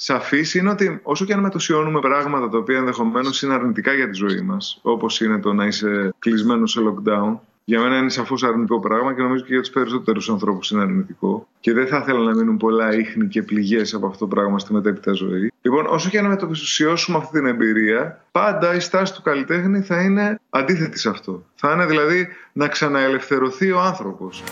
σαφής 0.03 0.55
είναι 0.55 0.71
ότι 0.71 1.01
όσο 1.03 1.25
και 1.25 1.33
αν 1.33 1.41
μετουσιώνουμε 1.41 2.01
πράγματα 2.01 2.49
τα 2.49 2.59
οποία 2.59 2.77
ενδεχομένως 2.77 3.43
είναι 3.43 3.55
αρνητικά 3.55 3.93
για 3.93 4.09
τη 4.09 4.15
ζωή 4.15 4.41
μας, 4.41 4.79
όπως 4.83 5.21
είναι 5.21 5.39
το 5.39 5.53
να 5.53 5.67
είσαι 5.67 6.15
κλεισμένος 6.19 6.71
σε 6.71 6.81
lockdown, 6.81 7.37
για 7.65 7.81
μένα 7.81 7.97
είναι 7.97 8.11
σαφώς 8.11 8.43
αρνητικό 8.43 8.81
πράγμα 8.81 9.15
και 9.15 9.23
νομίζω 9.23 9.45
και 9.45 9.53
για 9.53 9.61
τους 9.61 9.71
περισσότερους 9.71 10.31
ανθρώπους 10.31 10.71
είναι 10.71 10.83
αρνητικό. 10.83 11.49
Και 11.61 11.73
δεν 11.73 11.87
θα 11.87 11.99
ήθελα 11.99 12.19
να 12.19 12.35
μείνουν 12.35 12.57
πολλά 12.57 12.95
ίχνη 12.95 13.29
και 13.29 13.43
πληγές 13.43 13.95
από 13.95 14.07
αυτό 14.07 14.19
το 14.19 14.27
πράγμα 14.27 14.59
στη 14.59 14.73
μετέπειτα 14.73 15.13
ζωή. 15.13 15.53
Λοιπόν, 15.63 15.87
όσο 15.87 16.09
και 16.09 16.21
να 16.21 16.29
μεταπιστωσιώσουμε 16.29 17.19
αυτή 17.19 17.39
την 17.39 17.47
εμπειρία, 17.47 18.25
πάντα 18.33 18.75
η 18.75 18.81
στάση 18.81 19.15
του 19.15 19.23
καλλιτέχνη 19.23 19.81
θα 19.81 20.03
είναι 20.03 20.41
αντίθετη 20.51 20.99
σε 20.99 21.09
αυτό. 21.09 21.45
Θα 21.55 21.73
είναι 21.73 21.87
δηλαδή 21.87 22.29
να 22.53 22.69
ξαναελευθερωθεί 22.69 23.71
ο 23.71 23.81
άνθρωπος. 23.81 24.43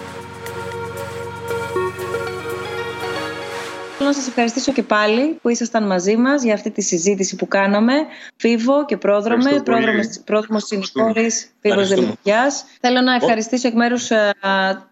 Να 4.09 4.15
σας 4.15 4.29
ευχαριστήσω 4.29 4.73
και 4.73 4.83
πάλι 4.83 5.39
που 5.43 5.49
ήσασταν 5.49 5.87
μαζί 5.87 6.17
μας 6.17 6.43
για 6.43 6.55
αυτή 6.55 6.71
τη 6.71 6.83
συζήτηση 6.83 7.37
που 7.37 7.49
κάναμε. 7.49 7.93
Φίβο 8.37 8.85
και 8.85 8.97
πρόδρομε, 8.97 9.63
πρόδρομος 10.25 10.65
συνηγόρης, 10.65 11.51
Φίβος 11.61 11.89
Δελικιάς. 11.89 12.65
Θέλω 12.81 13.01
να 13.01 13.15
ευχαριστήσω 13.15 13.69
εκ 13.69 13.75
μέρους 13.75 14.11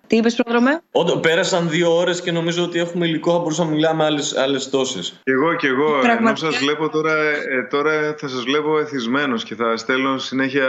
τι 0.07 0.17
είπες, 0.17 0.35
Πρόδρομε; 0.35 0.81
Όταν 0.91 1.21
πέρασαν 1.21 1.69
δύο 1.69 1.97
ώρες 1.97 2.21
και 2.21 2.33
νομίζω 2.33 2.63
ότι 2.63 2.79
έχουμε 2.79 3.07
υλικό, 3.07 3.33
θα 3.33 3.39
μπορούσαμε 3.39 3.71
να 3.71 3.77
μιλάμε 3.77 4.05
άλλες 4.43 4.71
τόσες. 4.71 5.21
Και 5.23 5.33
εγώ 5.33 5.55
και 5.55 5.67
εγώ. 5.67 5.99
Πραγματικά. 6.01 6.47
Ενώ 6.47 6.53
σας 6.53 6.63
βλέπω 6.63 6.89
τώρα, 6.89 7.13
ε, 7.51 7.63
τώρα 7.71 8.15
θα 8.19 8.29
σας 8.29 8.43
βλέπω 8.45 8.79
εθισμένος 8.79 9.45
και 9.45 9.55
θα 9.55 9.77
στέλνω 9.77 10.19
συνέχεια 10.19 10.69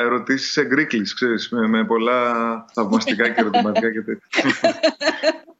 ερωτήσεις 0.00 0.52
σε 0.52 0.64
γκρίκλι, 0.64 1.02
με, 1.50 1.68
με 1.68 1.84
πολλά 1.84 2.32
θαυμαστικά 2.72 3.28
και 3.28 3.40
ερωτηματικά 3.40 3.92
και 3.92 4.00
τέτοια. 4.00 4.80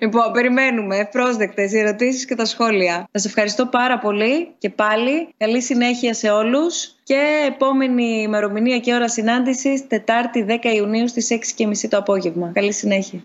λοιπόν, 0.00 0.32
περιμένουμε 0.32 0.96
ευπρόσδεκτες 0.96 1.72
οι 1.72 1.78
ερωτήσεις 1.78 2.24
και 2.24 2.34
τα 2.34 2.44
σχόλια. 2.44 3.08
Σας 3.12 3.24
ευχαριστώ 3.24 3.66
πάρα 3.66 3.98
πολύ 3.98 4.48
και 4.58 4.70
πάλι. 4.70 5.28
Καλή 5.36 5.62
συνέχεια 5.62 6.14
σε 6.14 6.30
όλους 6.30 6.94
και 7.02 7.44
επόμενη 7.46 8.22
ημερομηνία 8.22 8.78
και 8.78 8.94
ώρα 8.94 9.08
συνάντησης 9.08 9.86
Τετάρτη 9.86 10.46
10 10.48 10.52
Ιουνίου 10.76 11.08
στις 11.08 11.28
6.30 11.58 11.88
το 11.88 11.96
απόγευμα. 11.96 12.50
Καλή 12.54 12.72
συνέχεια. 12.72 13.12